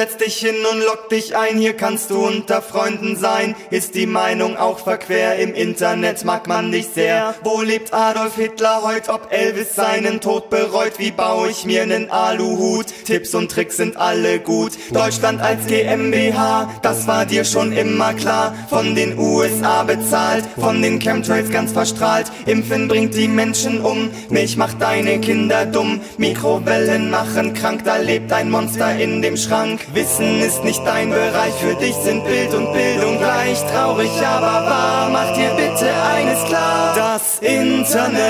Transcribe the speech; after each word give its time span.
setz 0.00 0.16
dich 0.16 0.36
hin 0.36 0.54
und 0.72 0.80
lock 0.80 1.10
dich 1.10 1.36
ein, 1.36 1.58
hier 1.58 1.74
kannst 1.74 2.08
du 2.08 2.26
unter 2.26 2.62
Freunden 2.62 3.16
sein. 3.16 3.54
Ist 3.70 3.94
die 3.94 4.06
Meinung 4.06 4.56
auch 4.56 4.78
verquer, 4.78 5.36
im 5.36 5.52
Internet 5.52 6.24
mag 6.24 6.46
man 6.46 6.72
dich 6.72 6.86
sehr. 6.94 7.34
Wo 7.44 7.60
lebt 7.60 7.92
Adolf 7.92 8.36
Hitler 8.36 8.82
heut, 8.82 9.10
ob 9.10 9.30
Elvis 9.30 9.74
seinen 9.74 10.22
Tod 10.22 10.48
bereut? 10.48 10.94
Wie 10.96 11.10
baue 11.10 11.50
ich 11.50 11.66
mir 11.66 11.84
nen 11.84 12.10
Aluhut? 12.10 12.86
Tipps 13.04 13.34
und 13.34 13.50
Tricks 13.50 13.76
sind 13.76 13.98
alle 13.98 14.40
gut. 14.40 14.72
Deutschland 14.90 15.42
als 15.42 15.66
GmbH, 15.66 16.70
das 16.80 17.06
war 17.06 17.26
dir 17.26 17.44
schon 17.44 17.70
immer 17.72 18.14
klar. 18.14 18.54
Von 18.70 18.94
den 18.94 19.18
USA 19.18 19.82
bezahlt, 19.82 20.46
von 20.58 20.80
den 20.80 20.98
Chemtrails 20.98 21.50
ganz 21.50 21.72
verstrahlt. 21.72 22.32
Impfen 22.46 22.88
bringt 22.88 23.14
die 23.14 23.28
Menschen 23.28 23.82
um, 23.82 24.10
Milch 24.30 24.56
macht 24.56 24.80
deine 24.80 25.20
Kinder 25.20 25.66
dumm. 25.66 26.00
Mikrowellen 26.16 27.10
machen 27.10 27.52
krank, 27.52 27.82
da 27.84 27.96
lebt 27.98 28.32
ein 28.32 28.50
Monster 28.50 28.98
in 28.98 29.20
dem 29.20 29.36
Schrank. 29.36 29.89
Wissen 29.92 30.40
ist 30.40 30.62
nicht 30.62 30.80
dein 30.86 31.10
Bereich, 31.10 31.54
für 31.54 31.74
dich 31.74 31.96
sind 31.96 32.24
Bild 32.24 32.54
und 32.54 32.72
Bildung 32.72 33.18
gleich. 33.18 33.58
Traurig, 33.72 34.10
aber 34.24 34.64
wahr, 34.70 35.08
mach 35.10 35.32
dir 35.34 35.50
bitte 35.56 35.90
eines 36.14 36.44
klar. 36.44 36.94
Das 36.94 37.40
Internet 37.40 38.20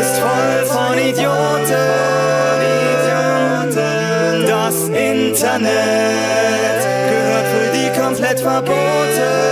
ist 0.00 0.18
voll 0.18 0.66
von 0.66 0.98
Idioten. 0.98 1.74
Das 4.46 4.88
Internet 4.88 5.72
gehört 7.08 7.46
für 7.46 7.72
die 7.72 7.90
komplett 7.98 8.40
verboten. 8.40 9.47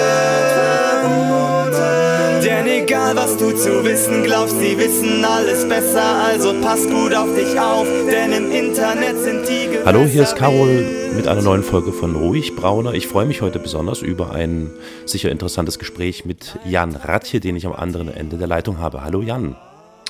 Egal 3.06 3.16
was 3.16 3.36
du 3.36 3.52
zu 3.52 3.84
wissen 3.84 4.24
glaubst, 4.24 4.58
sie 4.58 4.76
wissen 4.76 5.24
alles 5.24 5.68
besser. 5.68 6.24
Also 6.24 6.60
pass 6.60 6.86
gut 6.86 7.14
auf 7.14 7.32
dich 7.34 7.58
auf, 7.58 7.86
denn 8.10 8.32
im 8.32 8.50
Internet 8.50 9.18
sind 9.18 9.48
die 9.48 9.66
Gewässer 9.66 9.86
Hallo, 9.86 10.04
hier 10.06 10.22
ist 10.22 10.34
Carol 10.34 11.12
mit 11.14 11.28
einer 11.28 11.42
neuen 11.42 11.62
Folge 11.62 11.92
von 11.92 12.16
Ruhig 12.16 12.56
Brauner. 12.56 12.94
Ich 12.94 13.06
freue 13.06 13.26
mich 13.26 13.42
heute 13.42 13.58
besonders 13.58 14.02
über 14.02 14.32
ein 14.32 14.70
sicher 15.04 15.30
interessantes 15.30 15.78
Gespräch 15.78 16.24
mit 16.24 16.58
Jan 16.64 16.96
Ratje, 16.96 17.38
den 17.38 17.54
ich 17.54 17.66
am 17.66 17.74
anderen 17.74 18.08
Ende 18.08 18.38
der 18.38 18.48
Leitung 18.48 18.78
habe. 18.78 19.04
Hallo 19.04 19.22
Jan. 19.22 19.56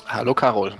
Hallo 0.07 0.33
Carol. 0.33 0.73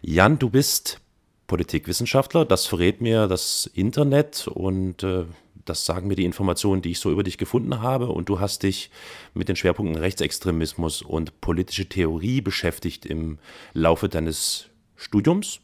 Jan, 0.00 0.38
du 0.38 0.48
bist 0.48 1.00
Politikwissenschaftler, 1.46 2.44
das 2.44 2.66
verrät 2.66 3.00
mir 3.00 3.26
das 3.26 3.70
Internet 3.74 4.48
und 4.48 5.02
äh, 5.02 5.24
das 5.64 5.84
sagen 5.84 6.08
mir 6.08 6.16
die 6.16 6.24
Informationen, 6.24 6.82
die 6.82 6.92
ich 6.92 7.00
so 7.00 7.10
über 7.10 7.22
dich 7.22 7.38
gefunden 7.38 7.80
habe. 7.80 8.08
Und 8.08 8.28
du 8.28 8.40
hast 8.40 8.62
dich 8.62 8.90
mit 9.34 9.48
den 9.48 9.56
Schwerpunkten 9.56 10.00
Rechtsextremismus 10.00 11.02
und 11.02 11.40
politische 11.40 11.86
Theorie 11.86 12.40
beschäftigt 12.40 13.06
im 13.06 13.38
Laufe 13.72 14.08
deines 14.08 14.66
Studiums. 14.96 15.60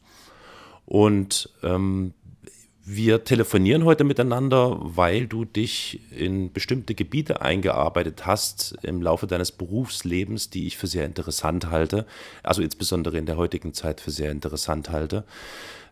Und 0.84 1.50
ähm, 1.62 2.14
wir 2.88 3.24
telefonieren 3.24 3.84
heute 3.84 4.04
miteinander, 4.04 4.78
weil 4.80 5.26
du 5.26 5.44
dich 5.44 6.00
in 6.12 6.52
bestimmte 6.52 6.94
Gebiete 6.94 7.42
eingearbeitet 7.42 8.26
hast 8.26 8.76
im 8.82 9.02
Laufe 9.02 9.26
deines 9.26 9.50
Berufslebens, 9.50 10.50
die 10.50 10.68
ich 10.68 10.76
für 10.76 10.86
sehr 10.86 11.04
interessant 11.04 11.68
halte, 11.68 12.06
also 12.44 12.62
insbesondere 12.62 13.18
in 13.18 13.26
der 13.26 13.36
heutigen 13.36 13.74
Zeit 13.74 14.00
für 14.00 14.12
sehr 14.12 14.30
interessant 14.30 14.90
halte. 14.90 15.24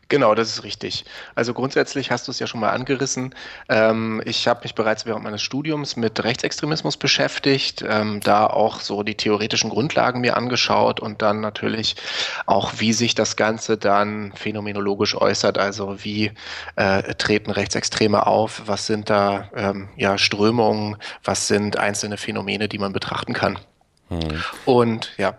Genau, 0.09 0.35
das 0.35 0.49
ist 0.49 0.63
richtig. 0.63 1.05
Also 1.33 1.53
grundsätzlich 1.53 2.11
hast 2.11 2.27
du 2.27 2.31
es 2.31 2.37
ja 2.37 2.45
schon 2.45 2.59
mal 2.59 2.69
angerissen. 2.69 3.33
Ähm, 3.67 4.21
ich 4.25 4.47
habe 4.47 4.61
mich 4.61 4.75
bereits 4.75 5.05
während 5.05 5.23
meines 5.23 5.41
Studiums 5.41 5.95
mit 5.95 6.23
Rechtsextremismus 6.23 6.97
beschäftigt, 6.97 7.83
ähm, 7.87 8.19
da 8.19 8.45
auch 8.45 8.79
so 8.79 9.01
die 9.01 9.15
theoretischen 9.15 9.71
Grundlagen 9.71 10.21
mir 10.21 10.37
angeschaut 10.37 10.99
und 10.99 11.21
dann 11.21 11.41
natürlich 11.41 11.95
auch, 12.45 12.73
wie 12.77 12.93
sich 12.93 13.15
das 13.15 13.37
Ganze 13.37 13.77
dann 13.77 14.33
phänomenologisch 14.35 15.15
äußert. 15.15 15.57
Also 15.57 16.03
wie 16.03 16.31
äh, 16.75 17.15
treten 17.15 17.49
Rechtsextreme 17.49 18.27
auf? 18.27 18.61
Was 18.67 18.85
sind 18.85 19.09
da 19.09 19.49
ähm, 19.55 19.89
ja, 19.95 20.17
Strömungen? 20.17 20.97
Was 21.23 21.47
sind 21.47 21.77
einzelne 21.77 22.17
Phänomene, 22.17 22.67
die 22.67 22.77
man 22.77 22.93
betrachten 22.93 23.33
kann? 23.33 23.57
Hm. 24.09 24.43
Und 24.65 25.11
ja. 25.17 25.35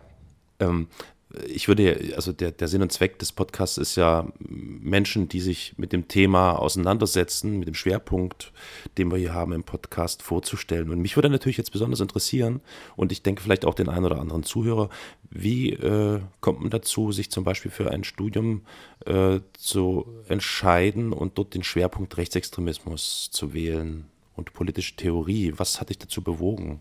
Ich 1.47 1.69
würde, 1.69 2.13
also 2.17 2.33
der, 2.33 2.53
der 2.53 2.69
Sinn 2.69 2.83
und 2.83 2.93
Zweck 2.93 3.19
des 3.19 3.33
Podcasts 3.33 3.79
ist 3.79 3.97
ja, 3.97 4.27
Menschen, 4.39 5.29
die 5.29 5.41
sich 5.41 5.75
mit 5.77 5.93
dem 5.93 6.09
Thema 6.09 6.53
auseinandersetzen, 6.53 7.59
mit 7.59 7.69
dem 7.69 7.75
Schwerpunkt, 7.75 8.53
den 8.99 9.11
wir 9.11 9.19
hier 9.19 9.35
haben 9.35 9.53
im 9.53 9.65
Podcast, 9.65 10.23
vorzustellen. 10.23 10.91
Und 10.91 11.01
mich 11.01 11.17
würde 11.17 11.31
natürlich 11.31 11.57
jetzt 11.57 11.73
besonders 11.73 12.01
interessieren, 12.01 12.61
und 12.97 13.13
ich 13.13 13.23
denke 13.23 13.43
vielleicht 13.43 13.65
auch 13.65 13.75
den 13.75 13.89
einen 13.89 14.05
oder 14.05 14.21
anderen 14.21 14.43
Zuhörer, 14.43 14.89
wie 15.31 15.71
äh, 15.71 16.21
kommt 16.41 16.61
man 16.61 16.71
dazu, 16.71 17.13
sich 17.13 17.31
zum 17.31 17.45
Beispiel 17.45 17.71
für 17.71 17.91
ein 17.91 18.05
Studium 18.05 18.63
äh, 19.07 19.41
zu 19.55 20.07
entscheiden 20.29 21.13
und 21.13 21.39
dort 21.39 21.55
den 21.55 21.65
Schwerpunkt 21.65 22.17
Rechtsextremismus 22.17 23.31
zu 23.33 23.53
wählen 23.53 24.07
und 24.37 24.53
politische 24.53 24.97
Theorie? 24.97 25.55
Was 25.57 25.81
hat 25.81 25.91
dich 25.91 25.99
dazu 25.99 26.23
bewogen? 26.23 26.81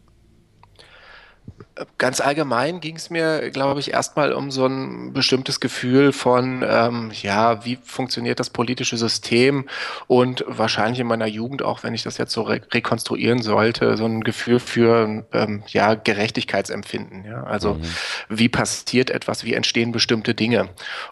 Ganz 1.98 2.22
allgemein 2.22 2.81
ging 2.81 2.98
es 2.98 3.09
mir, 3.09 3.50
glaube 3.50 3.80
ich, 3.80 3.94
erstmal 3.94 4.34
um 4.34 4.52
so 4.52 4.68
ein 4.68 5.12
bestimmtes 5.12 5.59
Gefühl 5.59 6.14
von, 6.14 6.64
ähm, 6.68 7.12
ja, 7.20 7.66
wie 7.66 7.80
funktioniert 7.84 8.40
das 8.40 8.52
politische 8.52 8.96
System 8.96 9.68
und 10.06 10.46
wahrscheinlich 10.48 11.00
in 11.00 11.08
meiner 11.08 11.26
Jugend, 11.26 11.64
auch 11.64 11.81
wenn 11.81 11.96
ich 11.96 12.04
das 12.04 12.20
jetzt 12.20 12.31
so 12.31 12.44
re 12.44 12.62
rekonstruieren 12.72 13.42
sollte, 13.42 13.98
so 13.98 14.06
ein 14.06 14.22
Gefühl 14.24 14.59
für, 14.59 15.26
ähm, 15.34 15.64
ja, 15.68 15.96
Gerechtigkeitsempfinden. 15.96 17.26
Ja? 17.26 17.44
Also 17.44 17.74
mhm. 17.74 17.81
wie 18.30 18.50
passiert 18.50 19.10
etwas, 19.10 19.44
wie 19.44 19.56
entstehen 19.56 19.92
bestimmte 19.92 20.36
Dinge. 20.36 20.70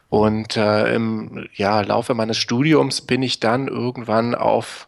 Und 0.09 0.57
äh, 0.57 0.93
im 0.93 1.47
ja, 1.55 1.81
Laufe 1.81 2.13
meines 2.13 2.37
Studiums 2.37 3.01
bin 3.01 3.23
ich 3.23 3.39
dann 3.39 3.67
irgendwann 3.67 4.35
auf 4.35 4.87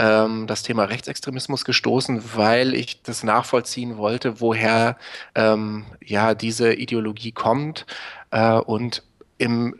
ähm, 0.00 0.46
das 0.46 0.62
Thema 0.62 0.84
Rechtsextremismus 0.84 1.66
gestoßen, 1.66 2.22
weil 2.34 2.74
ich 2.74 3.02
das 3.02 3.22
nachvollziehen 3.22 3.98
wollte, 3.98 4.40
woher 4.40 4.96
ähm, 5.34 5.84
ja 6.02 6.34
diese 6.34 6.72
Ideologie 6.72 7.32
kommt. 7.32 7.84
Äh, 8.30 8.54
und 8.54 9.02
im 9.36 9.74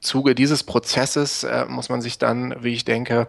Zuge 0.00 0.34
dieses 0.34 0.64
Prozesses 0.64 1.44
äh, 1.44 1.66
muss 1.68 1.90
man 1.90 2.00
sich 2.00 2.18
dann, 2.18 2.54
wie 2.60 2.72
ich 2.72 2.86
denke, 2.86 3.28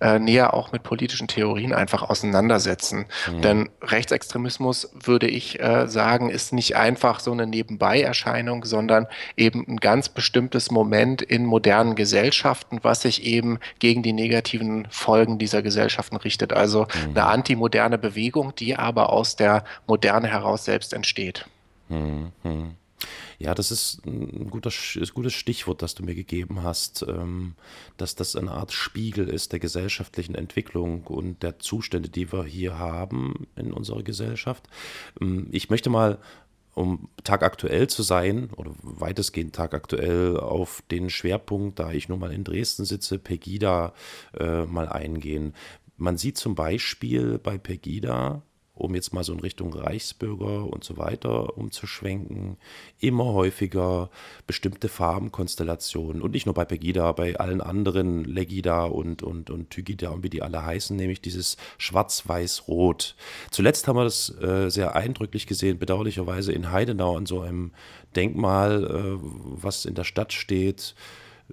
äh, 0.00 0.18
näher 0.18 0.52
auch 0.52 0.70
mit 0.70 0.82
politischen 0.82 1.28
Theorien 1.28 1.72
einfach 1.72 2.02
auseinandersetzen. 2.02 3.06
Mhm. 3.30 3.42
Denn 3.42 3.70
Rechtsextremismus, 3.82 4.90
würde 4.92 5.28
ich 5.28 5.60
äh, 5.60 5.88
sagen, 5.88 6.28
ist 6.28 6.52
nicht 6.52 6.76
einfach 6.76 7.20
so 7.20 7.32
eine 7.32 7.46
Nebenbei-Erscheinung, 7.46 8.66
sondern 8.66 9.06
eben 9.36 9.64
ein 9.66 9.78
ganz 9.78 10.10
bestimmtes 10.10 10.70
Moment 10.70 11.22
in 11.22 11.46
modernen 11.46 11.94
Gesellschaften, 11.94 12.80
was 12.82 13.02
sich 13.02 13.24
eben 13.24 13.58
gegen 13.78 14.02
die 14.02 14.12
negativen 14.12 14.86
Folgen 14.90 15.38
dieser 15.38 15.62
Gesellschaften 15.62 16.16
richtet. 16.16 16.52
Also 16.52 16.82
mhm. 16.82 17.16
eine 17.16 17.26
antimoderne 17.26 17.96
Bewegung, 17.96 18.54
die 18.54 18.76
aber 18.76 19.10
aus 19.10 19.36
der 19.36 19.64
Moderne 19.86 20.28
heraus 20.28 20.66
selbst 20.66 20.92
entsteht. 20.92 21.46
Mhm. 21.88 22.32
Ja, 23.38 23.54
das 23.54 23.70
ist 23.70 24.04
ein, 24.06 24.50
guter, 24.50 24.70
ein 24.70 25.08
gutes 25.14 25.32
Stichwort, 25.32 25.82
das 25.82 25.94
du 25.94 26.04
mir 26.04 26.14
gegeben 26.14 26.62
hast, 26.62 27.04
ähm, 27.08 27.54
dass 27.96 28.14
das 28.14 28.36
eine 28.36 28.52
Art 28.52 28.72
Spiegel 28.72 29.28
ist 29.28 29.52
der 29.52 29.58
gesellschaftlichen 29.58 30.34
Entwicklung 30.34 31.04
und 31.04 31.42
der 31.42 31.58
Zustände, 31.58 32.08
die 32.08 32.32
wir 32.32 32.44
hier 32.44 32.78
haben 32.78 33.46
in 33.56 33.72
unserer 33.72 34.02
Gesellschaft. 34.02 34.68
Ähm, 35.20 35.48
ich 35.50 35.70
möchte 35.70 35.90
mal 35.90 36.18
um 36.74 37.08
tagaktuell 37.24 37.88
zu 37.88 38.02
sein 38.02 38.50
oder 38.56 38.72
weitestgehend 38.82 39.54
tagaktuell 39.54 40.36
auf 40.36 40.82
den 40.90 41.10
Schwerpunkt, 41.10 41.78
da 41.78 41.92
ich 41.92 42.08
nun 42.08 42.20
mal 42.20 42.32
in 42.32 42.44
Dresden 42.44 42.84
sitze, 42.84 43.18
Pegida 43.18 43.92
äh, 44.38 44.64
mal 44.64 44.88
eingehen. 44.88 45.54
Man 45.96 46.16
sieht 46.16 46.38
zum 46.38 46.54
Beispiel 46.54 47.38
bei 47.38 47.58
Pegida 47.58 48.42
um 48.80 48.94
jetzt 48.94 49.12
mal 49.12 49.24
so 49.24 49.32
in 49.32 49.40
Richtung 49.40 49.72
Reichsbürger 49.72 50.64
und 50.66 50.84
so 50.84 50.96
weiter 50.96 51.56
umzuschwenken, 51.56 52.56
immer 52.98 53.26
häufiger 53.26 54.10
bestimmte 54.46 54.88
Farbenkonstellationen 54.88 56.22
und 56.22 56.32
nicht 56.32 56.46
nur 56.46 56.54
bei 56.54 56.64
Pegida, 56.64 57.12
bei 57.12 57.36
allen 57.36 57.60
anderen 57.60 58.24
Legida 58.24 58.84
und, 58.84 59.22
und, 59.22 59.50
und 59.50 59.70
Tygida 59.70 60.10
und 60.10 60.22
wie 60.22 60.30
die 60.30 60.42
alle 60.42 60.64
heißen, 60.64 60.96
nämlich 60.96 61.20
dieses 61.20 61.56
Schwarz-Weiß-Rot. 61.78 63.16
Zuletzt 63.50 63.88
haben 63.88 63.96
wir 63.96 64.04
das 64.04 64.34
äh, 64.40 64.70
sehr 64.70 64.96
eindrücklich 64.96 65.46
gesehen, 65.46 65.78
bedauerlicherweise 65.78 66.52
in 66.52 66.70
Heidenau 66.70 67.16
an 67.16 67.26
so 67.26 67.40
einem 67.40 67.72
Denkmal, 68.16 68.84
äh, 68.84 69.18
was 69.20 69.84
in 69.84 69.94
der 69.94 70.04
Stadt 70.04 70.32
steht, 70.32 70.94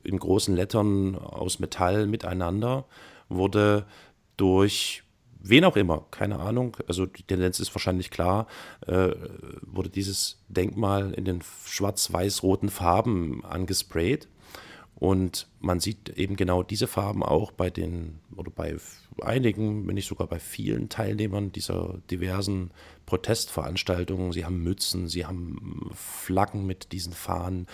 in 0.04 0.20
großen 0.20 0.56
Lettern 0.56 1.16
aus 1.16 1.60
Metall 1.60 2.08
miteinander, 2.08 2.86
wurde 3.30 3.86
durch 4.38 5.04
wen 5.50 5.64
auch 5.64 5.76
immer, 5.76 6.06
keine 6.12 6.40
Ahnung. 6.40 6.78
Also 6.88 7.06
die 7.06 7.24
Tendenz 7.24 7.60
ist 7.60 7.74
wahrscheinlich 7.74 8.12
klar, 8.12 8.48
äh, 8.86 9.10
wurde 9.62 9.90
dieses 9.90 10.44
Denkmal 10.48 11.14
in 11.14 11.26
den 11.26 11.42
schwarz-weiß-roten 11.66 12.70
Farben 12.70 13.44
angesprayt. 13.46 14.28
Und 15.00 15.48
man 15.60 15.80
sieht 15.80 16.10
eben 16.18 16.36
genau 16.36 16.64
diese 16.64 16.88
Farben 16.88 17.22
auch 17.22 17.52
bei 17.52 17.70
den, 17.70 18.20
oder 18.36 18.50
bei 18.50 18.76
einigen, 19.22 19.88
wenn 19.88 19.94
nicht 19.94 20.08
sogar 20.08 20.26
bei 20.28 20.40
vielen 20.40 20.90
Teilnehmern 20.90 21.52
dieser 21.52 22.00
diversen 22.10 22.72
Protestveranstaltungen. 23.06 24.32
Sie 24.32 24.44
haben 24.44 24.64
Mützen, 24.64 25.08
sie 25.08 25.26
haben 25.26 25.92
Flaggen 25.94 26.66
mit 26.66 26.92
diesen 26.94 27.14
Fahnen. 27.14 27.68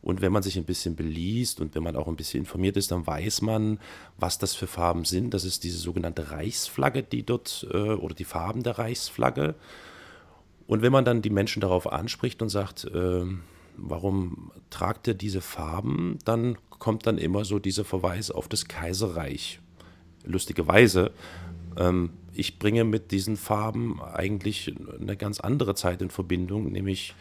Und 0.00 0.20
wenn 0.20 0.32
man 0.32 0.42
sich 0.42 0.56
ein 0.56 0.64
bisschen 0.64 0.94
beliest 0.94 1.60
und 1.60 1.74
wenn 1.74 1.82
man 1.82 1.96
auch 1.96 2.06
ein 2.06 2.16
bisschen 2.16 2.40
informiert 2.40 2.76
ist, 2.76 2.92
dann 2.92 3.06
weiß 3.06 3.42
man, 3.42 3.78
was 4.16 4.38
das 4.38 4.54
für 4.54 4.66
Farben 4.66 5.04
sind. 5.04 5.34
Das 5.34 5.44
ist 5.44 5.64
diese 5.64 5.78
sogenannte 5.78 6.30
Reichsflagge, 6.30 7.02
die 7.02 7.24
dort, 7.24 7.66
äh, 7.72 7.94
oder 7.94 8.14
die 8.14 8.24
Farben 8.24 8.62
der 8.62 8.78
Reichsflagge. 8.78 9.54
Und 10.66 10.82
wenn 10.82 10.92
man 10.92 11.04
dann 11.04 11.22
die 11.22 11.30
Menschen 11.30 11.60
darauf 11.60 11.90
anspricht 11.90 12.42
und 12.42 12.48
sagt, 12.48 12.84
äh, 12.84 13.24
warum 13.76 14.52
tragt 14.70 15.08
ihr 15.08 15.14
diese 15.14 15.40
Farben, 15.40 16.18
dann 16.24 16.58
kommt 16.70 17.06
dann 17.06 17.18
immer 17.18 17.44
so 17.44 17.58
dieser 17.58 17.84
Verweis 17.84 18.30
auf 18.30 18.48
das 18.48 18.66
Kaiserreich. 18.68 19.60
Lustigerweise, 20.24 21.10
ähm, 21.76 22.10
ich 22.38 22.58
bringe 22.58 22.84
mit 22.84 23.10
diesen 23.10 23.36
Farben 23.36 24.00
eigentlich 24.00 24.74
eine 25.00 25.16
ganz 25.16 25.40
andere 25.40 25.74
Zeit 25.74 26.00
in 26.00 26.10
Verbindung, 26.10 26.70
nämlich 26.70 27.14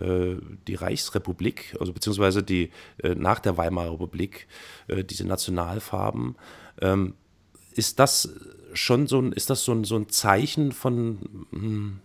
äh, 0.00 0.34
die 0.66 0.74
Reichsrepublik, 0.74 1.76
also 1.78 1.92
beziehungsweise 1.92 2.42
die 2.42 2.70
äh, 3.02 3.14
nach 3.14 3.38
der 3.38 3.56
Weimarer 3.56 3.92
Republik, 3.92 4.48
äh, 4.88 5.04
diese 5.04 5.26
Nationalfarben. 5.26 6.36
Ähm, 6.80 7.14
ist 7.72 7.98
das 7.98 8.34
schon 8.72 9.06
so 9.06 9.20
ein, 9.20 9.32
ist 9.32 9.50
das 9.50 9.64
so 9.64 9.72
ein, 9.72 9.84
so 9.84 9.96
ein 9.96 10.08
Zeichen 10.08 10.72
von, 10.72 11.46
hm, 11.50 12.00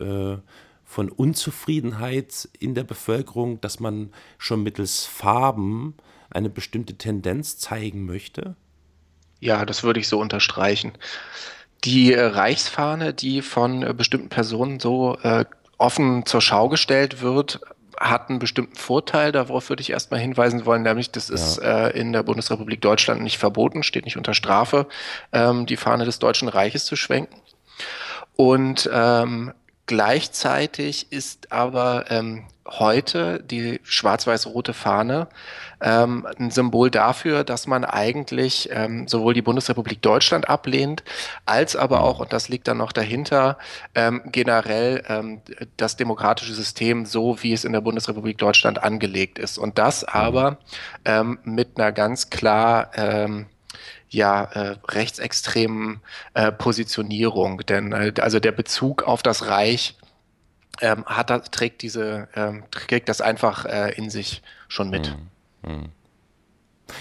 äh, 0.00 0.38
von 0.84 1.10
Unzufriedenheit 1.10 2.48
in 2.58 2.74
der 2.74 2.84
Bevölkerung, 2.84 3.60
dass 3.60 3.78
man 3.78 4.12
schon 4.38 4.62
mittels 4.62 5.04
Farben 5.04 5.94
eine 6.30 6.50
bestimmte 6.50 6.94
Tendenz 6.94 7.58
zeigen 7.58 8.06
möchte? 8.06 8.56
Ja, 9.40 9.64
das 9.64 9.84
würde 9.84 10.00
ich 10.00 10.08
so 10.08 10.18
unterstreichen. 10.18 10.92
Die 11.84 12.12
äh, 12.12 12.20
Reichsfahne, 12.20 13.14
die 13.14 13.42
von 13.42 13.82
äh, 13.82 13.94
bestimmten 13.94 14.28
Personen 14.28 14.80
so 14.80 15.16
äh, 15.22 15.44
offen 15.78 16.26
zur 16.26 16.40
Schau 16.40 16.68
gestellt 16.68 17.22
wird, 17.22 17.60
hat 17.98 18.28
einen 18.28 18.38
bestimmten 18.38 18.76
Vorteil. 18.76 19.32
Darauf 19.32 19.68
würde 19.68 19.80
ich 19.80 19.90
erstmal 19.90 20.20
hinweisen 20.20 20.66
wollen, 20.66 20.82
nämlich 20.82 21.10
das 21.10 21.30
ist 21.30 21.58
äh, 21.58 21.90
in 21.90 22.12
der 22.12 22.22
Bundesrepublik 22.22 22.80
Deutschland 22.80 23.22
nicht 23.22 23.38
verboten, 23.38 23.82
steht 23.82 24.04
nicht 24.04 24.16
unter 24.16 24.34
Strafe, 24.34 24.86
ähm, 25.32 25.66
die 25.66 25.76
Fahne 25.76 26.04
des 26.04 26.18
Deutschen 26.18 26.48
Reiches 26.48 26.84
zu 26.84 26.96
schwenken. 26.96 27.40
Und 28.36 28.88
ähm, 28.92 29.52
gleichzeitig 29.86 31.10
ist 31.10 31.50
aber 31.50 32.04
ähm, 32.10 32.44
heute 32.68 33.42
die 33.42 33.80
schwarz-weiß-rote 33.82 34.74
Fahne 34.74 35.28
ähm, 35.80 36.26
ein 36.38 36.50
Symbol 36.50 36.90
dafür, 36.90 37.44
dass 37.44 37.66
man 37.66 37.84
eigentlich 37.84 38.68
ähm, 38.72 39.06
sowohl 39.08 39.34
die 39.34 39.42
Bundesrepublik 39.42 40.02
Deutschland 40.02 40.48
ablehnt, 40.48 41.04
als 41.46 41.76
aber 41.76 42.02
auch, 42.02 42.20
und 42.20 42.32
das 42.32 42.48
liegt 42.48 42.68
dann 42.68 42.78
noch 42.78 42.92
dahinter, 42.92 43.58
ähm, 43.94 44.22
generell 44.26 45.04
ähm, 45.08 45.40
das 45.76 45.96
demokratische 45.96 46.54
System 46.54 47.06
so, 47.06 47.42
wie 47.42 47.52
es 47.52 47.64
in 47.64 47.72
der 47.72 47.80
Bundesrepublik 47.80 48.38
Deutschland 48.38 48.82
angelegt 48.82 49.38
ist. 49.38 49.58
Und 49.58 49.78
das 49.78 50.04
aber 50.04 50.58
ähm, 51.04 51.38
mit 51.44 51.78
einer 51.78 51.92
ganz 51.92 52.30
klar 52.30 52.90
ähm, 52.94 53.46
ja, 54.10 54.44
äh, 54.44 54.76
rechtsextremen 54.88 56.00
äh, 56.34 56.50
Positionierung. 56.50 57.58
Denn 57.68 57.92
äh, 57.92 58.12
also 58.20 58.40
der 58.40 58.52
Bezug 58.52 59.02
auf 59.02 59.22
das 59.22 59.46
Reich 59.46 59.96
ähm, 60.80 61.04
hat, 61.06 61.52
trägt 61.52 61.82
diese, 61.82 62.28
ähm, 62.34 62.64
trägt 62.70 63.08
das 63.08 63.20
einfach 63.20 63.64
äh, 63.64 63.94
in 63.96 64.10
sich 64.10 64.42
schon 64.68 64.90
mit. 64.90 65.16
Hm, 65.62 65.80
hm. 65.80 65.88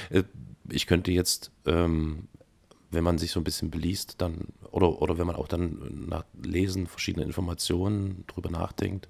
Äh, 0.10 0.24
ich 0.70 0.88
könnte 0.88 1.12
jetzt, 1.12 1.52
ähm, 1.66 2.28
wenn 2.92 3.04
man 3.04 3.18
sich 3.18 3.32
so 3.32 3.40
ein 3.40 3.44
bisschen 3.44 3.72
beliest, 3.72 4.22
dann, 4.22 4.48
oder, 4.72 5.02
oder 5.02 5.18
wenn 5.18 5.28
man 5.28 5.36
auch 5.36 5.48
dann 5.48 6.06
nach 6.08 6.26
Lesen 6.42 6.88
verschiedene 6.88 7.26
Informationen 7.26 8.24
drüber 8.28 8.50
nachdenkt, 8.50 9.08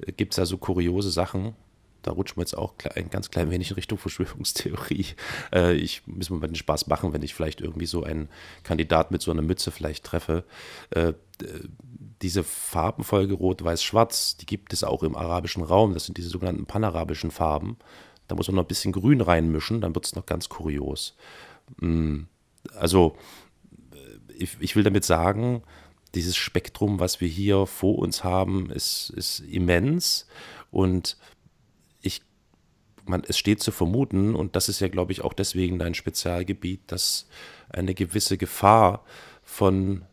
äh, 0.00 0.12
gibt 0.12 0.32
es 0.32 0.36
ja 0.38 0.46
so 0.46 0.58
kuriose 0.58 1.10
Sachen, 1.10 1.54
da 2.02 2.12
rutschen 2.12 2.36
wir 2.36 2.42
jetzt 2.42 2.56
auch 2.56 2.74
ein 2.94 3.10
ganz 3.10 3.30
klein 3.30 3.50
wenig 3.50 3.70
in 3.70 3.74
Richtung 3.74 3.98
Verschwörungstheorie. 3.98 5.06
Äh, 5.52 5.74
ich 5.74 6.02
muss 6.06 6.30
mir 6.30 6.36
mal 6.36 6.46
den 6.46 6.56
Spaß 6.56 6.88
machen, 6.88 7.12
wenn 7.12 7.22
ich 7.22 7.34
vielleicht 7.34 7.60
irgendwie 7.60 7.86
so 7.86 8.02
einen 8.02 8.28
Kandidat 8.64 9.10
mit 9.10 9.22
so 9.22 9.30
einer 9.30 9.42
Mütze 9.42 9.70
vielleicht 9.70 10.04
treffe. 10.04 10.44
Äh, 10.90 11.14
diese 12.22 12.44
Farbenfolge 12.44 13.34
Rot, 13.34 13.62
Weiß, 13.64 13.82
Schwarz, 13.82 14.36
die 14.36 14.46
gibt 14.46 14.72
es 14.72 14.84
auch 14.84 15.02
im 15.02 15.16
arabischen 15.16 15.62
Raum. 15.62 15.94
Das 15.94 16.04
sind 16.04 16.18
diese 16.18 16.28
sogenannten 16.28 16.66
panarabischen 16.66 17.30
Farben. 17.30 17.78
Da 18.26 18.34
muss 18.34 18.48
man 18.48 18.56
noch 18.56 18.64
ein 18.64 18.68
bisschen 18.68 18.92
Grün 18.92 19.20
reinmischen, 19.20 19.80
dann 19.80 19.94
wird 19.94 20.06
es 20.06 20.14
noch 20.14 20.26
ganz 20.26 20.48
kurios. 20.48 21.16
Mm, 21.80 22.22
also, 22.74 23.16
äh, 23.92 24.34
ich, 24.36 24.56
ich 24.60 24.76
will 24.76 24.82
damit 24.82 25.04
sagen, 25.04 25.62
dieses 26.14 26.36
Spektrum, 26.36 27.00
was 27.00 27.20
wir 27.20 27.28
hier 27.28 27.66
vor 27.66 27.98
uns 27.98 28.24
haben, 28.24 28.70
ist, 28.70 29.10
ist 29.10 29.40
immens. 29.40 30.26
Und 30.70 31.16
man, 33.08 33.22
es 33.26 33.38
steht 33.38 33.62
zu 33.62 33.72
vermuten, 33.72 34.34
und 34.34 34.56
das 34.56 34.68
ist 34.68 34.80
ja, 34.80 34.88
glaube 34.88 35.12
ich, 35.12 35.22
auch 35.22 35.32
deswegen 35.32 35.78
dein 35.78 35.94
Spezialgebiet, 35.94 36.80
dass 36.86 37.28
eine 37.68 37.94
gewisse 37.94 38.38
Gefahr 38.38 39.04
von 39.42 40.04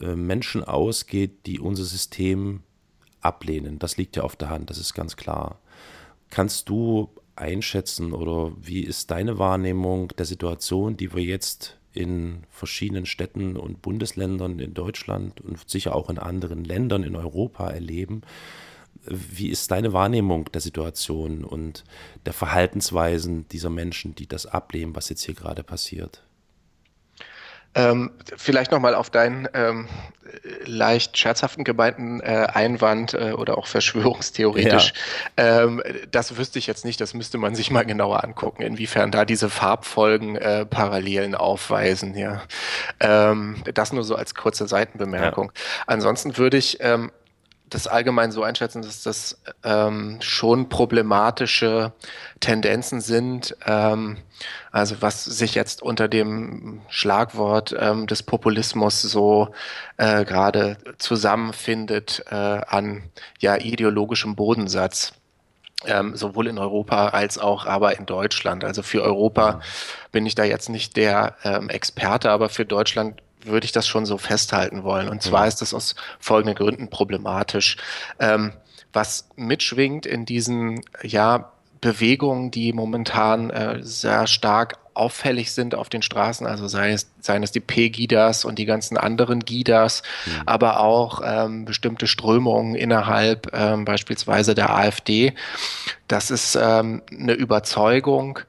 äh, 0.00 0.14
Menschen 0.14 0.64
ausgeht, 0.64 1.46
die 1.46 1.60
unser 1.60 1.84
System 1.84 2.62
ablehnen. 3.20 3.78
Das 3.78 3.96
liegt 3.96 4.16
ja 4.16 4.22
auf 4.22 4.36
der 4.36 4.50
Hand, 4.50 4.70
das 4.70 4.78
ist 4.78 4.94
ganz 4.94 5.16
klar. 5.16 5.60
Kannst 6.30 6.68
du 6.68 7.10
einschätzen 7.36 8.12
oder 8.12 8.52
wie 8.60 8.82
ist 8.82 9.10
deine 9.10 9.38
Wahrnehmung 9.38 10.08
der 10.18 10.26
Situation, 10.26 10.96
die 10.96 11.14
wir 11.14 11.22
jetzt 11.22 11.78
in 11.92 12.44
verschiedenen 12.50 13.06
Städten 13.06 13.56
und 13.56 13.82
Bundesländern 13.82 14.58
in 14.58 14.74
Deutschland 14.74 15.40
und 15.40 15.68
sicher 15.68 15.94
auch 15.94 16.10
in 16.10 16.18
anderen 16.18 16.64
Ländern 16.64 17.02
in 17.02 17.16
Europa 17.16 17.68
erleben? 17.68 18.22
Wie 19.10 19.48
ist 19.48 19.70
deine 19.70 19.92
Wahrnehmung 19.92 20.50
der 20.52 20.60
Situation 20.60 21.44
und 21.44 21.84
der 22.26 22.32
Verhaltensweisen 22.32 23.48
dieser 23.48 23.70
Menschen, 23.70 24.14
die 24.14 24.26
das 24.26 24.46
ablehnen, 24.46 24.94
was 24.94 25.08
jetzt 25.08 25.22
hier 25.22 25.34
gerade 25.34 25.62
passiert? 25.62 26.22
Ähm, 27.74 28.10
vielleicht 28.36 28.72
nochmal 28.72 28.94
auf 28.94 29.10
deinen 29.10 29.46
ähm, 29.52 29.88
leicht 30.64 31.16
scherzhaften 31.16 31.64
gemeinten 31.64 32.20
äh, 32.20 32.48
Einwand 32.52 33.14
äh, 33.14 33.32
oder 33.32 33.58
auch 33.58 33.66
verschwörungstheoretisch. 33.66 34.92
Ja. 35.38 35.62
Ähm, 35.62 35.82
das 36.10 36.36
wüsste 36.36 36.58
ich 36.58 36.66
jetzt 36.66 36.84
nicht, 36.84 37.00
das 37.00 37.14
müsste 37.14 37.38
man 37.38 37.54
sich 37.54 37.70
mal 37.70 37.84
genauer 37.84 38.24
angucken, 38.24 38.62
inwiefern 38.62 39.10
da 39.10 39.24
diese 39.24 39.50
Farbfolgen 39.50 40.36
äh, 40.36 40.66
Parallelen 40.66 41.34
aufweisen. 41.34 42.16
Ja. 42.16 42.42
Ähm, 43.00 43.62
das 43.74 43.92
nur 43.92 44.02
so 44.02 44.16
als 44.16 44.34
kurze 44.34 44.66
Seitenbemerkung. 44.66 45.52
Ja. 45.54 45.62
Ansonsten 45.86 46.36
würde 46.36 46.56
ich 46.56 46.78
ähm, 46.80 47.12
das 47.70 47.86
allgemein 47.86 48.32
so 48.32 48.42
einschätzen, 48.42 48.82
dass 48.82 49.02
das 49.02 49.40
ähm, 49.64 50.18
schon 50.20 50.68
problematische 50.68 51.92
Tendenzen 52.40 53.00
sind. 53.00 53.56
Ähm, 53.66 54.18
also 54.70 54.96
was 55.00 55.24
sich 55.24 55.54
jetzt 55.54 55.82
unter 55.82 56.08
dem 56.08 56.82
Schlagwort 56.88 57.74
ähm, 57.78 58.06
des 58.06 58.22
Populismus 58.22 59.02
so 59.02 59.48
äh, 59.96 60.24
gerade 60.24 60.78
zusammenfindet 60.98 62.24
äh, 62.30 62.34
an 62.34 63.04
ja 63.38 63.56
ideologischem 63.56 64.36
Bodensatz. 64.36 65.12
Ähm, 65.86 66.16
sowohl 66.16 66.48
in 66.48 66.58
Europa 66.58 67.10
als 67.10 67.38
auch 67.38 67.64
aber 67.64 67.96
in 67.96 68.04
Deutschland. 68.04 68.64
Also 68.64 68.82
für 68.82 69.00
Europa 69.00 69.60
bin 70.10 70.26
ich 70.26 70.34
da 70.34 70.42
jetzt 70.42 70.68
nicht 70.68 70.96
der 70.96 71.36
ähm, 71.44 71.68
Experte, 71.68 72.32
aber 72.32 72.48
für 72.48 72.64
Deutschland 72.64 73.22
würde 73.42 73.64
ich 73.64 73.72
das 73.72 73.86
schon 73.86 74.06
so 74.06 74.18
festhalten 74.18 74.84
wollen. 74.84 75.08
Und 75.08 75.22
zwar 75.22 75.46
ist 75.46 75.62
das 75.62 75.74
aus 75.74 75.94
folgenden 76.18 76.56
Gründen 76.56 76.90
problematisch. 76.90 77.76
Ähm, 78.18 78.52
was 78.92 79.28
mitschwingt 79.36 80.06
in 80.06 80.24
diesen 80.24 80.80
ja, 81.02 81.52
Bewegungen, 81.80 82.50
die 82.50 82.72
momentan 82.72 83.50
äh, 83.50 83.78
sehr 83.82 84.26
stark 84.26 84.78
auffällig 84.94 85.52
sind 85.52 85.76
auf 85.76 85.88
den 85.88 86.02
Straßen, 86.02 86.44
also 86.46 86.66
sei 86.66 86.90
es, 86.90 87.08
seien 87.20 87.44
es 87.44 87.52
die 87.52 87.60
P-Gidas 87.60 88.44
und 88.44 88.58
die 88.58 88.64
ganzen 88.64 88.96
anderen 88.96 89.44
Gidas, 89.44 90.02
mhm. 90.26 90.42
aber 90.46 90.80
auch 90.80 91.22
ähm, 91.24 91.64
bestimmte 91.64 92.08
Strömungen 92.08 92.74
innerhalb 92.74 93.54
ähm, 93.54 93.84
beispielsweise 93.84 94.56
der 94.56 94.74
AfD. 94.74 95.34
Das 96.08 96.32
ist 96.32 96.58
ähm, 96.60 97.02
eine 97.12 97.34
Überzeugung, 97.34 98.40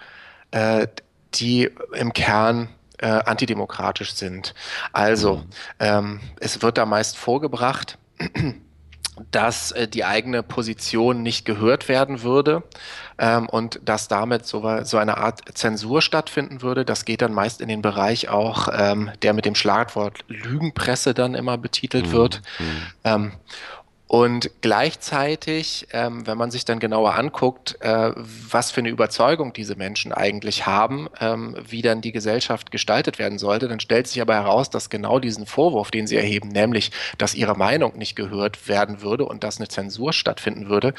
äh, 0.50 0.88
die 1.36 1.70
im 1.94 2.14
Kern 2.14 2.70
äh, 3.00 3.08
antidemokratisch 3.08 4.14
sind. 4.14 4.54
Also, 4.94 5.38
mhm. 5.38 5.44
ähm, 5.80 6.20
es 6.40 6.62
wird 6.62 6.78
da 6.78 6.86
meist 6.86 7.18
vorgebracht, 7.18 7.98
dass 9.32 9.72
äh, 9.72 9.88
die 9.88 10.06
eigene 10.06 10.44
Position 10.44 11.22
nicht 11.22 11.46
gehört 11.46 11.90
werden 11.90 12.22
würde 12.22 12.64
ähm, 13.18 13.48
und 13.50 13.80
dass 13.84 14.08
damit 14.08 14.46
so, 14.46 14.84
so, 14.84 14.98
eine 14.98 15.18
Art 15.18 15.42
Zensur 15.54 16.02
stattfinden 16.02 16.62
würde. 16.62 16.86
Das 16.86 17.06
geht 17.06 17.22
dann 17.22 17.34
meist 17.34 17.62
in 17.62 17.68
den 17.68 17.82
Bereich 17.82 18.30
auch, 18.30 18.70
ähm, 18.72 19.12
der 19.22 19.34
mit 19.34 19.46
dem 19.46 19.56
Schlagwort 19.56 20.24
Lügenpresse 20.28 21.14
dann 21.14 21.36
immer 21.36 21.58
betitelt 21.58 22.08
mhm. 22.08 22.12
wird. 22.12 22.42
Mhm. 22.60 22.82
Ähm, 23.04 23.32
und 24.12 24.50
gleichzeitig, 24.62 25.88
ähm, 25.94 26.26
wenn 26.26 26.36
man 26.36 26.50
sich 26.50 26.66
dann 26.66 26.80
genauer 26.80 27.14
anguckt, 27.14 27.78
äh, 27.82 28.12
was 28.16 28.72
für 28.72 28.82
eine 28.82 28.90
Überzeugung 28.90 29.54
diese 29.54 29.76
Menschen 29.76 30.12
eigentlich 30.14 30.66
haben, 30.66 31.10
ähm, 31.22 31.56
wie 31.70 31.84
dann 31.84 32.02
die 32.02 32.12
Gesellschaft 32.12 32.72
gestaltet 32.72 33.20
werden 33.20 33.38
sollte, 33.38 33.68
dann 33.68 33.80
stellt 33.80 34.08
sich 34.08 34.20
aber 34.20 34.34
heraus, 34.34 34.72
dass 34.72 34.90
genau 34.90 35.20
diesen 35.20 35.46
Vorwurf, 35.46 35.92
den 35.92 36.08
sie 36.08 36.16
erheben, 36.16 36.48
nämlich, 36.50 36.90
dass 37.20 37.36
ihre 37.36 37.56
Meinung 37.56 38.00
nicht 38.00 38.16
gehört 38.16 38.68
werden 38.68 39.04
würde 39.04 39.26
und 39.26 39.44
dass 39.44 39.60
eine 39.60 39.68
Zensur 39.68 40.12
stattfinden 40.12 40.70
würde, 40.70 40.96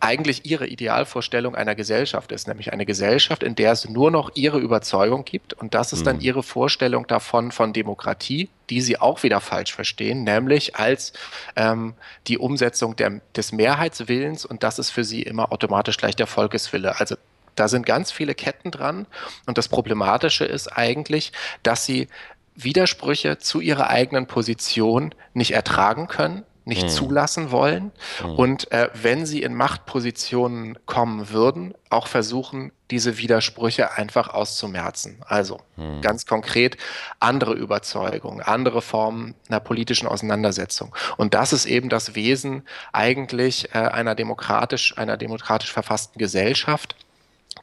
eigentlich 0.00 0.44
ihre 0.44 0.66
Idealvorstellung 0.66 1.54
einer 1.54 1.76
Gesellschaft 1.76 2.32
ist, 2.32 2.48
nämlich 2.48 2.72
eine 2.72 2.86
Gesellschaft, 2.86 3.44
in 3.44 3.54
der 3.54 3.70
es 3.70 3.88
nur 3.88 4.10
noch 4.10 4.32
ihre 4.34 4.58
Überzeugung 4.58 5.24
gibt 5.24 5.52
und 5.52 5.74
das 5.74 5.92
ist 5.92 6.08
dann 6.08 6.16
mhm. 6.16 6.22
ihre 6.22 6.42
Vorstellung 6.42 7.06
davon 7.06 7.52
von 7.52 7.72
Demokratie, 7.72 8.48
die 8.70 8.80
sie 8.80 9.00
auch 9.00 9.22
wieder 9.22 9.40
falsch 9.40 9.74
verstehen, 9.74 10.24
nämlich 10.24 10.76
als 10.76 11.12
ähm, 11.56 11.94
die 12.26 12.38
Umsetzung 12.38 12.96
der, 12.96 13.20
des 13.34 13.52
Mehrheitswillens 13.52 14.44
und 14.44 14.62
das 14.62 14.78
ist 14.78 14.90
für 14.90 15.04
sie 15.04 15.22
immer 15.22 15.52
automatisch 15.52 15.96
gleich 15.96 16.16
der 16.16 16.26
Volkeswille. 16.26 16.98
Also 16.98 17.16
da 17.54 17.68
sind 17.68 17.86
ganz 17.86 18.12
viele 18.12 18.34
Ketten 18.34 18.70
dran 18.70 19.06
und 19.46 19.58
das 19.58 19.68
Problematische 19.68 20.44
ist 20.44 20.68
eigentlich, 20.68 21.32
dass 21.62 21.84
sie 21.84 22.08
Widersprüche 22.54 23.38
zu 23.38 23.60
ihrer 23.60 23.88
eigenen 23.88 24.26
Position 24.26 25.14
nicht 25.32 25.52
ertragen 25.52 26.08
können, 26.08 26.44
nicht 26.68 26.84
mhm. 26.84 26.88
zulassen 26.88 27.50
wollen 27.50 27.92
mhm. 28.22 28.34
und 28.34 28.72
äh, 28.72 28.90
wenn 28.92 29.24
sie 29.24 29.42
in 29.42 29.54
Machtpositionen 29.54 30.78
kommen 30.84 31.30
würden, 31.30 31.74
auch 31.88 32.06
versuchen, 32.06 32.72
diese 32.90 33.16
Widersprüche 33.16 33.96
einfach 33.96 34.28
auszumerzen. 34.28 35.22
Also 35.26 35.60
mhm. 35.76 36.02
ganz 36.02 36.26
konkret 36.26 36.76
andere 37.20 37.54
Überzeugungen, 37.54 38.42
andere 38.42 38.82
Formen 38.82 39.34
einer 39.48 39.60
politischen 39.60 40.06
Auseinandersetzung. 40.06 40.94
Und 41.16 41.32
das 41.32 41.54
ist 41.54 41.64
eben 41.64 41.88
das 41.88 42.14
Wesen 42.14 42.62
eigentlich 42.92 43.74
äh, 43.74 43.78
einer 43.78 44.14
demokratisch, 44.14 44.96
einer 44.98 45.16
demokratisch 45.16 45.72
verfassten 45.72 46.18
Gesellschaft, 46.18 46.96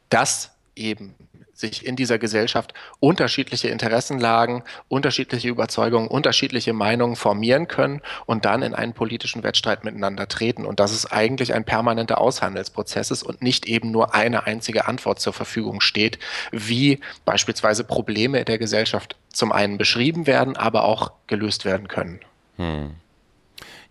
dass 0.09 0.51
eben 0.75 1.15
sich 1.55 1.85
in 1.85 1.95
dieser 1.95 2.19
Gesellschaft 2.19 2.73
unterschiedliche 2.99 3.69
Interessenlagen, 3.69 4.63
unterschiedliche 4.89 5.47
Überzeugungen, 5.47 6.07
unterschiedliche 6.07 6.73
Meinungen 6.73 7.15
formieren 7.15 7.67
können 7.67 8.01
und 8.25 8.45
dann 8.45 8.61
in 8.61 8.75
einen 8.75 8.93
politischen 8.93 9.41
Wettstreit 9.41 9.83
miteinander 9.85 10.27
treten. 10.27 10.65
Und 10.65 10.79
dass 10.79 10.91
es 10.91 11.11
eigentlich 11.11 11.53
ein 11.53 11.63
permanenter 11.63 12.19
Aushandelsprozess 12.19 13.09
ist 13.09 13.23
und 13.23 13.41
nicht 13.41 13.65
eben 13.67 13.91
nur 13.91 14.13
eine 14.13 14.45
einzige 14.45 14.87
Antwort 14.87 15.19
zur 15.19 15.33
Verfügung 15.33 15.79
steht, 15.79 16.19
wie 16.51 16.99
beispielsweise 17.23 17.85
Probleme 17.85 18.43
der 18.43 18.57
Gesellschaft 18.57 19.15
zum 19.31 19.51
einen 19.51 19.77
beschrieben 19.77 20.27
werden, 20.27 20.57
aber 20.57 20.83
auch 20.83 21.11
gelöst 21.27 21.65
werden 21.65 21.87
können. 21.87 22.19
Hm. 22.57 22.95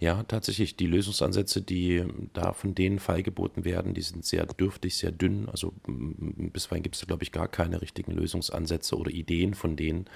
Ja, 0.01 0.23
tatsächlich, 0.25 0.77
die 0.77 0.87
Lösungsansätze, 0.87 1.63
die 1.63 2.05
da 2.33 2.53
von 2.53 2.75
denen 2.75 2.99
feilgeboten 2.99 3.65
werden, 3.65 3.95
die 3.95 4.03
sind 4.03 4.25
sehr 4.25 4.45
dürftig, 4.47 4.97
sehr 4.97 5.13
dünn. 5.13 5.49
Also 5.49 5.73
bisweilen 5.87 6.83
gibt 6.83 6.97
es 6.97 7.01
da, 7.01 7.07
glaube 7.07 7.23
ich, 7.23 7.33
gar 7.33 7.49
keine 7.49 7.81
richtigen 7.81 8.13
Lösungsansätze 8.13 8.97
oder 8.97 9.11
Ideen 9.11 9.55
von 9.55 9.77
denen, 9.77 10.07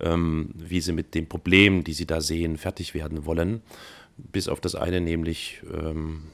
ähm, 0.00 0.50
wie 0.54 0.80
sie 0.80 0.92
mit 0.92 1.14
den 1.14 1.28
Problemen, 1.28 1.84
die 1.84 1.92
sie 1.92 2.06
da 2.06 2.20
sehen, 2.20 2.56
fertig 2.56 2.94
werden 2.94 3.24
wollen. 3.24 3.62
Bis 4.16 4.48
auf 4.48 4.60
das 4.60 4.74
eine, 4.74 5.00
nämlich 5.00 5.62
ähm, 5.72 6.24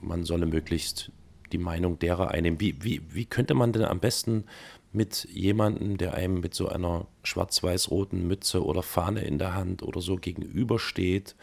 man 0.00 0.24
solle 0.24 0.46
möglichst 0.46 1.10
die 1.52 1.58
Meinung 1.58 1.98
derer 1.98 2.30
einnehmen. 2.30 2.60
Wie, 2.60 2.76
wie, 2.82 3.00
wie 3.10 3.24
könnte 3.24 3.54
man 3.54 3.72
denn 3.72 3.84
am 3.84 4.00
besten 4.00 4.44
mit 4.92 5.28
jemandem, 5.30 5.98
der 5.98 6.14
einem 6.14 6.40
mit 6.40 6.54
so 6.54 6.68
einer 6.68 7.06
schwarz-weiß-roten 7.22 8.26
Mütze 8.26 8.64
oder 8.64 8.82
Fahne 8.82 9.22
in 9.22 9.38
der 9.38 9.54
Hand 9.54 9.82
oder 9.82 10.00
so 10.00 10.16
gegenübersteht 10.16 11.36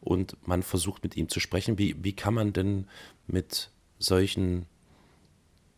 und 0.00 0.36
man 0.46 0.62
versucht 0.62 1.02
mit 1.02 1.16
ihm 1.16 1.28
zu 1.28 1.40
sprechen. 1.40 1.78
Wie, 1.78 1.96
wie 2.02 2.14
kann 2.14 2.34
man 2.34 2.52
denn 2.52 2.86
mit 3.26 3.70
solchen 3.98 4.66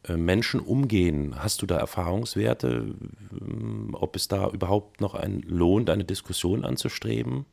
äh, 0.04 0.16
Menschen 0.16 0.60
umgehen? 0.60 1.34
Hast 1.42 1.62
du 1.62 1.66
da 1.66 1.76
Erfahrungswerte, 1.78 2.94
ähm, 3.40 3.96
ob 3.98 4.16
es 4.16 4.28
da 4.28 4.48
überhaupt 4.48 5.00
noch 5.00 5.14
ein 5.14 5.42
lohnt, 5.42 5.90
eine 5.90 6.04
Diskussion 6.04 6.64
anzustreben? 6.64 7.46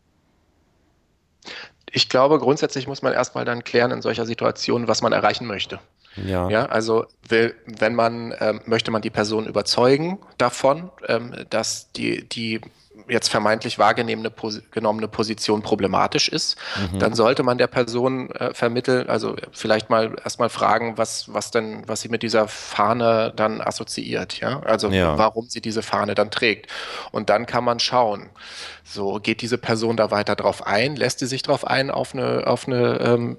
Ich 1.91 2.09
glaube, 2.09 2.37
grundsätzlich 2.37 2.87
muss 2.87 3.01
man 3.01 3.13
erstmal 3.13 3.45
dann 3.45 3.63
klären 3.63 3.91
in 3.91 4.01
solcher 4.01 4.25
Situation, 4.25 4.87
was 4.87 5.01
man 5.01 5.11
erreichen 5.11 5.47
möchte. 5.47 5.79
Ja. 6.15 6.49
ja 6.49 6.65
also 6.65 7.05
will, 7.27 7.55
wenn 7.65 7.95
man 7.95 8.33
ähm, 8.39 8.61
möchte 8.65 8.91
man 8.91 9.01
die 9.01 9.09
Person 9.09 9.47
überzeugen 9.47 10.19
davon, 10.37 10.91
ähm, 11.07 11.33
dass 11.49 11.91
die, 11.93 12.27
die 12.27 12.61
jetzt 13.07 13.29
vermeintlich 13.29 13.79
wahrgenommene 13.79 14.31
genommene 14.71 15.07
Position 15.07 15.61
problematisch 15.61 16.27
ist, 16.27 16.57
mhm. 16.91 16.99
dann 16.99 17.13
sollte 17.13 17.43
man 17.43 17.57
der 17.57 17.67
Person 17.67 18.31
äh, 18.31 18.53
vermitteln, 18.53 19.09
also 19.09 19.35
vielleicht 19.51 19.89
mal 19.89 20.15
erstmal 20.23 20.49
fragen, 20.49 20.97
was, 20.97 21.33
was 21.33 21.51
denn, 21.51 21.83
was 21.87 22.01
sie 22.01 22.09
mit 22.09 22.23
dieser 22.23 22.47
Fahne 22.47 23.31
dann 23.35 23.61
assoziiert, 23.61 24.39
ja, 24.39 24.59
also 24.61 24.89
ja. 24.89 25.17
warum 25.17 25.47
sie 25.49 25.61
diese 25.61 25.81
Fahne 25.81 26.15
dann 26.15 26.31
trägt. 26.31 26.67
Und 27.11 27.29
dann 27.29 27.45
kann 27.45 27.63
man 27.63 27.79
schauen, 27.79 28.29
so 28.83 29.19
geht 29.19 29.41
diese 29.41 29.57
Person 29.57 29.97
da 29.97 30.11
weiter 30.11 30.35
drauf 30.35 30.65
ein, 30.65 30.95
lässt 30.95 31.19
sie 31.19 31.27
sich 31.27 31.43
drauf 31.43 31.65
ein 31.65 31.91
auf 31.91 32.13
eine, 32.13 32.47
auf 32.47 32.67
eine 32.67 32.99
ähm, 33.01 33.37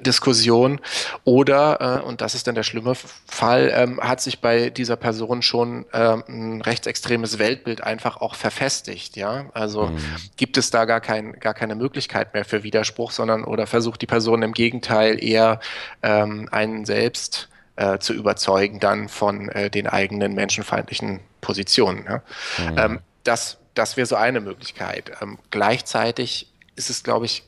Diskussion 0.00 0.80
oder, 1.24 2.00
äh, 2.02 2.06
und 2.06 2.20
das 2.20 2.34
ist 2.34 2.46
dann 2.46 2.54
der 2.54 2.62
schlimme 2.62 2.94
Fall, 3.26 3.72
ähm, 3.74 4.00
hat 4.00 4.20
sich 4.20 4.40
bei 4.40 4.70
dieser 4.70 4.96
Person 4.96 5.42
schon 5.42 5.86
ähm, 5.92 6.24
ein 6.28 6.60
rechtsextremes 6.62 7.38
Weltbild 7.38 7.82
einfach 7.82 8.18
auch 8.18 8.34
verfestigt, 8.34 9.16
ja. 9.16 9.46
Also 9.54 9.86
mhm. 9.86 9.98
gibt 10.36 10.56
es 10.56 10.70
da 10.70 10.84
gar, 10.84 11.00
kein, 11.00 11.32
gar 11.40 11.54
keine 11.54 11.74
Möglichkeit 11.74 12.34
mehr 12.34 12.44
für 12.44 12.62
Widerspruch, 12.62 13.10
sondern 13.10 13.44
oder 13.44 13.66
versucht 13.66 14.02
die 14.02 14.06
Person 14.06 14.42
im 14.42 14.52
Gegenteil 14.52 15.22
eher 15.22 15.60
ähm, 16.02 16.48
einen 16.50 16.84
selbst 16.84 17.48
äh, 17.76 17.98
zu 17.98 18.12
überzeugen 18.12 18.80
dann 18.80 19.08
von 19.08 19.48
äh, 19.48 19.70
den 19.70 19.86
eigenen 19.86 20.34
menschenfeindlichen 20.34 21.20
Positionen. 21.40 22.04
Ja? 22.04 22.22
Mhm. 22.58 22.78
Ähm, 22.78 23.00
das, 23.24 23.58
das 23.74 23.96
wäre 23.96 24.06
so 24.06 24.16
eine 24.16 24.40
Möglichkeit. 24.40 25.12
Ähm, 25.20 25.38
gleichzeitig 25.50 26.52
ist 26.76 26.90
es, 26.90 27.02
glaube 27.02 27.26
ich, 27.26 27.42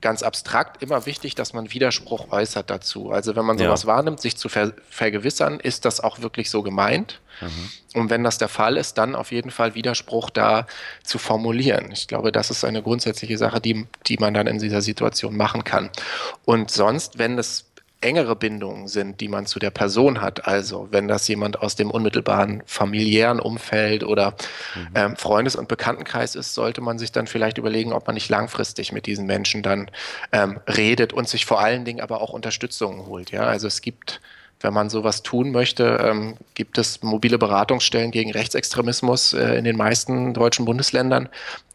ganz 0.00 0.22
abstrakt 0.22 0.82
immer 0.82 1.06
wichtig, 1.06 1.34
dass 1.34 1.52
man 1.52 1.72
Widerspruch 1.72 2.30
äußert 2.30 2.70
dazu. 2.70 3.10
Also 3.10 3.36
wenn 3.36 3.44
man 3.44 3.58
sowas 3.58 3.82
ja. 3.82 3.88
wahrnimmt, 3.88 4.20
sich 4.20 4.36
zu 4.36 4.48
ver 4.48 4.72
vergewissern, 4.88 5.60
ist 5.60 5.84
das 5.84 6.00
auch 6.00 6.20
wirklich 6.20 6.50
so 6.50 6.62
gemeint? 6.62 7.20
Mhm. 7.40 8.00
Und 8.00 8.10
wenn 8.10 8.22
das 8.22 8.38
der 8.38 8.48
Fall 8.48 8.76
ist, 8.76 8.98
dann 8.98 9.14
auf 9.14 9.32
jeden 9.32 9.50
Fall 9.50 9.74
Widerspruch 9.74 10.30
da 10.30 10.66
zu 11.02 11.18
formulieren. 11.18 11.90
Ich 11.92 12.06
glaube, 12.06 12.32
das 12.32 12.50
ist 12.50 12.64
eine 12.64 12.82
grundsätzliche 12.82 13.38
Sache, 13.38 13.60
die, 13.60 13.86
die 14.06 14.16
man 14.18 14.34
dann 14.34 14.46
in 14.46 14.58
dieser 14.58 14.82
Situation 14.82 15.36
machen 15.36 15.64
kann. 15.64 15.90
Und 16.44 16.70
sonst, 16.70 17.18
wenn 17.18 17.38
es 17.38 17.69
engere 18.00 18.34
Bindungen 18.34 18.88
sind, 18.88 19.20
die 19.20 19.28
man 19.28 19.46
zu 19.46 19.58
der 19.58 19.70
Person 19.70 20.22
hat. 20.22 20.46
Also 20.46 20.88
wenn 20.90 21.06
das 21.06 21.28
jemand 21.28 21.60
aus 21.60 21.76
dem 21.76 21.90
unmittelbaren 21.90 22.62
familiären 22.64 23.40
Umfeld 23.40 24.04
oder 24.04 24.34
mhm. 24.74 24.88
ähm, 24.94 25.16
Freundes- 25.16 25.56
und 25.56 25.68
Bekanntenkreis 25.68 26.34
ist, 26.34 26.54
sollte 26.54 26.80
man 26.80 26.98
sich 26.98 27.12
dann 27.12 27.26
vielleicht 27.26 27.58
überlegen, 27.58 27.92
ob 27.92 28.06
man 28.06 28.14
nicht 28.14 28.30
langfristig 28.30 28.92
mit 28.92 29.06
diesen 29.06 29.26
Menschen 29.26 29.62
dann 29.62 29.90
ähm, 30.32 30.60
redet 30.66 31.12
und 31.12 31.28
sich 31.28 31.44
vor 31.44 31.60
allen 31.60 31.84
Dingen 31.84 32.00
aber 32.00 32.22
auch 32.22 32.30
Unterstützung 32.30 33.06
holt. 33.06 33.30
Ja, 33.30 33.42
also 33.42 33.66
es 33.66 33.82
gibt 33.82 34.20
wenn 34.62 34.74
man 34.74 34.90
sowas 34.90 35.22
tun 35.22 35.52
möchte, 35.52 35.98
ähm, 36.04 36.36
gibt 36.54 36.76
es 36.76 37.02
mobile 37.02 37.38
Beratungsstellen 37.38 38.10
gegen 38.10 38.30
Rechtsextremismus 38.30 39.32
äh, 39.32 39.54
in 39.54 39.64
den 39.64 39.76
meisten 39.76 40.34
deutschen 40.34 40.66
Bundesländern, 40.66 41.30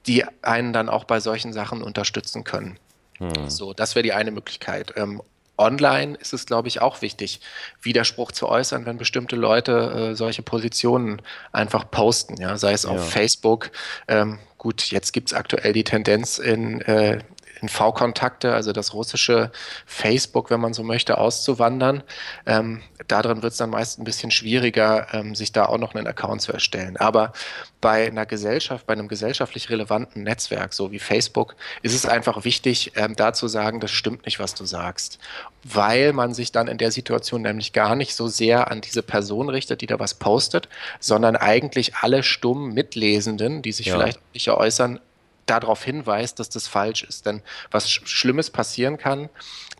die 0.05 0.23
einen 0.43 0.71
dann 0.71 0.87
auch 0.87 1.03
bei 1.03 1.19
solchen 1.19 1.51
Sachen 1.51 1.81
unterstützen 1.81 2.43
können. 2.43 2.77
Hm. 3.17 3.49
So, 3.49 3.73
das 3.73 3.95
wäre 3.95 4.03
die 4.03 4.13
eine 4.13 4.29
Möglichkeit. 4.29 4.93
Ähm, 4.97 5.21
online 5.57 6.17
ist 6.17 6.33
es, 6.33 6.45
glaube 6.45 6.67
ich, 6.67 6.81
auch 6.81 7.01
wichtig, 7.01 7.39
Widerspruch 7.81 8.31
zu 8.31 8.47
äußern, 8.47 8.85
wenn 8.85 8.97
bestimmte 8.97 9.35
Leute 9.35 10.11
äh, 10.11 10.15
solche 10.15 10.41
Positionen 10.41 11.21
einfach 11.51 11.89
posten, 11.89 12.39
ja, 12.39 12.57
sei 12.57 12.73
es 12.73 12.83
ja. 12.83 12.91
auf 12.91 13.09
Facebook. 13.09 13.71
Ähm, 14.07 14.39
gut, 14.57 14.91
jetzt 14.91 15.11
gibt 15.11 15.29
es 15.29 15.33
aktuell 15.33 15.73
die 15.73 15.83
Tendenz 15.83 16.37
in, 16.37 16.81
äh, 16.81 17.19
in 17.61 17.69
V-Kontakte, 17.69 18.53
also 18.53 18.71
das 18.71 18.93
russische 18.93 19.51
Facebook, 19.85 20.49
wenn 20.49 20.59
man 20.59 20.73
so 20.73 20.83
möchte, 20.83 21.17
auszuwandern. 21.17 22.03
Ähm, 22.45 22.81
darin 23.07 23.41
wird 23.43 23.53
es 23.53 23.57
dann 23.57 23.69
meist 23.69 23.99
ein 23.99 24.03
bisschen 24.03 24.31
schwieriger, 24.31 25.07
ähm, 25.13 25.35
sich 25.35 25.51
da 25.51 25.65
auch 25.65 25.77
noch 25.77 25.95
einen 25.95 26.07
Account 26.07 26.41
zu 26.41 26.51
erstellen. 26.51 26.97
Aber 26.97 27.33
bei 27.81 28.07
einer 28.07 28.25
Gesellschaft, 28.25 28.87
bei 28.87 28.93
einem 28.93 29.07
gesellschaftlich 29.07 29.69
relevanten 29.69 30.23
Netzwerk, 30.23 30.73
so 30.73 30.91
wie 30.91 30.99
Facebook, 30.99 31.55
ist 31.81 31.93
es 31.93 32.05
einfach 32.05 32.43
wichtig, 32.43 32.93
ähm, 32.95 33.15
da 33.15 33.33
zu 33.33 33.47
sagen, 33.47 33.79
das 33.79 33.91
stimmt 33.91 34.25
nicht, 34.25 34.39
was 34.39 34.55
du 34.55 34.65
sagst. 34.65 35.19
Weil 35.63 36.13
man 36.13 36.33
sich 36.33 36.51
dann 36.51 36.67
in 36.67 36.77
der 36.77 36.91
Situation 36.91 37.41
nämlich 37.41 37.73
gar 37.73 37.95
nicht 37.95 38.15
so 38.15 38.27
sehr 38.27 38.71
an 38.71 38.81
diese 38.81 39.03
Person 39.03 39.49
richtet, 39.49 39.81
die 39.81 39.87
da 39.87 39.99
was 39.99 40.15
postet, 40.15 40.67
sondern 40.99 41.35
eigentlich 41.35 41.95
alle 41.95 42.23
stummen 42.23 42.73
Mitlesenden, 42.73 43.61
die 43.61 43.71
sich 43.71 43.87
ja. 43.87 43.95
vielleicht 43.95 44.19
nicht 44.33 44.49
äußern, 44.49 44.99
darauf 45.45 45.83
hinweist, 45.83 46.39
dass 46.39 46.49
das 46.49 46.67
falsch 46.67 47.03
ist. 47.03 47.25
Denn 47.25 47.41
was 47.71 47.89
Schlimmes 47.89 48.49
passieren 48.49 48.97
kann, 48.97 49.29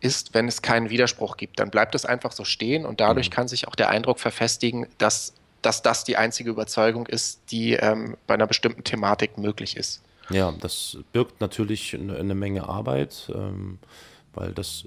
ist, 0.01 0.33
wenn 0.33 0.47
es 0.47 0.61
keinen 0.61 0.89
Widerspruch 0.89 1.37
gibt. 1.37 1.59
Dann 1.59 1.71
bleibt 1.71 1.95
es 1.95 2.05
einfach 2.05 2.31
so 2.31 2.43
stehen 2.43 2.85
und 2.85 2.99
dadurch 2.99 3.29
mhm. 3.29 3.33
kann 3.33 3.47
sich 3.47 3.67
auch 3.67 3.75
der 3.75 3.89
Eindruck 3.89 4.19
verfestigen, 4.19 4.87
dass, 4.97 5.33
dass 5.61 5.81
das 5.81 6.03
die 6.03 6.17
einzige 6.17 6.49
Überzeugung 6.49 7.07
ist, 7.07 7.39
die 7.51 7.73
ähm, 7.73 8.17
bei 8.27 8.35
einer 8.35 8.47
bestimmten 8.47 8.83
Thematik 8.83 9.37
möglich 9.37 9.77
ist. 9.77 10.01
Ja, 10.29 10.51
das 10.59 10.97
birgt 11.13 11.41
natürlich 11.41 11.93
eine, 11.93 12.15
eine 12.17 12.35
Menge 12.35 12.67
Arbeit, 12.67 13.31
ähm, 13.33 13.79
weil 14.33 14.53
das 14.53 14.85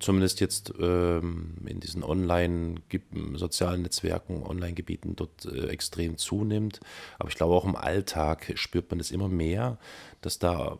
zumindest 0.00 0.40
jetzt 0.40 0.72
ähm, 0.80 1.54
in 1.66 1.80
diesen 1.80 2.02
online 2.02 2.76
sozialen 3.34 3.82
Netzwerken, 3.82 4.42
Online-Gebieten 4.42 5.16
dort 5.16 5.44
äh, 5.46 5.68
extrem 5.68 6.16
zunimmt. 6.16 6.80
Aber 7.18 7.28
ich 7.28 7.36
glaube 7.36 7.54
auch 7.54 7.64
im 7.64 7.76
Alltag 7.76 8.52
spürt 8.56 8.90
man 8.90 9.00
es 9.00 9.10
immer 9.10 9.28
mehr, 9.28 9.78
dass 10.20 10.38
da 10.38 10.78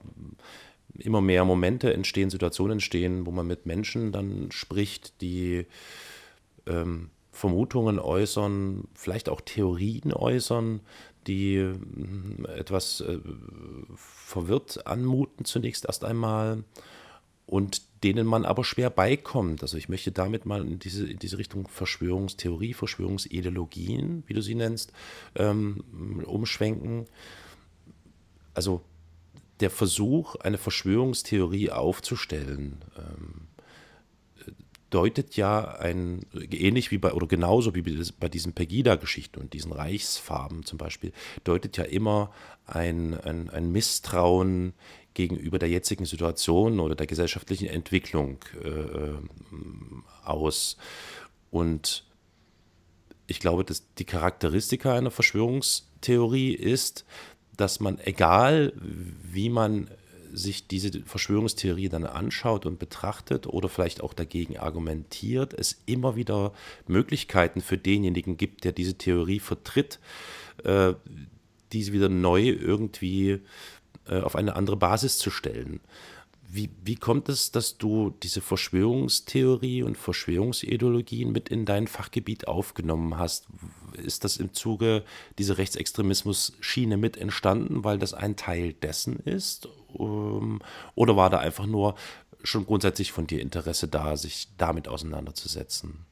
immer 0.99 1.21
mehr 1.21 1.45
Momente 1.45 1.93
entstehen, 1.93 2.31
Situationen 2.31 2.75
entstehen, 2.75 3.27
wo 3.27 3.31
man 3.31 3.47
mit 3.47 3.67
Menschen 3.67 4.13
dann 4.13 4.51
spricht, 4.51 5.21
die 5.21 5.67
ähm, 6.67 7.11
Vermutungen 7.33 7.99
äußern, 7.99 8.87
vielleicht 8.95 9.29
auch 9.29 9.41
Theorien 9.41 10.13
äußern, 10.13 10.81
die 11.27 11.57
äh, 11.57 11.75
etwas 12.57 13.01
äh, 13.01 13.19
verwirrt 13.97 14.87
anmuten 14.87 15.45
zunächst 15.45 15.87
erst 15.87 16.05
einmal 16.05 16.65
und 17.47 17.83
denen 18.05 18.27
man 18.27 18.45
aber 18.45 18.65
schwer 18.65 18.91
beikommt. 18.91 19.63
Also 19.63 19.79
ich 19.79 19.89
möchte 19.89 20.13
damit 20.13 20.45
mal 20.45 20.61
in 20.61 20.79
diese, 20.79 21.11
in 21.11 21.19
diese 21.19 21.39
Richtung 21.39 21.67
Verschwörungstheorie, 21.67 22.75
Verschwörungsideologien, 22.75 24.23
wie 24.27 24.35
du 24.35 24.43
sie 24.43 24.55
nennst, 24.55 24.93
ähm, 25.35 25.83
umschwenken. 26.25 27.07
Also 28.53 28.83
der 29.61 29.71
Versuch, 29.71 30.37
eine 30.37 30.59
Verschwörungstheorie 30.59 31.71
aufzustellen, 31.71 32.85
ähm, 32.99 33.49
deutet 34.91 35.37
ja 35.37 35.65
ein, 35.65 36.25
ähnlich 36.53 36.91
wie 36.93 36.99
bei, 36.99 37.15
oder 37.15 37.27
genauso 37.27 37.75
wie 37.75 37.83
bei 38.21 38.29
diesen 38.29 38.53
Pegida-Geschichten 38.53 39.41
und 39.41 39.53
diesen 39.53 39.73
Reichsfarben 39.73 40.65
zum 40.65 40.79
Beispiel, 40.79 41.13
deutet 41.43 41.77
ja 41.79 41.85
immer 41.85 42.31
ein, 42.67 43.19
ein, 43.19 43.51
ein 43.51 43.73
Misstrauen 43.73 44.75
gegenüber 45.15 45.59
der 45.59 45.69
jetzigen 45.69 46.05
Situation 46.05 46.81
oder 46.81 46.95
der 46.95 47.07
gesellschaftlichen 47.07 47.67
Entwicklung 47.67 48.39
äh, 48.63 48.69
äh, 48.69 49.15
aus. 50.25 50.77
Und 51.51 52.05
ich 53.27 53.41
glaube, 53.41 53.65
dass 53.65 53.95
die 53.95 54.05
Charakteristika 54.05 54.95
einer 54.95 55.11
Verschwörungstheorie 55.11 56.53
ist, 56.53 57.05
dass 57.57 57.81
man, 57.81 57.99
egal 58.01 58.73
wie 58.77 59.49
man 59.49 59.89
sich 60.33 60.67
diese 60.67 61.03
Verschwörungstheorie 61.03 61.89
dann 61.89 62.05
anschaut 62.05 62.67
und 62.67 62.81
betrachtet 62.81 63.47
oder 63.47 63.69
vielleicht 63.69 64.03
auch 64.03 64.13
dagegen 64.13 64.59
argumentiert, 64.59 65.55
es 65.55 65.81
immer 65.87 66.17
wieder 66.17 66.53
Möglichkeiten 66.89 67.61
für 67.61 67.79
denjenigen 67.79 68.37
gibt, 68.37 68.65
der 68.65 68.73
diese 68.73 68.95
Theorie 68.95 69.39
vertritt, 69.39 70.01
äh, 70.65 70.95
diese 71.73 71.93
wieder 71.93 72.09
neu 72.09 72.49
irgendwie 72.49 73.41
äh, 74.09 74.21
auf 74.21 74.37
eine 74.37 74.57
andere 74.57 74.77
Basis 74.77 75.19
zu 75.19 75.31
stellen. 75.31 75.81
Wie, 76.47 76.71
wie 76.85 76.95
kommt 76.95 77.29
es, 77.29 77.51
dass 77.51 77.79
du 77.79 78.11
diese 78.23 78.41
Verschwörungstheorie 78.41 79.83
und 79.83 79.99
Verschwörungsideologien 79.99 81.33
mit 81.33 81.49
in 81.49 81.65
dein 81.65 81.89
Fachgebiet 81.89 82.47
aufgenommen 82.47 83.19
hast? 83.19 83.49
Ist 83.95 84.23
das 84.23 84.37
im 84.37 84.53
Zuge 84.53 85.05
dieser 85.39 85.59
Rechtsextremismus-Schiene 85.59 86.97
mit 86.97 87.17
entstanden, 87.17 87.83
weil 87.83 87.99
das 87.99 88.15
ein 88.15 88.37
Teil 88.37 88.73
dessen 88.73 89.17
ist? 89.19 89.69
Ähm, 89.99 90.61
oder 90.95 91.17
war 91.17 91.29
da 91.29 91.39
einfach 91.39 91.67
nur 91.67 91.97
schon 92.45 92.67
grundsätzlich 92.67 93.11
von 93.11 93.27
dir 93.27 93.41
Interesse 93.41 93.89
da, 93.89 94.17
sich 94.17 94.49
damit 94.57 94.87
auseinanderzusetzen? 94.87 96.07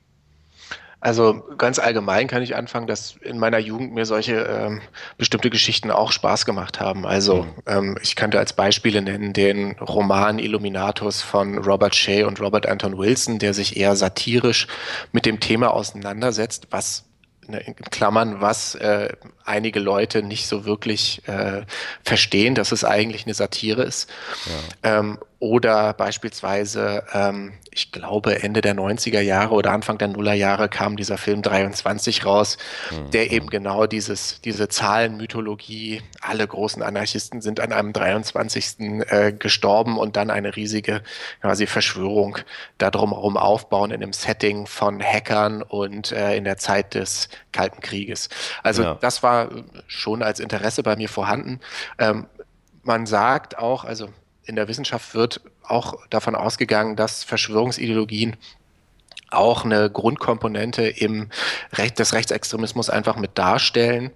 Also 1.03 1.43
ganz 1.59 1.81
allgemein 1.81 2.29
kann 2.29 2.45
ich 2.45 2.55
anfangen, 2.55 2.87
dass 2.87 3.17
in 3.23 3.37
meiner 3.37 3.59
Jugend 3.59 3.93
mir 3.93 4.07
solche 4.07 4.37
ähm, 4.43 4.81
bestimmte 5.19 5.51
Geschichten 5.51 5.91
auch 5.91 6.13
Spaß 6.13 6.47
gemacht 6.47 6.79
haben. 6.79 7.05
Also 7.07 7.43
mhm. 7.43 7.55
ähm, 7.67 7.99
ich 8.03 8.15
könnte 8.15 8.39
als 8.39 8.53
Beispiele 8.53 9.03
nennen 9.03 9.33
den 9.33 9.73
Roman 9.81 10.39
Illuminatus 10.39 11.21
von 11.21 11.59
Robert 11.59 11.97
Shea 11.97 12.25
und 12.25 12.41
Robert 12.41 12.67
Anton 12.67 12.99
Wilson, 12.99 13.41
der 13.41 13.53
sich 13.53 13.77
eher 13.77 13.97
satirisch 13.97 14.69
mit 15.11 15.27
dem 15.27 15.41
Thema 15.41 15.75
auseinandersetzt, 15.75 16.69
was 16.71 17.05
Ne, 17.49 17.59
in 17.59 17.75
Klammern, 17.75 18.41
was 18.41 18.77
äh, 18.77 19.09
einige 19.45 19.81
Leute 19.81 20.23
nicht 20.23 20.47
so 20.47 20.65
wirklich 20.65 21.27
äh, 21.27 21.63
verstehen, 22.05 22.55
dass 22.55 22.71
es 22.71 22.85
eigentlich 22.85 23.25
eine 23.25 23.35
Satire 23.35 23.83
ist. 23.83 24.09
Ja. 24.85 25.01
Ähm, 25.01 25.19
oder 25.43 25.93
beispielsweise, 25.93 27.03
ähm, 27.13 27.55
ich 27.73 27.91
glaube, 27.91 28.45
Ende 28.45 28.61
der 28.61 28.77
90er 28.77 29.19
Jahre 29.19 29.55
oder 29.55 29.73
Anfang 29.73 29.99
der 29.99 30.07
Nullerjahre 30.07 30.69
kam 30.69 30.97
dieser 30.97 31.19
Film 31.19 31.43
23 31.43 32.25
raus, 32.25 32.59
mhm. 32.93 33.11
der 33.11 33.33
eben 33.33 33.49
genau 33.49 33.89
dieses, 33.89 34.41
diese 34.43 34.69
Zahlenmythologie, 34.69 36.01
alle 36.21 36.47
großen 36.47 36.81
Anarchisten 36.81 37.41
sind 37.41 37.59
an 37.59 37.73
einem 37.73 37.93
23. 37.93 39.03
Äh, 39.09 39.33
gestorben 39.33 39.99
und 39.99 40.15
dann 40.15 40.31
eine 40.31 40.55
riesige 40.55 41.03
quasi 41.41 41.67
Verschwörung 41.67 42.39
darum 42.79 43.11
herum 43.11 43.37
aufbauen 43.37 43.91
in 43.91 44.01
einem 44.01 44.13
Setting 44.13 44.69
von 44.69 45.03
Hackern 45.03 45.63
und 45.63 46.13
äh, 46.13 46.37
in 46.37 46.45
der 46.45 46.57
Zeit 46.57 46.95
des 46.95 47.29
Kalten 47.51 47.81
Krieges. 47.81 48.29
Also 48.63 48.85
ja. 48.85 48.95
das 49.01 49.25
war 49.25 49.49
schon 49.89 50.23
als 50.23 50.39
Interesse 50.39 50.85
bei 50.85 50.95
mir 50.95 51.09
vorhanden. 51.09 51.59
Ähm, 51.99 52.29
man 52.85 53.07
sagt 53.07 53.59
auch, 53.59 53.85
also 53.85 54.09
in 54.45 54.57
der 54.57 54.69
Wissenschaft 54.69 55.15
wird 55.15 55.41
auch 55.63 55.95
davon 56.11 56.35
ausgegangen, 56.35 56.97
dass 56.97 57.25
Verschwörungsideologien 57.25 58.37
auch 59.31 59.65
eine 59.65 59.91
Grundkomponente 59.91 60.83
im 60.83 61.31
Recht 61.73 61.99
des 61.99 62.13
Rechtsextremismus 62.13 62.91
einfach 62.91 63.17
mit 63.17 63.39
darstellen. 63.39 64.11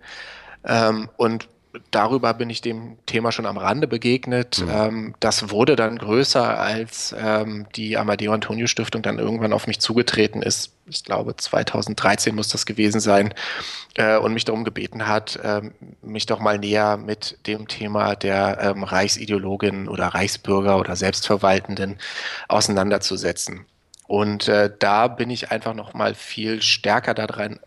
Ähm, 0.65 1.09
und 1.17 1.49
darüber 1.91 2.35
bin 2.35 2.51
ich 2.51 2.61
dem 2.61 2.99
Thema 3.07 3.33
schon 3.33 3.47
am 3.47 3.57
Rande 3.57 3.87
begegnet. 3.87 4.61
Mhm. 4.61 4.71
Ähm, 4.71 5.15
das 5.21 5.51
wurde 5.51 5.77
dann 5.77 5.99
größer, 5.99 6.59
als 6.59 7.15
ähm, 7.19 7.67
die 7.75 7.97
Amadeo 7.97 8.33
Antonio 8.33 8.67
Stiftung 8.67 9.03
dann 9.03 9.19
irgendwann 9.19 9.53
auf 9.53 9.67
mich 9.67 9.81
zugetreten 9.81 10.43
ist. 10.43 10.73
Ich 10.87 11.05
glaube, 11.05 11.37
2013 11.37 12.35
muss 12.35 12.49
das 12.49 12.67
gewesen 12.67 13.01
sein 13.01 13.35
äh, 13.95 14.17
und 14.17 14.33
mich 14.35 14.45
darum 14.45 14.65
gebeten 14.65 15.07
hat, 15.07 15.37
äh, 15.37 15.63
mich 16.03 16.27
doch 16.27 16.41
mal 16.41 16.59
näher 16.59 16.97
mit 16.97 17.39
dem 17.47 17.69
Thema 17.69 18.15
der 18.15 18.59
ähm, 18.61 18.85
Reichsideologin 18.85 19.89
oder 19.89 20.09
Reichsbürger 20.09 20.79
oder 20.79 20.97
Selbstverwaltenden 20.97 21.99
auseinanderzusetzen. 22.49 23.67
Und 24.07 24.49
äh, 24.49 24.71
da 24.79 25.09
bin 25.09 25.31
ich 25.31 25.51
einfach 25.51 25.75
noch 25.75 25.95
mal 25.95 26.15
viel 26.15 26.63
stärker 26.63 27.15
daran 27.15 27.59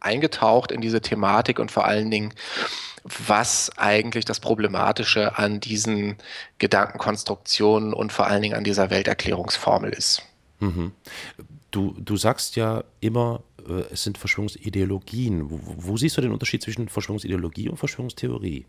eingetaucht 0.00 0.72
in 0.72 0.80
diese 0.80 1.00
Thematik 1.00 1.58
und 1.58 1.70
vor 1.70 1.84
allen 1.84 2.10
Dingen 2.10 2.32
was 3.26 3.70
eigentlich 3.76 4.24
das 4.24 4.40
Problematische 4.40 5.38
an 5.38 5.60
diesen 5.60 6.16
Gedankenkonstruktionen 6.58 7.92
und 7.92 8.12
vor 8.12 8.26
allen 8.26 8.42
Dingen 8.42 8.56
an 8.56 8.64
dieser 8.64 8.90
Welterklärungsformel 8.90 9.92
ist. 9.92 10.22
Mhm. 10.60 10.92
Du, 11.70 11.94
du 11.98 12.16
sagst 12.16 12.56
ja 12.56 12.84
immer, 13.00 13.42
äh, 13.68 13.84
es 13.92 14.02
sind 14.02 14.18
Verschwörungsideologien. 14.18 15.50
Wo, 15.50 15.60
wo, 15.62 15.96
siehst 15.96 16.16
du 16.16 16.20
den 16.20 16.32
Unterschied 16.32 16.62
zwischen 16.62 16.88
Verschwörungsideologie 16.88 17.68
und 17.68 17.76
Verschwörungstheorie? 17.76 18.64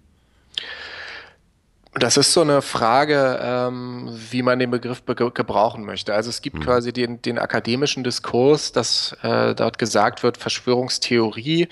Das 1.99 2.17
ist 2.17 2.33
so 2.33 2.41
eine 2.41 2.61
Frage, 2.61 3.39
ähm, 3.41 4.09
wie 4.29 4.41
man 4.41 4.59
den 4.59 4.71
Begriff 4.71 5.03
be 5.03 5.15
gebrauchen 5.15 5.83
möchte. 5.85 6.13
Also 6.13 6.29
es 6.29 6.41
gibt 6.41 6.57
mhm. 6.57 6.61
quasi 6.61 6.93
den, 6.93 7.21
den 7.21 7.39
akademischen 7.39 8.03
Diskurs, 8.03 8.71
dass 8.71 9.15
äh, 9.23 9.55
dort 9.55 9.77
gesagt 9.77 10.23
wird, 10.23 10.37
Verschwörungstheorie 10.37 11.67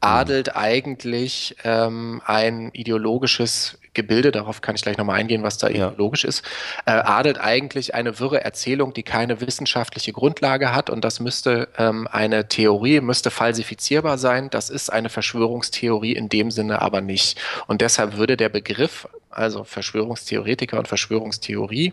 adelt 0.00 0.56
eigentlich 0.56 1.56
ähm, 1.64 2.22
ein 2.24 2.70
ideologisches 2.72 3.78
Gebilde, 3.98 4.30
darauf 4.30 4.60
kann 4.60 4.76
ich 4.76 4.82
gleich 4.82 4.96
nochmal 4.96 5.18
eingehen, 5.18 5.42
was 5.42 5.58
da 5.58 5.68
ja. 5.68 5.88
ideologisch 5.88 6.24
ist, 6.24 6.44
äh, 6.86 6.92
adelt 6.92 7.40
eigentlich 7.40 7.94
eine 7.94 8.20
wirre 8.20 8.44
Erzählung, 8.44 8.94
die 8.94 9.02
keine 9.02 9.40
wissenschaftliche 9.40 10.12
Grundlage 10.12 10.72
hat 10.72 10.88
und 10.88 11.04
das 11.04 11.18
müsste 11.18 11.68
ähm, 11.76 12.06
eine 12.10 12.48
Theorie, 12.48 13.00
müsste 13.00 13.32
falsifizierbar 13.32 14.16
sein. 14.16 14.50
Das 14.50 14.70
ist 14.70 14.90
eine 14.90 15.08
Verschwörungstheorie 15.08 16.12
in 16.12 16.28
dem 16.28 16.52
Sinne 16.52 16.80
aber 16.80 17.00
nicht. 17.00 17.40
Und 17.66 17.80
deshalb 17.80 18.16
würde 18.16 18.36
der 18.36 18.48
Begriff, 18.48 19.08
also 19.30 19.64
Verschwörungstheoretiker 19.64 20.78
und 20.78 20.86
Verschwörungstheorie, 20.86 21.92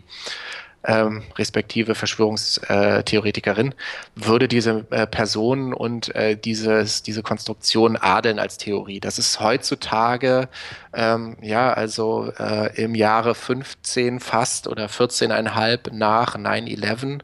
ähm, 0.86 1.22
respektive 1.36 1.94
Verschwörungstheoretikerin, 1.94 3.74
würde 4.14 4.48
diese 4.48 4.86
äh, 4.90 5.06
Person 5.06 5.74
und 5.74 6.14
äh, 6.14 6.36
dieses, 6.36 7.02
diese 7.02 7.22
Konstruktion 7.22 7.96
adeln 7.96 8.38
als 8.38 8.56
Theorie. 8.56 9.00
Das 9.00 9.18
ist 9.18 9.40
heutzutage, 9.40 10.48
ähm, 10.94 11.36
ja, 11.42 11.72
also 11.72 12.32
äh, 12.38 12.82
im 12.82 12.94
Jahre 12.94 13.34
15 13.34 14.20
fast 14.20 14.68
oder 14.68 14.86
14,5 14.86 15.92
nach 15.92 16.36
9-11 16.36 17.06
mhm. 17.06 17.20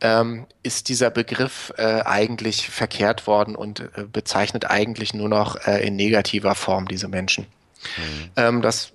ähm, 0.00 0.46
ist 0.62 0.88
dieser 0.88 1.10
Begriff 1.10 1.72
äh, 1.78 2.02
eigentlich 2.02 2.68
verkehrt 2.68 3.26
worden 3.26 3.56
und 3.56 3.80
äh, 3.80 4.04
bezeichnet 4.10 4.70
eigentlich 4.70 5.14
nur 5.14 5.28
noch 5.28 5.56
äh, 5.66 5.86
in 5.86 5.96
negativer 5.96 6.54
Form 6.54 6.86
diese 6.86 7.08
Menschen. 7.08 7.46
Mhm. 7.96 8.30
Ähm, 8.36 8.62
das 8.62 8.92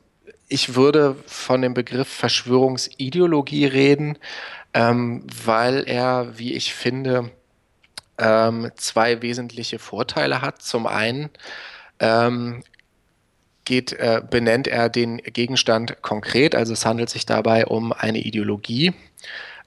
ich 0.47 0.75
würde 0.75 1.15
von 1.25 1.61
dem 1.61 1.73
Begriff 1.73 2.07
Verschwörungsideologie 2.07 3.65
reden, 3.65 4.17
ähm, 4.73 5.25
weil 5.45 5.83
er, 5.87 6.37
wie 6.37 6.53
ich 6.53 6.73
finde, 6.73 7.31
ähm, 8.17 8.71
zwei 8.75 9.21
wesentliche 9.21 9.79
Vorteile 9.79 10.41
hat. 10.41 10.61
Zum 10.61 10.87
einen 10.87 11.29
ähm, 11.99 12.63
geht, 13.65 13.93
äh, 13.93 14.21
benennt 14.29 14.67
er 14.67 14.89
den 14.89 15.17
Gegenstand 15.17 16.01
konkret, 16.01 16.55
also 16.55 16.73
es 16.73 16.85
handelt 16.85 17.09
sich 17.09 17.25
dabei 17.25 17.65
um 17.65 17.91
eine 17.91 18.19
Ideologie, 18.19 18.93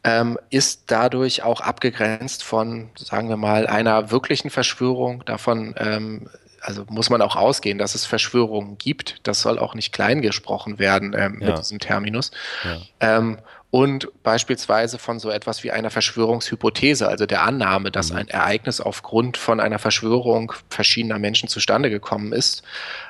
ähm, 0.05 0.39
ist 0.51 0.85
dadurch 0.87 1.43
auch 1.43 1.61
abgegrenzt 1.61 2.45
von, 2.45 2.91
sagen 2.97 3.29
wir 3.29 3.37
mal, 3.37 3.67
einer 3.67 4.11
wirklichen 4.13 4.51
Verschwörung. 4.51 5.25
Davon 5.25 5.75
ähm, 5.77 6.29
also 6.61 6.85
muss 6.89 7.11
man 7.11 7.23
auch 7.23 7.37
ausgehen, 7.37 7.79
dass 7.79 7.95
es 7.95 8.05
Verschwörungen 8.05 8.79
gibt. 8.79 9.21
Das 9.23 9.41
soll 9.41 9.59
auch 9.59 9.75
nicht 9.75 9.93
klein 9.93 10.23
gesprochen 10.23 10.79
werden 10.79 11.15
ähm, 11.17 11.39
ja. 11.41 11.49
mit 11.49 11.59
diesem 11.59 11.79
Terminus. 11.79 12.31
Ja. 12.65 12.79
Ähm, 13.01 13.39
und 13.71 14.09
beispielsweise 14.23 14.99
von 14.99 15.19
so 15.19 15.31
etwas 15.31 15.63
wie 15.63 15.71
einer 15.71 15.91
Verschwörungshypothese, 15.91 17.07
also 17.07 17.27
der 17.27 17.43
Annahme, 17.43 17.91
dass 17.91 18.11
mhm. 18.11 18.19
ein 18.19 18.29
Ereignis 18.29 18.81
aufgrund 18.81 19.37
von 19.37 19.61
einer 19.61 19.79
Verschwörung 19.79 20.55
verschiedener 20.71 21.19
Menschen 21.19 21.51
zustande 21.51 21.91
gekommen 21.91 22.33
ist, 22.33 22.63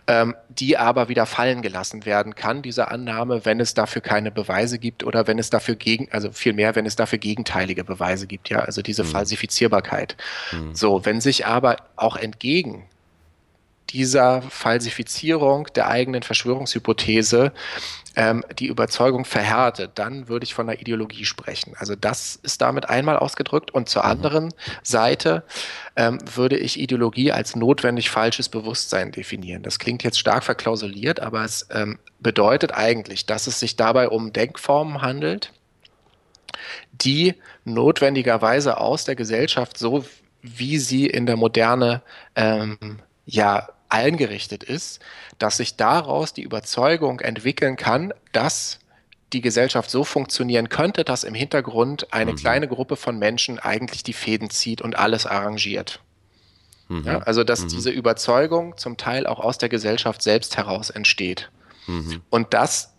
ähm, 0.09 0.35
die 0.49 0.77
aber 0.77 1.09
wieder 1.09 1.27
fallen 1.27 1.63
gelassen 1.63 2.07
werden 2.07 2.35
kann, 2.35 2.63
diese 2.63 2.89
Annahme, 2.89 3.45
wenn 3.45 3.61
es 3.61 3.75
dafür 3.75 4.03
keine 4.03 4.33
Beweise 4.33 4.81
gibt 4.81 5.05
oder 5.05 5.29
wenn 5.29 5.39
es 5.39 5.49
dafür 5.49 5.77
gegen, 5.77 6.09
also 6.11 6.33
vielmehr, 6.33 6.75
wenn 6.75 6.87
es 6.87 6.97
dafür 6.97 7.19
gegenteilige 7.19 7.85
Beweise 7.85 8.27
gibt, 8.27 8.49
ja, 8.49 8.59
also 8.59 8.83
diese 8.83 9.05
mhm. 9.05 9.09
Falsifizierbarkeit. 9.09 10.17
Mhm. 10.51 10.75
So, 10.75 11.05
wenn 11.05 11.21
sich 11.21 11.47
aber 11.47 11.77
auch 11.95 12.17
entgegen 12.17 12.89
dieser 13.91 14.43
Falsifizierung 14.43 15.69
der 15.75 15.89
eigenen 15.89 16.23
Verschwörungshypothese 16.23 17.53
ähm, 18.17 18.45
die 18.59 18.67
Überzeugung 18.67 19.25
verhärtet, 19.25 19.93
dann 19.95 20.29
würde 20.29 20.45
ich 20.45 20.53
von 20.53 20.69
einer 20.69 20.81
Ideologie 20.81 21.25
sprechen. 21.25 21.75
Also 21.79 21.95
das 21.95 22.37
ist 22.43 22.61
damit 22.61 22.89
einmal 22.89 23.17
ausgedrückt. 23.17 23.71
Und 23.71 23.89
zur 23.89 24.05
mhm. 24.05 24.11
anderen 24.11 24.55
Seite 24.83 25.45
ähm, 25.95 26.19
würde 26.35 26.59
ich 26.59 26.81
Ideologie 26.81 27.31
als 27.33 27.55
notwendig 27.55 28.11
falsches 28.11 28.49
Bewusstsein 28.49 29.13
definieren. 29.13 29.63
Das 29.63 29.79
klingt 29.79 30.03
jetzt 30.03 30.19
stark 30.19 30.43
verklausuliert, 30.43 31.21
aber 31.21 31.45
es 31.45 31.69
ähm, 31.71 31.99
bedeutet 32.19 32.73
eigentlich, 32.73 33.27
dass 33.27 33.47
es 33.47 33.61
sich 33.61 33.77
dabei 33.77 34.09
um 34.09 34.33
Denkformen 34.33 35.01
handelt, 35.01 35.53
die 36.93 37.35
notwendigerweise 37.65 38.79
aus 38.79 39.05
der 39.05 39.15
Gesellschaft 39.15 39.79
so 39.79 40.05
wie 40.43 40.79
sie 40.79 41.07
in 41.07 41.27
der 41.27 41.37
Moderne 41.37 42.03
ähm, 42.35 42.79
ja 43.91 43.99
eingerichtet 43.99 44.63
ist, 44.63 45.01
dass 45.39 45.59
sich 45.59 45.77
daraus 45.77 46.33
die 46.33 46.43
Überzeugung 46.43 47.21
entwickeln 47.21 47.77
kann, 47.77 48.13
dass 48.33 48.79
die 49.33 49.41
Gesellschaft 49.41 49.91
so 49.91 50.05
funktionieren 50.05 50.69
könnte, 50.69 51.05
dass 51.05 51.25
im 51.25 51.35
Hintergrund 51.35 52.13
eine 52.13 52.33
mhm. 52.33 52.37
kleine 52.37 52.69
Gruppe 52.69 52.97
von 52.97 53.19
Menschen 53.19 53.59
eigentlich 53.59 54.03
die 54.03 54.15
Fäden 54.15 54.51
zieht 54.51 54.81
und 54.81 54.97
alles 54.97 55.27
arrangiert. 55.27 56.01
Mhm. 56.89 57.05
Ja, 57.05 57.19
also 57.19 57.45
dass 57.45 57.63
mhm. 57.63 57.69
diese 57.69 57.91
Überzeugung 57.91 58.77
zum 58.79 58.97
Teil 58.97 59.27
auch 59.27 59.41
aus 59.41 59.59
der 59.59 59.69
Gesellschaft 59.69 60.23
selbst 60.23 60.57
heraus 60.57 60.89
entsteht. 60.89 61.51
Mhm. 61.87 62.23
Und 62.31 62.55
das 62.55 62.95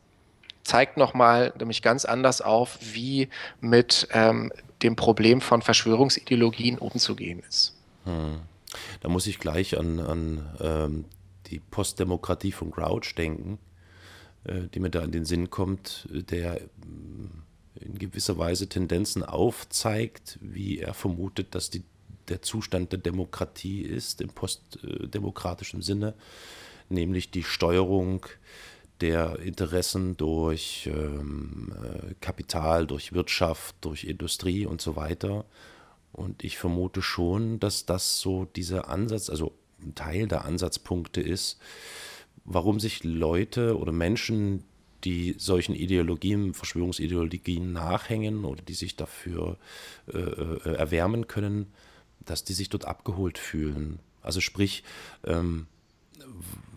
zeigt 0.63 0.97
nochmal 0.97 1.51
nämlich 1.57 1.81
ganz 1.81 2.05
anders 2.05 2.41
auf, 2.41 2.77
wie 2.79 3.29
mit 3.59 4.07
ähm, 4.13 4.51
dem 4.83 4.95
Problem 4.95 5.41
von 5.41 5.63
Verschwörungsideologien 5.63 6.77
umzugehen 6.77 7.41
ist. 7.47 7.75
Da 9.01 9.09
muss 9.09 9.27
ich 9.27 9.39
gleich 9.39 9.77
an, 9.77 9.99
an 9.99 10.49
ähm, 10.59 11.05
die 11.47 11.59
Postdemokratie 11.59 12.51
von 12.51 12.71
Grouch 12.71 13.15
denken, 13.15 13.59
äh, 14.43 14.67
die 14.73 14.79
mir 14.79 14.89
da 14.89 15.01
in 15.01 15.11
den 15.11 15.25
Sinn 15.25 15.49
kommt, 15.49 16.07
der 16.11 16.61
äh, 16.61 16.67
in 17.79 17.97
gewisser 17.97 18.37
Weise 18.37 18.67
Tendenzen 18.67 19.23
aufzeigt, 19.23 20.37
wie 20.41 20.79
er 20.79 20.93
vermutet, 20.93 21.55
dass 21.55 21.69
die, 21.69 21.83
der 22.27 22.41
Zustand 22.41 22.91
der 22.91 22.99
Demokratie 22.99 23.81
ist, 23.81 24.21
im 24.21 24.29
postdemokratischen 24.29 25.81
Sinne, 25.81 26.13
nämlich 26.89 27.31
die 27.31 27.43
Steuerung 27.43 28.25
der 29.01 29.39
Interessen 29.39 30.17
durch 30.17 30.89
ähm, 30.91 31.73
äh, 31.81 32.15
Kapital, 32.19 32.85
durch 32.85 33.13
Wirtschaft, 33.13 33.75
durch 33.81 34.03
Industrie 34.03 34.65
und 34.65 34.81
so 34.81 34.97
weiter 34.97 35.45
und 36.11 36.43
ich 36.43 36.57
vermute 36.57 37.01
schon, 37.01 37.59
dass 37.59 37.85
das 37.85 38.19
so 38.19 38.45
dieser 38.45 38.89
Ansatz, 38.89 39.29
also 39.29 39.53
ein 39.81 39.95
Teil 39.95 40.27
der 40.27 40.45
Ansatzpunkte 40.45 41.21
ist, 41.21 41.59
warum 42.45 42.79
sich 42.79 43.03
Leute 43.03 43.77
oder 43.77 43.91
Menschen, 43.91 44.63
die 45.03 45.35
solchen 45.37 45.75
Ideologien, 45.75 46.53
Verschwörungsideologien 46.53 47.71
nachhängen 47.71 48.43
oder 48.43 48.61
die 48.61 48.73
sich 48.73 48.95
dafür 48.95 49.57
äh, 50.11 50.17
äh, 50.17 50.73
erwärmen 50.75 51.27
können, 51.27 51.67
dass 52.19 52.43
die 52.43 52.53
sich 52.53 52.69
dort 52.69 52.85
abgeholt 52.85 53.37
fühlen. 53.37 53.99
Also 54.21 54.41
sprich, 54.41 54.83
ähm, 55.23 55.67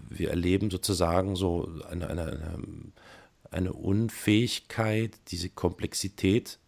wir 0.08 0.30
erleben 0.30 0.70
sozusagen 0.70 1.34
so 1.34 1.68
eine, 1.90 2.08
eine, 2.08 2.22
eine, 2.22 2.58
eine 3.50 3.72
Unfähigkeit, 3.72 5.18
diese 5.28 5.48
Komplexität 5.48 6.58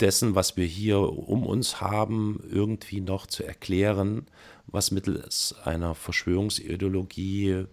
dessen, 0.00 0.34
was 0.34 0.56
wir 0.56 0.66
hier 0.66 1.00
um 1.00 1.46
uns 1.46 1.80
haben, 1.80 2.42
irgendwie 2.50 3.00
noch 3.00 3.26
zu 3.26 3.44
erklären, 3.44 4.26
was 4.66 4.90
mittels 4.90 5.54
einer 5.64 5.94
Verschwörungsideologie 5.94 7.66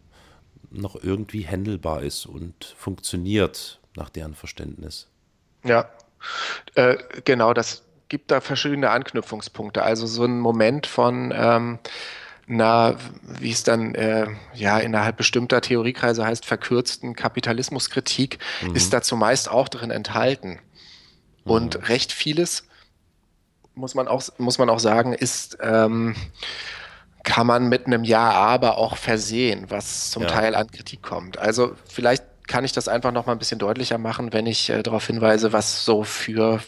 noch 0.70 1.02
irgendwie 1.02 1.42
händelbar 1.42 2.04
ist 2.04 2.26
und 2.26 2.76
funktioniert 2.78 3.80
nach 3.96 4.10
deren 4.10 4.36
Verständnis. 4.36 5.08
Ja, 5.64 5.90
äh, 6.76 6.98
genau, 7.24 7.54
das 7.54 7.84
gibt 8.10 8.32
da 8.32 8.42
verschiedene 8.42 8.90
Anknüpfungspunkte. 8.90 9.84
Also 9.84 10.08
so 10.08 10.26
ein 10.26 10.40
Moment 10.40 10.88
von 10.88 11.34
ähm, 11.36 11.80
na, 12.48 12.96
wie 13.22 13.52
es 13.52 13.64
dann 13.64 13.94
äh, 13.94 14.28
ja 14.54 14.80
innerhalb 14.80 15.18
bestimmter 15.18 15.60
Theoriekreise 15.60 16.26
heißt, 16.26 16.46
verkürzten 16.46 17.14
Kapitalismuskritik, 17.14 18.40
mhm. 18.62 18.74
ist 18.74 18.94
da 18.94 19.02
zumeist 19.02 19.52
auch 19.52 19.68
drin 19.68 19.92
enthalten. 19.92 20.60
Und 21.50 21.78
mhm. 21.78 21.86
recht 21.86 22.12
vieles, 22.12 22.68
muss 23.76 23.96
man 23.96 24.08
auch, 24.08 24.24
muss 24.38 24.58
man 24.58 24.70
auch 24.70 24.80
sagen, 24.80 25.14
ist, 25.14 25.58
ähm, 25.62 26.16
kann 27.24 27.48
man 27.48 27.68
mit 27.68 27.86
einem 27.86 28.04
Ja, 28.04 28.32
aber 28.32 28.78
auch 28.78 28.98
versehen, 28.98 29.66
was 29.70 30.12
zum 30.12 30.24
ja. 30.24 30.30
Teil 30.30 30.56
an 30.56 30.72
Kritik 30.72 31.02
kommt. 31.02 31.38
Also 31.38 31.76
vielleicht 31.88 32.24
kann 32.48 32.64
ich 32.64 32.72
das 32.72 32.88
einfach 32.88 33.12
noch 33.12 33.26
mal 33.26 33.34
ein 33.34 33.40
bisschen 33.40 33.60
deutlicher 33.60 33.98
machen, 33.98 34.32
wenn 34.32 34.48
ich 34.48 34.70
äh, 34.70 34.82
darauf 34.82 35.06
hinweise, 35.06 35.52
was 35.52 35.84
so 35.84 36.04
für 36.04 36.62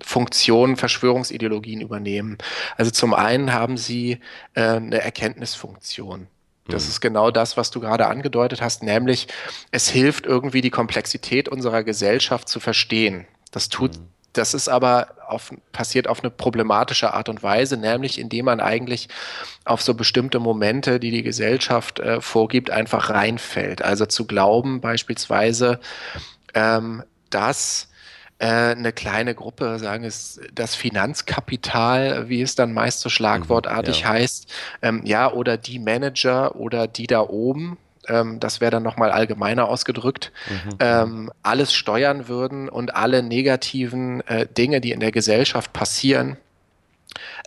Funktionen 0.00 0.76
Verschwörungsideologien 0.76 1.80
übernehmen. 1.80 2.38
Also 2.76 2.90
zum 2.90 3.14
einen 3.14 3.52
haben 3.52 3.76
sie 3.76 4.20
äh, 4.54 4.62
eine 4.62 5.00
Erkenntnisfunktion. 5.02 6.28
Das 6.68 6.84
mhm. 6.84 6.90
ist 6.90 7.00
genau 7.00 7.30
das, 7.30 7.56
was 7.56 7.70
du 7.70 7.80
gerade 7.80 8.06
angedeutet 8.06 8.62
hast, 8.62 8.82
nämlich 8.82 9.28
es 9.70 9.88
hilft 9.88 10.26
irgendwie 10.26 10.60
die 10.60 10.70
Komplexität 10.70 11.48
unserer 11.48 11.82
Gesellschaft 11.82 12.48
zu 12.48 12.60
verstehen. 12.60 13.26
Das 13.50 13.68
tut 13.68 13.98
mhm. 13.98 14.08
Das 14.38 14.54
ist 14.54 14.68
aber 14.68 15.08
auf, 15.26 15.52
passiert 15.72 16.06
auf 16.06 16.20
eine 16.20 16.30
problematische 16.30 17.12
Art 17.12 17.28
und 17.28 17.42
Weise, 17.42 17.76
nämlich 17.76 18.20
indem 18.20 18.44
man 18.44 18.60
eigentlich 18.60 19.08
auf 19.64 19.82
so 19.82 19.94
bestimmte 19.94 20.38
Momente, 20.38 21.00
die 21.00 21.10
die 21.10 21.24
Gesellschaft 21.24 21.98
äh, 21.98 22.20
vorgibt, 22.20 22.70
einfach 22.70 23.10
reinfällt. 23.10 23.82
Also 23.82 24.06
zu 24.06 24.26
glauben 24.26 24.80
beispielsweise, 24.80 25.80
ähm, 26.54 27.02
dass 27.30 27.88
äh, 28.38 28.46
eine 28.46 28.92
kleine 28.92 29.34
Gruppe, 29.34 29.80
sagen 29.80 30.04
es 30.04 30.40
das 30.54 30.76
Finanzkapital, 30.76 32.28
wie 32.28 32.40
es 32.40 32.54
dann 32.54 32.72
meist 32.72 33.00
so 33.00 33.08
schlagwortartig 33.08 34.00
mhm, 34.00 34.04
ja. 34.04 34.12
heißt, 34.12 34.52
ähm, 34.82 35.02
ja, 35.04 35.32
oder 35.32 35.56
die 35.56 35.80
Manager 35.80 36.54
oder 36.54 36.86
die 36.86 37.08
da 37.08 37.22
oben, 37.22 37.76
ähm, 38.08 38.40
das 38.40 38.60
wäre 38.60 38.70
dann 38.70 38.82
nochmal 38.82 39.10
allgemeiner 39.10 39.68
ausgedrückt, 39.68 40.32
mhm. 40.48 40.76
ähm, 40.80 41.32
alles 41.42 41.72
steuern 41.72 42.28
würden 42.28 42.68
und 42.68 42.94
alle 42.94 43.22
negativen 43.22 44.26
äh, 44.26 44.46
Dinge, 44.46 44.80
die 44.80 44.92
in 44.92 45.00
der 45.00 45.12
Gesellschaft 45.12 45.72
passieren, 45.72 46.36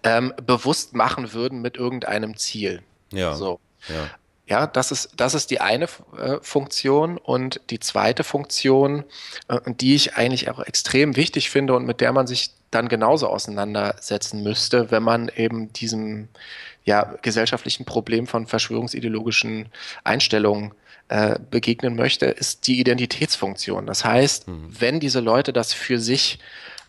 ähm, 0.03 0.33
bewusst 0.45 0.95
machen 0.95 1.33
würden 1.33 1.61
mit 1.61 1.77
irgendeinem 1.77 2.37
Ziel. 2.37 2.81
Ja. 3.11 3.35
So. 3.35 3.59
Ja. 3.87 4.09
Ja, 4.51 4.67
das 4.67 4.91
ist, 4.91 5.11
das 5.15 5.33
ist 5.33 5.49
die 5.49 5.61
eine 5.61 5.85
äh, 6.17 6.37
Funktion. 6.41 7.17
Und 7.17 7.61
die 7.69 7.79
zweite 7.79 8.25
Funktion, 8.25 9.05
äh, 9.47 9.59
die 9.65 9.95
ich 9.95 10.17
eigentlich 10.17 10.49
auch 10.49 10.59
extrem 10.59 11.15
wichtig 11.15 11.49
finde 11.49 11.73
und 11.73 11.85
mit 11.85 12.01
der 12.01 12.11
man 12.11 12.27
sich 12.27 12.51
dann 12.69 12.89
genauso 12.89 13.27
auseinandersetzen 13.27 14.43
müsste, 14.43 14.91
wenn 14.91 15.03
man 15.03 15.29
eben 15.33 15.71
diesem, 15.71 16.27
ja, 16.83 17.15
gesellschaftlichen 17.21 17.85
Problem 17.85 18.27
von 18.27 18.47
verschwörungsideologischen 18.47 19.69
Einstellungen 20.03 20.73
äh, 21.09 21.37
begegnen 21.49 21.95
möchte, 21.95 22.25
ist 22.27 22.67
die 22.67 22.79
Identitätsfunktion. 22.79 23.85
Das 23.85 24.05
heißt, 24.05 24.47
mhm. 24.47 24.67
wenn 24.79 24.99
diese 24.99 25.19
Leute 25.19 25.53
das 25.53 25.73
für 25.73 25.99
sich 25.99 26.39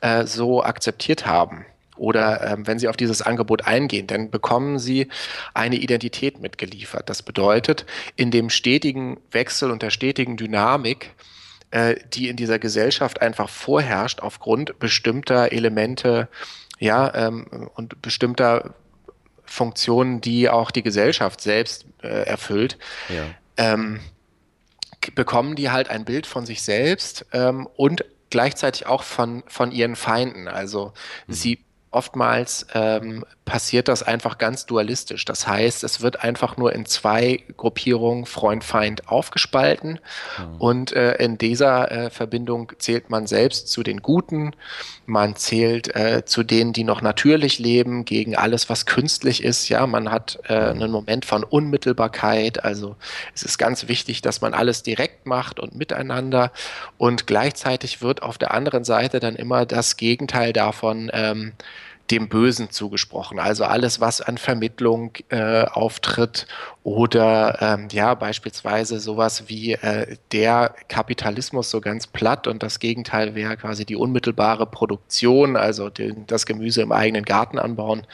äh, 0.00 0.26
so 0.26 0.62
akzeptiert 0.62 1.26
haben 1.26 1.66
oder 1.96 2.46
ähm, 2.46 2.66
wenn 2.66 2.78
sie 2.78 2.88
auf 2.88 2.96
dieses 2.96 3.22
Angebot 3.22 3.66
eingehen, 3.66 4.06
dann 4.06 4.30
bekommen 4.30 4.78
sie 4.78 5.08
eine 5.54 5.76
Identität 5.76 6.40
mitgeliefert. 6.40 7.08
Das 7.08 7.22
bedeutet, 7.22 7.84
in 8.16 8.30
dem 8.30 8.48
stetigen 8.48 9.18
Wechsel 9.30 9.70
und 9.70 9.82
der 9.82 9.90
stetigen 9.90 10.36
Dynamik, 10.36 11.10
äh, 11.70 11.96
die 12.12 12.28
in 12.28 12.36
dieser 12.36 12.58
Gesellschaft 12.58 13.20
einfach 13.20 13.48
vorherrscht 13.48 14.20
aufgrund 14.20 14.78
bestimmter 14.78 15.52
Elemente, 15.52 16.28
ja, 16.78 17.14
ähm, 17.14 17.70
und 17.74 18.02
bestimmter 18.02 18.74
Funktionen, 19.52 20.22
die 20.22 20.48
auch 20.48 20.70
die 20.70 20.82
Gesellschaft 20.82 21.42
selbst 21.42 21.84
äh, 22.02 22.22
erfüllt, 22.22 22.78
ja. 23.10 23.26
ähm, 23.58 24.00
bekommen 25.14 25.56
die 25.56 25.70
halt 25.70 25.90
ein 25.90 26.06
Bild 26.06 26.26
von 26.26 26.46
sich 26.46 26.62
selbst 26.62 27.26
ähm, 27.32 27.68
und 27.76 28.06
gleichzeitig 28.30 28.86
auch 28.86 29.02
von, 29.02 29.44
von 29.48 29.70
ihren 29.70 29.94
Feinden. 29.94 30.48
Also 30.48 30.94
mhm. 31.26 31.32
sie 31.34 31.64
oftmals 31.92 32.66
ähm, 32.74 33.24
passiert 33.44 33.88
das 33.88 34.02
einfach 34.02 34.38
ganz 34.38 34.66
dualistisch. 34.66 35.24
Das 35.24 35.46
heißt, 35.46 35.84
es 35.84 36.00
wird 36.00 36.24
einfach 36.24 36.56
nur 36.56 36.72
in 36.72 36.86
zwei 36.86 37.44
Gruppierungen 37.56 38.24
Freund-Feind 38.24 39.08
aufgespalten 39.08 40.00
mhm. 40.38 40.56
und 40.58 40.92
äh, 40.92 41.16
in 41.16 41.38
dieser 41.38 41.90
äh, 41.90 42.10
Verbindung 42.10 42.72
zählt 42.78 43.10
man 43.10 43.26
selbst 43.26 43.68
zu 43.68 43.82
den 43.82 44.00
Guten, 44.00 44.52
man 45.06 45.36
zählt 45.36 45.94
äh, 45.94 46.24
zu 46.24 46.42
denen, 46.42 46.72
die 46.72 46.84
noch 46.84 47.02
natürlich 47.02 47.58
leben, 47.58 48.04
gegen 48.04 48.36
alles, 48.36 48.70
was 48.70 48.86
künstlich 48.86 49.42
ist. 49.42 49.68
Ja, 49.68 49.86
man 49.86 50.10
hat 50.10 50.38
äh, 50.48 50.72
mhm. 50.72 50.82
einen 50.82 50.92
Moment 50.92 51.24
von 51.24 51.44
Unmittelbarkeit. 51.44 52.64
Also 52.64 52.96
es 53.34 53.42
ist 53.42 53.58
ganz 53.58 53.88
wichtig, 53.88 54.22
dass 54.22 54.40
man 54.40 54.54
alles 54.54 54.82
direkt 54.82 55.26
macht 55.26 55.60
und 55.60 55.74
miteinander 55.74 56.52
und 56.96 57.26
gleichzeitig 57.26 58.00
wird 58.00 58.22
auf 58.22 58.38
der 58.38 58.54
anderen 58.54 58.84
Seite 58.84 59.20
dann 59.20 59.36
immer 59.36 59.66
das 59.66 59.96
Gegenteil 59.96 60.52
davon 60.52 61.10
ähm, 61.12 61.52
dem 62.12 62.28
Bösen 62.28 62.70
zugesprochen. 62.70 63.38
Also 63.38 63.64
alles, 63.64 63.98
was 63.98 64.20
an 64.20 64.36
Vermittlung 64.36 65.14
äh, 65.30 65.64
auftritt 65.64 66.46
oder 66.82 67.56
ähm, 67.62 67.88
ja, 67.90 68.12
beispielsweise 68.14 69.00
sowas 69.00 69.44
wie 69.48 69.72
äh, 69.72 70.18
der 70.30 70.74
Kapitalismus 70.88 71.70
so 71.70 71.80
ganz 71.80 72.06
platt 72.06 72.46
und 72.46 72.62
das 72.62 72.80
Gegenteil 72.80 73.34
wäre 73.34 73.56
quasi 73.56 73.86
die 73.86 73.96
unmittelbare 73.96 74.66
Produktion, 74.66 75.56
also 75.56 75.88
den, 75.88 76.26
das 76.26 76.44
Gemüse 76.44 76.82
im 76.82 76.92
eigenen 76.92 77.24
Garten 77.24 77.58
anbauen 77.58 78.06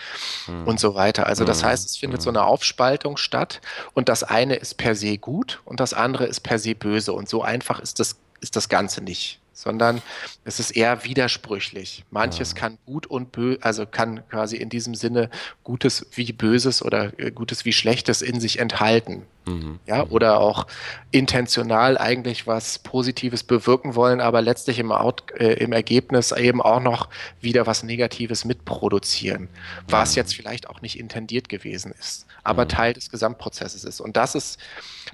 hm. 0.47 0.65
und 0.69 0.79
so 0.79 0.95
weiter. 0.95 1.27
Also 1.27 1.45
das 1.45 1.63
hm. 1.63 1.71
heißt, 1.71 1.87
es 1.87 1.97
findet 1.97 2.21
hm. 2.21 2.25
so 2.25 2.31
eine 2.31 2.45
Aufspaltung 2.45 3.17
statt 3.17 3.61
und 3.95 4.09
das 4.09 4.23
eine 4.23 4.55
ist 4.55 4.77
per 4.77 4.95
se 4.95 5.19
gut 5.19 5.61
und 5.65 5.81
das 5.81 5.93
andere 5.93 6.27
ist 6.27 6.41
per 6.41 6.61
se 6.61 6.77
böse 6.77 7.13
und 7.13 7.29
so 7.29 7.43
einfach 7.43 7.81
ist 7.81 7.99
das, 7.99 8.17
ist 8.41 8.55
das 8.55 8.69
Ganze 8.69 9.03
nicht 9.03 9.41
sondern 9.59 10.03
es 10.45 10.61
ist 10.61 10.71
eher 10.71 11.03
widersprüchlich. 11.03 12.05
Manches 12.13 12.53
ja. 12.53 12.61
kann 12.61 12.79
gut 12.87 13.09
und 13.09 13.33
böse, 13.33 13.59
also 13.61 13.87
kann 13.87 14.23
quasi 14.29 14.57
in 14.57 14.69
diesem 14.69 14.95
Sinne 14.95 15.31
Gutes 15.65 16.07
wie 16.15 16.33
Böses 16.33 16.81
oder 16.81 17.19
äh, 17.19 17.33
Gutes 17.33 17.65
wie 17.65 17.73
Schlechtes 17.73 18.23
in 18.23 18.39
sich 18.39 18.61
enthalten. 18.61 19.27
Mhm. 19.47 19.81
Ja, 19.85 20.05
oder 20.05 20.39
auch 20.39 20.69
intentional 21.11 21.99
eigentlich 21.99 22.47
was 22.47 22.79
Positives 22.79 23.43
bewirken 23.43 23.97
wollen, 23.97 24.21
aber 24.21 24.43
letztlich 24.43 24.79
im, 24.79 24.93
Out, 24.93 25.25
äh, 25.37 25.55
im 25.55 25.73
Ergebnis 25.73 26.31
eben 26.31 26.63
auch 26.63 26.81
noch 26.81 27.09
wieder 27.41 27.67
was 27.67 27.83
Negatives 27.83 28.45
mitproduzieren, 28.45 29.49
was 29.89 30.13
mhm. 30.13 30.17
jetzt 30.19 30.37
vielleicht 30.37 30.69
auch 30.69 30.83
nicht 30.83 31.01
intendiert 31.01 31.49
gewesen 31.49 31.93
ist, 31.99 32.27
aber 32.45 32.65
mhm. 32.65 32.69
Teil 32.69 32.93
des 32.93 33.11
Gesamtprozesses 33.11 33.83
ist. 33.83 34.01
Und 34.01 34.17
das 34.17 34.37
ist, 34.37 34.61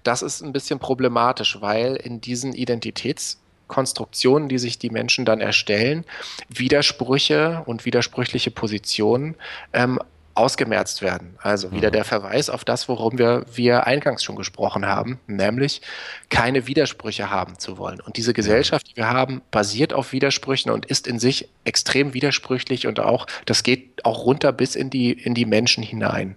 das 0.02 0.20
ist 0.20 0.42
ein 0.42 0.52
bisschen 0.52 0.80
problematisch, 0.80 1.62
weil 1.62 1.96
in 1.96 2.20
diesen 2.20 2.52
Identitäts 2.52 3.38
Konstruktionen, 3.68 4.48
die 4.48 4.58
sich 4.58 4.78
die 4.78 4.90
Menschen 4.90 5.24
dann 5.24 5.40
erstellen, 5.40 6.04
Widersprüche 6.48 7.62
und 7.66 7.84
widersprüchliche 7.84 8.50
Positionen 8.50 9.36
ähm, 9.72 9.98
ausgemerzt 10.34 11.00
werden. 11.00 11.36
Also 11.40 11.70
wieder 11.72 11.88
mhm. 11.88 11.92
der 11.92 12.04
Verweis 12.04 12.50
auf 12.50 12.64
das, 12.64 12.88
worum 12.88 13.18
wir, 13.18 13.44
wir 13.54 13.86
eingangs 13.86 14.22
schon 14.24 14.36
gesprochen 14.36 14.86
haben, 14.86 15.20
nämlich 15.26 15.80
keine 16.28 16.66
Widersprüche 16.66 17.30
haben 17.30 17.58
zu 17.58 17.78
wollen. 17.78 18.00
Und 18.00 18.16
diese 18.16 18.34
Gesellschaft, 18.34 18.90
die 18.90 18.96
wir 18.96 19.08
haben, 19.08 19.42
basiert 19.50 19.92
auf 19.92 20.12
Widersprüchen 20.12 20.70
und 20.70 20.86
ist 20.86 21.06
in 21.06 21.18
sich 21.18 21.48
extrem 21.64 22.14
widersprüchlich 22.14 22.86
und 22.86 23.00
auch, 23.00 23.26
das 23.46 23.62
geht 23.62 24.04
auch 24.04 24.24
runter 24.24 24.52
bis 24.52 24.74
in 24.74 24.90
die, 24.90 25.12
in 25.12 25.34
die 25.34 25.46
Menschen 25.46 25.84
hinein. 25.84 26.36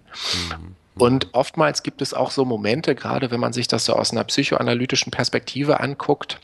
Mhm. 0.50 0.76
Und 0.94 1.28
oftmals 1.32 1.82
gibt 1.82 2.02
es 2.02 2.12
auch 2.12 2.30
so 2.30 2.44
Momente, 2.44 2.94
gerade 2.94 3.30
wenn 3.30 3.40
man 3.40 3.52
sich 3.52 3.68
das 3.68 3.84
so 3.84 3.94
aus 3.94 4.10
einer 4.10 4.24
psychoanalytischen 4.24 5.12
Perspektive 5.12 5.80
anguckt, 5.80 6.40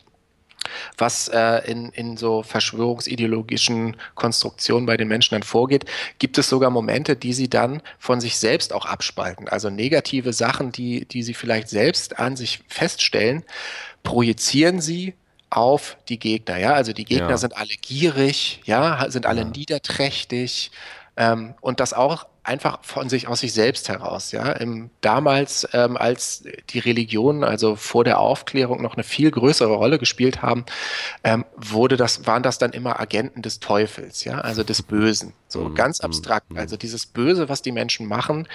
was 0.96 1.28
äh, 1.28 1.70
in, 1.70 1.90
in 1.90 2.16
so 2.16 2.42
verschwörungsideologischen 2.42 3.96
Konstruktionen 4.14 4.86
bei 4.86 4.96
den 4.96 5.08
Menschen 5.08 5.34
dann 5.34 5.42
vorgeht, 5.42 5.84
gibt 6.18 6.38
es 6.38 6.48
sogar 6.48 6.70
Momente, 6.70 7.16
die 7.16 7.32
sie 7.32 7.48
dann 7.48 7.82
von 7.98 8.20
sich 8.20 8.36
selbst 8.36 8.72
auch 8.72 8.86
abspalten. 8.86 9.48
Also 9.48 9.70
negative 9.70 10.32
Sachen, 10.32 10.72
die, 10.72 11.06
die 11.06 11.22
sie 11.22 11.34
vielleicht 11.34 11.68
selbst 11.68 12.18
an 12.18 12.36
sich 12.36 12.60
feststellen, 12.68 13.44
projizieren 14.02 14.80
sie 14.80 15.14
auf 15.50 15.96
die 16.08 16.18
Gegner. 16.18 16.58
Ja, 16.58 16.74
also 16.74 16.92
die 16.92 17.04
Gegner 17.04 17.30
ja. 17.30 17.36
sind 17.36 17.56
alle 17.56 17.74
gierig, 17.80 18.60
ja, 18.64 19.08
sind 19.08 19.26
alle 19.26 19.42
ja. 19.42 19.48
niederträchtig, 19.48 20.70
ähm, 21.16 21.54
und 21.60 21.80
das 21.80 21.92
auch 21.92 22.26
einfach 22.44 22.78
von 22.82 23.08
sich 23.08 23.26
aus 23.26 23.40
sich 23.40 23.52
selbst 23.52 23.88
heraus. 23.88 24.30
Ja, 24.30 24.52
Im, 24.52 24.90
damals, 25.00 25.66
ähm, 25.72 25.96
als 25.96 26.44
die 26.70 26.78
Religionen, 26.78 27.42
also 27.42 27.74
vor 27.74 28.04
der 28.04 28.20
Aufklärung, 28.20 28.82
noch 28.82 28.94
eine 28.94 29.02
viel 29.02 29.30
größere 29.30 29.72
Rolle 29.72 29.98
gespielt 29.98 30.42
haben, 30.42 30.64
ähm, 31.24 31.44
wurde 31.56 31.96
das, 31.96 32.26
waren 32.26 32.42
das 32.42 32.58
dann 32.58 32.72
immer 32.72 33.00
Agenten 33.00 33.42
des 33.42 33.60
Teufels, 33.60 34.24
ja, 34.24 34.40
also 34.40 34.62
des 34.62 34.82
Bösen. 34.82 35.32
So 35.48 35.64
mhm. 35.64 35.74
ganz 35.74 36.00
mhm. 36.00 36.06
abstrakt. 36.06 36.50
Mhm. 36.50 36.58
Also 36.58 36.76
dieses 36.76 37.06
Böse, 37.06 37.48
was 37.48 37.62
die 37.62 37.72
Menschen 37.72 38.06
machen, 38.06 38.46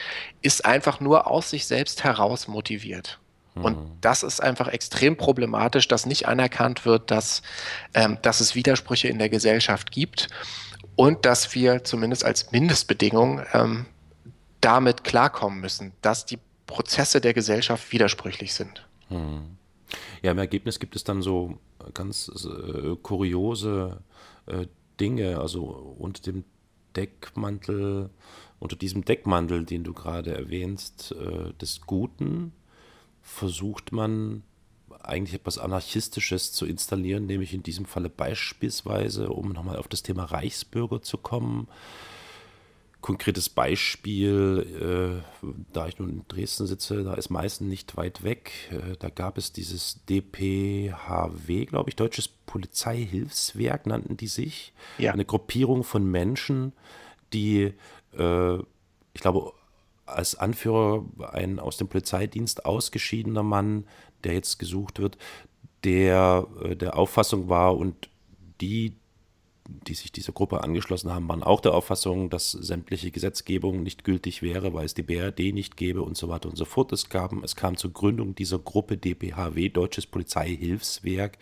ist 0.41 0.65
einfach 0.65 0.99
nur 0.99 1.27
aus 1.27 1.49
sich 1.49 1.65
selbst 1.65 2.03
heraus 2.03 2.47
motiviert. 2.47 3.19
Und 3.55 3.77
mhm. 3.77 3.91
das 3.99 4.23
ist 4.23 4.41
einfach 4.41 4.67
extrem 4.67 5.17
problematisch, 5.17 5.87
dass 5.87 6.05
nicht 6.05 6.27
anerkannt 6.27 6.85
wird, 6.85 7.11
dass, 7.11 7.41
ähm, 7.93 8.17
dass 8.21 8.39
es 8.39 8.55
Widersprüche 8.55 9.07
in 9.07 9.17
der 9.17 9.29
Gesellschaft 9.29 9.91
gibt 9.91 10.29
und 10.99 11.25
dass 11.25 11.55
wir 11.55 11.85
zumindest 11.85 12.25
als 12.25 12.51
Mindestbedingung 12.51 13.41
ähm, 13.53 13.85
damit 14.59 15.05
klarkommen 15.05 15.61
müssen, 15.61 15.93
dass 16.01 16.25
die 16.25 16.39
Prozesse 16.67 17.21
der 17.21 17.33
Gesellschaft 17.33 17.93
widersprüchlich 17.93 18.53
sind. 18.53 18.85
Hm. 19.07 19.55
Ja, 20.21 20.31
im 20.31 20.37
Ergebnis 20.37 20.77
gibt 20.77 20.97
es 20.97 21.05
dann 21.05 21.21
so 21.21 21.57
ganz 21.93 22.29
äh, 22.45 22.97
kuriose 23.01 24.01
äh, 24.47 24.65
Dinge, 24.99 25.39
also 25.39 25.63
unter 25.97 26.21
dem 26.21 26.43
Deckmantel, 26.97 28.09
unter 28.59 28.75
diesem 28.75 29.05
Deckmantel, 29.05 29.63
den 29.63 29.85
du 29.85 29.93
gerade 29.93 30.35
erwähnst, 30.35 31.13
äh, 31.13 31.53
des 31.61 31.79
Guten, 31.79 32.51
versucht 33.21 33.93
man 33.93 34.43
eigentlich 35.01 35.35
etwas 35.35 35.57
Anarchistisches 35.57 36.51
zu 36.51 36.65
installieren, 36.65 37.25
nämlich 37.25 37.53
in 37.53 37.63
diesem 37.63 37.85
Falle 37.85 38.09
beispielsweise, 38.09 39.29
um 39.29 39.49
nochmal 39.49 39.77
auf 39.77 39.87
das 39.87 40.03
Thema 40.03 40.25
Reichsbürger 40.25 41.01
zu 41.01 41.17
kommen. 41.17 41.67
Konkretes 43.01 43.47
Beispiel, 43.47 45.23
äh, 45.41 45.47
da 45.71 45.87
ich 45.87 45.99
nun 45.99 46.09
in 46.09 46.25
Dresden 46.27 46.67
sitze, 46.67 47.03
da 47.05 47.13
ist 47.13 47.29
Meißen 47.29 47.65
nicht 47.65 47.95
weit 47.95 48.23
weg. 48.23 48.51
Äh, 48.71 48.97
da 48.99 49.09
gab 49.09 49.37
es 49.37 49.53
dieses 49.53 50.03
DPHW, 50.05 51.65
glaube 51.65 51.89
ich, 51.89 51.95
Deutsches 51.95 52.27
Polizeihilfswerk 52.27 53.85
nannten 53.85 54.17
die 54.17 54.27
sich. 54.27 54.73
Ja. 54.97 55.13
Eine 55.13 55.23
Gruppierung 55.23 55.85
von 55.85 56.11
Menschen, 56.11 56.73
die, 57.31 57.73
äh, 58.17 58.57
ich 59.13 59.21
glaube, 59.21 59.53
als 60.05 60.35
Anführer 60.35 61.05
ein 61.31 61.59
aus 61.59 61.77
dem 61.77 61.87
Polizeidienst 61.87 62.65
ausgeschiedener 62.65 63.43
Mann, 63.43 63.85
der 64.23 64.33
jetzt 64.33 64.59
gesucht 64.59 64.99
wird, 64.99 65.17
der 65.83 66.47
äh, 66.63 66.75
der 66.75 66.97
Auffassung 66.97 67.49
war 67.49 67.77
und 67.77 68.09
die, 68.61 68.95
die 69.67 69.93
sich 69.93 70.11
dieser 70.11 70.33
Gruppe 70.33 70.63
angeschlossen 70.63 71.11
haben, 71.11 71.27
waren 71.29 71.43
auch 71.43 71.61
der 71.61 71.73
Auffassung, 71.73 72.29
dass 72.29 72.51
sämtliche 72.51 73.11
Gesetzgebung 73.11 73.83
nicht 73.83 74.03
gültig 74.03 74.41
wäre, 74.41 74.73
weil 74.73 74.85
es 74.85 74.93
die 74.93 75.03
BRD 75.03 75.53
nicht 75.53 75.77
gäbe 75.77 76.01
und 76.01 76.17
so 76.17 76.27
weiter 76.27 76.49
und 76.49 76.57
so 76.57 76.65
fort. 76.65 76.91
Es, 76.91 77.09
gab, 77.09 77.31
es 77.43 77.55
kam 77.55 77.77
zur 77.77 77.93
Gründung 77.93 78.35
dieser 78.35 78.59
Gruppe 78.59 78.97
DPHW, 78.97 79.69
Deutsches 79.69 80.07
Polizeihilfswerk. 80.07 81.37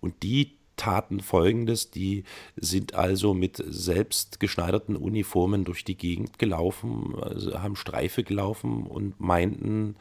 Und 0.00 0.22
die 0.22 0.56
taten 0.80 1.20
Folgendes, 1.20 1.90
die 1.90 2.24
sind 2.56 2.94
also 2.94 3.34
mit 3.34 3.62
selbst 3.66 4.40
geschneiderten 4.40 4.96
Uniformen 4.96 5.64
durch 5.64 5.84
die 5.84 5.96
Gegend 5.96 6.38
gelaufen, 6.38 7.14
also 7.20 7.60
haben 7.60 7.76
Streife 7.76 8.24
gelaufen 8.24 8.86
und 8.86 9.20
meinten, 9.20 9.96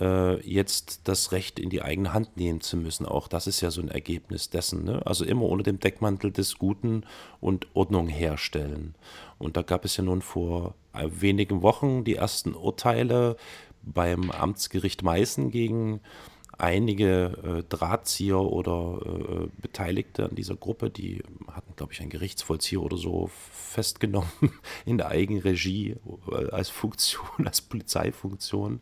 äh, 0.00 0.40
jetzt 0.48 1.02
das 1.04 1.32
Recht 1.32 1.58
in 1.58 1.70
die 1.70 1.82
eigene 1.82 2.12
Hand 2.12 2.36
nehmen 2.36 2.60
zu 2.60 2.76
müssen. 2.76 3.06
Auch 3.06 3.28
das 3.28 3.46
ist 3.46 3.60
ja 3.60 3.70
so 3.70 3.80
ein 3.80 3.88
Ergebnis 3.88 4.50
dessen. 4.50 4.84
Ne? 4.84 5.02
Also 5.04 5.24
immer 5.24 5.42
unter 5.42 5.64
dem 5.64 5.80
Deckmantel 5.80 6.32
des 6.32 6.58
Guten 6.58 7.04
und 7.40 7.66
Ordnung 7.74 8.08
herstellen. 8.08 8.94
Und 9.38 9.56
da 9.56 9.62
gab 9.62 9.84
es 9.84 9.96
ja 9.96 10.04
nun 10.04 10.22
vor 10.22 10.74
wenigen 10.92 11.62
Wochen 11.62 12.04
die 12.04 12.16
ersten 12.16 12.54
Urteile 12.54 13.36
beim 13.82 14.30
Amtsgericht 14.30 15.02
Meißen 15.02 15.50
gegen 15.50 16.00
einige 16.58 17.32
äh, 17.42 17.62
Drahtzieher 17.68 18.40
oder 18.40 19.00
äh, 19.04 19.48
Beteiligte 19.60 20.24
an 20.24 20.34
dieser 20.34 20.56
Gruppe, 20.56 20.90
die 20.90 21.22
hatten, 21.52 21.74
glaube 21.76 21.92
ich, 21.92 22.00
einen 22.00 22.10
Gerichtsvollzieher 22.10 22.82
oder 22.82 22.96
so 22.96 23.30
festgenommen 23.52 24.30
in 24.86 24.98
der 24.98 25.08
Eigenregie 25.08 25.96
äh, 26.30 26.50
als 26.50 26.70
Funktion, 26.70 27.26
als 27.46 27.60
Polizeifunktion. 27.60 28.80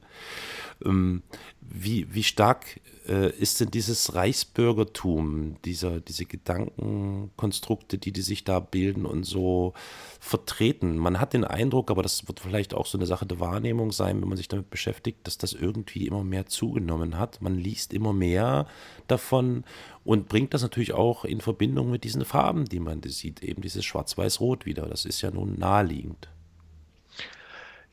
Ähm, 0.84 1.22
wie, 1.60 2.12
wie 2.14 2.22
stark 2.22 2.76
äh, 2.76 2.80
ist 3.06 3.60
denn 3.60 3.70
dieses 3.70 4.14
Reichsbürgertum, 4.14 5.56
dieser, 5.64 6.00
diese 6.00 6.24
Gedankenkonstrukte, 6.24 7.98
die 7.98 8.12
die 8.12 8.22
sich 8.22 8.44
da 8.44 8.60
bilden 8.60 9.04
und 9.04 9.24
so 9.24 9.74
vertreten? 10.20 10.96
Man 10.96 11.20
hat 11.20 11.34
den 11.34 11.44
Eindruck, 11.44 11.90
aber 11.90 12.02
das 12.02 12.26
wird 12.28 12.40
vielleicht 12.40 12.72
auch 12.72 12.86
so 12.86 12.96
eine 12.96 13.06
Sache 13.06 13.26
der 13.26 13.40
Wahrnehmung 13.40 13.92
sein, 13.92 14.22
wenn 14.22 14.28
man 14.28 14.38
sich 14.38 14.48
damit 14.48 14.70
beschäftigt, 14.70 15.26
dass 15.26 15.36
das 15.36 15.52
irgendwie 15.52 16.06
immer 16.06 16.24
mehr 16.24 16.46
zugenommen 16.46 17.18
hat. 17.18 17.42
Man 17.42 17.56
liest 17.58 17.92
immer 17.92 18.14
mehr 18.14 18.66
davon 19.06 19.64
und 20.04 20.28
bringt 20.28 20.54
das 20.54 20.62
natürlich 20.62 20.94
auch 20.94 21.26
in 21.26 21.42
Verbindung 21.42 21.90
mit 21.90 22.04
diesen 22.04 22.24
Farben, 22.24 22.64
die 22.64 22.80
man 22.80 23.02
sieht, 23.02 23.42
eben 23.42 23.60
dieses 23.60 23.84
Schwarz-Weiß-Rot 23.84 24.64
wieder. 24.64 24.86
Das 24.86 25.04
ist 25.04 25.20
ja 25.20 25.30
nun 25.30 25.58
naheliegend. 25.58 26.28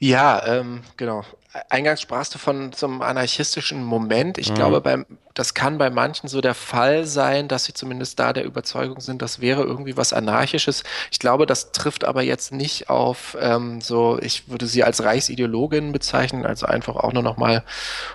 Ja, 0.03 0.43
ähm, 0.47 0.81
genau. 0.97 1.23
Eingangs 1.69 2.01
sprachst 2.01 2.33
du 2.33 2.39
von 2.39 2.73
so 2.73 2.87
einem 2.87 3.03
anarchistischen 3.03 3.83
Moment. 3.83 4.39
Ich 4.39 4.49
mhm. 4.49 4.55
glaube, 4.55 4.81
beim, 4.81 5.05
das 5.35 5.53
kann 5.53 5.77
bei 5.77 5.91
manchen 5.91 6.27
so 6.27 6.41
der 6.41 6.55
Fall 6.55 7.05
sein, 7.05 7.47
dass 7.47 7.65
sie 7.65 7.75
zumindest 7.75 8.17
da 8.19 8.33
der 8.33 8.43
Überzeugung 8.43 8.99
sind, 8.99 9.21
das 9.21 9.41
wäre 9.41 9.61
irgendwie 9.61 9.97
was 9.97 10.11
Anarchisches. 10.11 10.83
Ich 11.11 11.19
glaube, 11.19 11.45
das 11.45 11.71
trifft 11.71 12.03
aber 12.03 12.23
jetzt 12.23 12.51
nicht 12.51 12.89
auf 12.89 13.37
ähm, 13.39 13.79
so, 13.79 14.17
ich 14.19 14.49
würde 14.49 14.65
sie 14.65 14.83
als 14.83 15.03
Reichsideologin 15.03 15.91
bezeichnen, 15.91 16.47
also 16.47 16.65
einfach 16.65 16.95
auch 16.95 17.13
nur 17.13 17.21
nochmal, 17.21 17.63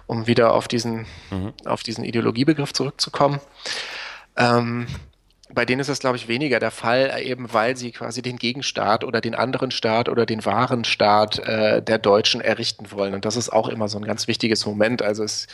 um 0.08 0.26
wieder 0.26 0.54
auf 0.54 0.66
diesen, 0.66 1.06
mhm. 1.30 1.52
auf 1.66 1.84
diesen 1.84 2.02
Ideologiebegriff 2.02 2.72
zurückzukommen. 2.72 3.38
Ähm, 4.36 4.88
bei 5.56 5.64
denen 5.64 5.80
ist 5.80 5.88
das, 5.88 6.00
glaube 6.00 6.18
ich, 6.18 6.28
weniger 6.28 6.60
der 6.60 6.70
Fall, 6.70 7.10
äh, 7.16 7.24
eben 7.24 7.52
weil 7.52 7.76
sie 7.76 7.90
quasi 7.90 8.22
den 8.22 8.36
Gegenstaat 8.36 9.02
oder 9.02 9.20
den 9.20 9.34
anderen 9.34 9.72
Staat 9.72 10.08
oder 10.08 10.26
den 10.26 10.44
wahren 10.44 10.84
Staat 10.84 11.38
äh, 11.40 11.82
der 11.82 11.98
Deutschen 11.98 12.42
errichten 12.42 12.92
wollen. 12.92 13.14
Und 13.14 13.24
das 13.24 13.36
ist 13.36 13.48
auch 13.48 13.68
immer 13.68 13.88
so 13.88 13.98
ein 13.98 14.04
ganz 14.04 14.28
wichtiges 14.28 14.66
Moment. 14.66 15.00
Also 15.00 15.24
es, 15.24 15.46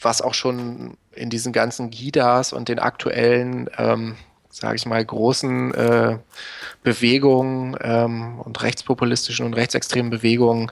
was 0.00 0.20
auch 0.20 0.34
schon 0.34 0.98
in 1.12 1.30
diesen 1.30 1.52
ganzen 1.52 1.90
Gidas 1.90 2.52
und 2.52 2.68
den 2.68 2.78
aktuellen, 2.78 3.70
ähm, 3.78 4.16
sage 4.50 4.76
ich 4.76 4.84
mal, 4.84 5.02
großen 5.02 5.72
äh, 5.74 6.18
Bewegungen 6.82 7.78
ähm, 7.80 8.38
und 8.40 8.62
rechtspopulistischen 8.62 9.46
und 9.46 9.54
rechtsextremen 9.54 10.10
Bewegungen 10.10 10.70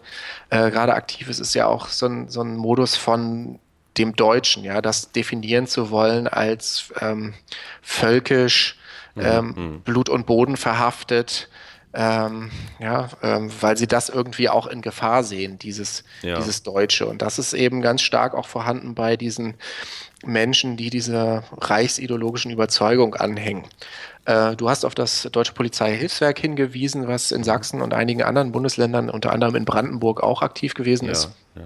äh, 0.51 0.71
gerade 0.71 0.93
aktiv 0.93 1.31
ist, 1.31 1.41
ist 1.41 1.55
ja 1.55 1.67
auch 1.67 1.88
so 1.88 2.07
ein, 2.07 2.29
so 2.29 2.43
ein 2.43 2.57
Modus 2.57 2.95
von 2.95 3.59
dem 3.99 4.17
Deutschen, 4.17 4.65
ja, 4.65 4.81
das 4.81 5.13
definieren 5.13 5.67
zu 5.67 5.91
wollen 5.91 6.29
als 6.29 6.93
ähm, 7.01 7.35
völkisch, 7.83 8.79
mhm, 9.15 9.23
ähm, 9.25 9.55
mhm. 9.57 9.81
Blut 9.83 10.09
und 10.09 10.27
Boden 10.27 10.57
verhaftet, 10.57 11.49
ähm, 11.95 12.51
ja, 12.79 13.09
ähm, 13.23 13.51
weil 13.61 13.77
sie 13.77 13.87
das 13.87 14.09
irgendwie 14.09 14.49
auch 14.49 14.67
in 14.67 14.83
Gefahr 14.83 15.25
sehen, 15.25 15.59
dieses, 15.59 16.05
ja. 16.23 16.37
dieses 16.37 16.63
Deutsche. 16.63 17.07
Und 17.07 17.23
das 17.23 17.39
ist 17.39 17.55
eben 17.55 17.81
ganz 17.81 18.03
stark 18.03 18.35
auch 18.35 18.47
vorhanden 18.47 18.95
bei 18.95 19.17
diesen 19.17 19.55
Menschen, 20.25 20.77
die 20.77 20.91
dieser 20.91 21.45
reichsideologischen 21.57 22.51
Überzeugung 22.51 23.15
anhängen. 23.15 23.65
Äh, 24.27 24.55
du 24.57 24.69
hast 24.69 24.85
auf 24.85 24.95
das 24.95 25.29
Deutsche 25.33 25.55
Polizeihilfswerk 25.55 26.39
hingewiesen, 26.39 27.09
was 27.09 27.33
in 27.33 27.43
Sachsen 27.43 27.81
und 27.81 27.95
einigen 27.95 28.23
anderen 28.23 28.53
Bundesländern, 28.53 29.09
unter 29.09 29.33
anderem 29.33 29.55
in 29.55 29.65
Brandenburg, 29.65 30.23
auch 30.23 30.43
aktiv 30.43 30.75
gewesen 30.75 31.07
ja, 31.07 31.13
ist. 31.13 31.31
Ja. 31.55 31.63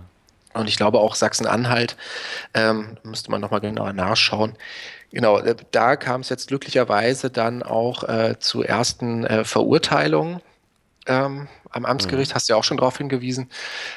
Und 0.55 0.69
ich 0.69 0.77
glaube 0.77 0.99
auch 0.99 1.15
Sachsen-Anhalt, 1.15 1.97
ähm, 2.55 2.97
müsste 3.03 3.31
man 3.31 3.41
nochmal 3.41 3.61
genauer 3.61 3.93
nachschauen. 3.93 4.55
Genau, 5.11 5.38
äh, 5.38 5.57
da 5.71 5.97
kam 5.97 6.23
es 6.23 6.29
jetzt 6.29 6.49
glücklicherweise 6.49 7.31
dann 7.31 7.62
auch 7.62 8.05
äh, 8.05 8.38
zu 8.38 8.62
ersten 8.62 9.25
äh, 9.25 9.45
Verurteilungen 9.45 10.41
ähm, 11.07 11.49
am 11.71 11.85
Amtsgericht, 11.85 12.33
mhm. 12.33 12.35
hast 12.35 12.49
du 12.49 12.53
ja 12.53 12.59
auch 12.59 12.65
schon 12.65 12.77
darauf 12.77 12.99
hingewiesen. 12.99 13.51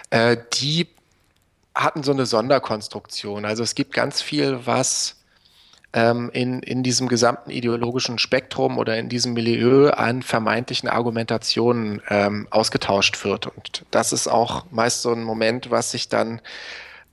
Äh, 0.10 0.38
die 0.54 0.88
hatten 1.74 2.04
so 2.04 2.12
eine 2.12 2.26
Sonderkonstruktion. 2.26 3.46
Also 3.46 3.64
es 3.64 3.76
gibt 3.76 3.94
ganz 3.94 4.22
viel, 4.22 4.66
was 4.66 5.18
ähm, 5.96 6.30
in, 6.34 6.60
in 6.60 6.84
diesem 6.84 7.08
gesamten 7.08 7.50
ideologischen 7.50 8.20
Spektrum 8.20 8.78
oder 8.78 8.98
in 8.98 9.08
diesem 9.08 9.34
Milieu 9.34 9.90
an 9.90 10.22
vermeintlichen 10.22 10.90
Argumentationen 10.90 12.02
ähm, 12.10 12.48
ausgetauscht 12.52 13.24
wird. 13.24 13.48
Und 13.48 13.86
das 13.92 14.12
ist 14.12 14.28
auch 14.28 14.66
meist 14.72 15.02
so 15.02 15.14
ein 15.14 15.24
Moment, 15.24 15.72
was 15.72 15.92
sich 15.92 16.10
dann 16.10 16.42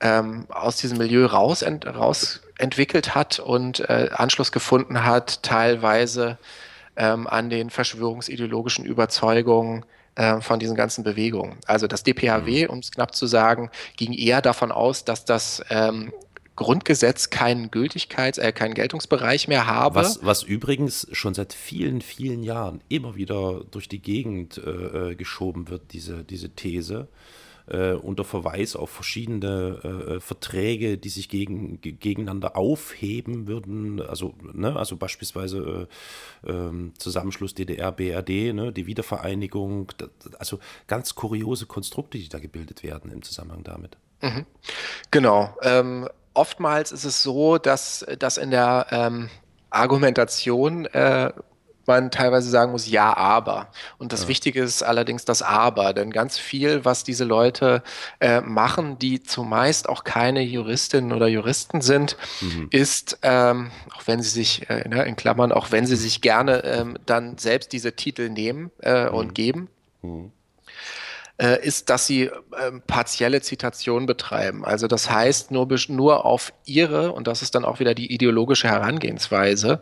ähm, 0.01 0.45
aus 0.49 0.75
diesem 0.75 0.97
Milieu 0.97 1.25
raus, 1.25 1.61
ent, 1.61 1.85
raus 1.87 2.41
entwickelt 2.57 3.15
hat 3.15 3.39
und 3.39 3.79
äh, 3.89 4.09
Anschluss 4.13 4.51
gefunden 4.51 5.05
hat, 5.05 5.43
teilweise 5.43 6.37
ähm, 6.97 7.25
an 7.25 7.49
den 7.49 7.69
verschwörungsideologischen 7.69 8.85
Überzeugungen 8.85 9.85
äh, 10.15 10.41
von 10.41 10.59
diesen 10.59 10.75
ganzen 10.75 11.05
Bewegungen. 11.05 11.55
Also 11.67 11.87
das 11.87 12.03
DPHW, 12.03 12.65
mhm. 12.65 12.69
um 12.69 12.79
es 12.79 12.91
knapp 12.91 13.15
zu 13.15 13.27
sagen, 13.27 13.71
ging 13.95 14.11
eher 14.11 14.41
davon 14.41 14.73
aus, 14.73 15.05
dass 15.05 15.23
das 15.23 15.63
ähm, 15.69 16.11
Grundgesetz 16.55 17.29
keinen 17.29 17.69
Gültigkeits-, 17.71 18.39
äh, 18.39 18.51
keinen 18.51 18.73
Geltungsbereich 18.73 19.47
mehr 19.47 19.67
habe. 19.67 19.95
Was, 19.95 20.23
was 20.23 20.43
übrigens 20.43 21.07
schon 21.11 21.33
seit 21.33 21.53
vielen, 21.53 22.01
vielen 22.01 22.43
Jahren 22.43 22.81
immer 22.89 23.15
wieder 23.15 23.63
durch 23.71 23.87
die 23.87 24.01
Gegend 24.01 24.57
äh, 24.57 25.11
äh 25.11 25.15
geschoben 25.15 25.69
wird, 25.69 25.93
diese, 25.93 26.23
diese 26.23 26.49
These. 26.49 27.07
Äh, 27.65 27.93
unter 27.93 28.25
Verweis 28.25 28.75
auf 28.75 28.89
verschiedene 28.89 30.17
äh, 30.17 30.19
Verträge, 30.19 30.97
die 30.97 31.07
sich 31.07 31.29
gegen, 31.29 31.79
gegeneinander 31.79 32.57
aufheben 32.57 33.47
würden, 33.47 34.01
also, 34.01 34.33
ne, 34.51 34.75
also 34.75 34.97
beispielsweise 34.97 35.87
äh, 36.45 36.51
ähm, 36.51 36.91
Zusammenschluss 36.97 37.53
DDR, 37.53 37.93
BRD, 37.93 38.53
ne, 38.53 38.73
die 38.73 38.85
Wiedervereinigung, 38.85 39.93
also 40.39 40.59
ganz 40.87 41.15
kuriose 41.15 41.65
Konstrukte, 41.65 42.17
die 42.17 42.27
da 42.27 42.39
gebildet 42.39 42.83
werden 42.83 43.09
im 43.09 43.21
Zusammenhang 43.21 43.63
damit. 43.63 43.95
Mhm. 44.21 44.45
Genau. 45.11 45.55
Ähm, 45.61 46.09
oftmals 46.33 46.91
ist 46.91 47.03
es 47.03 47.23
so, 47.23 47.57
dass, 47.57 48.05
dass 48.19 48.37
in 48.37 48.51
der 48.51 48.87
ähm, 48.91 49.29
Argumentation 49.69 50.85
äh, 50.85 51.31
man 51.85 52.11
teilweise 52.11 52.49
sagen 52.49 52.71
muss, 52.71 52.89
ja, 52.89 53.15
aber. 53.15 53.67
Und 53.97 54.13
das 54.13 54.23
ja. 54.23 54.27
Wichtige 54.29 54.61
ist 54.61 54.83
allerdings 54.83 55.25
das 55.25 55.41
Aber, 55.41 55.93
denn 55.93 56.11
ganz 56.11 56.37
viel, 56.37 56.85
was 56.85 57.03
diese 57.03 57.25
Leute 57.25 57.83
äh, 58.19 58.41
machen, 58.41 58.97
die 58.99 59.21
zumeist 59.21 59.89
auch 59.89 60.03
keine 60.03 60.41
Juristinnen 60.41 61.11
oder 61.11 61.27
Juristen 61.27 61.81
sind, 61.81 62.17
mhm. 62.41 62.67
ist, 62.71 63.19
ähm, 63.21 63.71
auch 63.95 64.03
wenn 64.05 64.21
sie 64.21 64.29
sich, 64.29 64.69
äh, 64.69 64.87
ne, 64.87 65.03
in 65.03 65.15
Klammern, 65.15 65.51
auch 65.51 65.71
wenn 65.71 65.85
sie 65.85 65.95
sich 65.95 66.21
gerne 66.21 66.63
ähm, 66.63 66.97
dann 67.05 67.37
selbst 67.37 67.73
diese 67.73 67.93
Titel 67.93 68.29
nehmen 68.29 68.71
äh, 68.81 69.09
mhm. 69.09 69.15
und 69.15 69.35
geben, 69.35 69.69
mhm 70.01 70.31
äh, 71.37 71.65
ist, 71.65 71.89
dass 71.89 72.05
sie 72.05 72.23
äh, 72.23 72.31
partielle 72.85 73.41
Zitation 73.41 74.05
betreiben. 74.05 74.63
Also 74.63 74.87
das 74.87 75.09
heißt, 75.09 75.51
nur, 75.51 75.67
nur 75.87 76.25
auf 76.25 76.53
ihre, 76.65 77.11
und 77.11 77.27
das 77.27 77.41
ist 77.41 77.55
dann 77.55 77.65
auch 77.65 77.79
wieder 77.79 77.95
die 77.95 78.13
ideologische 78.13 78.67
Herangehensweise, 78.67 79.79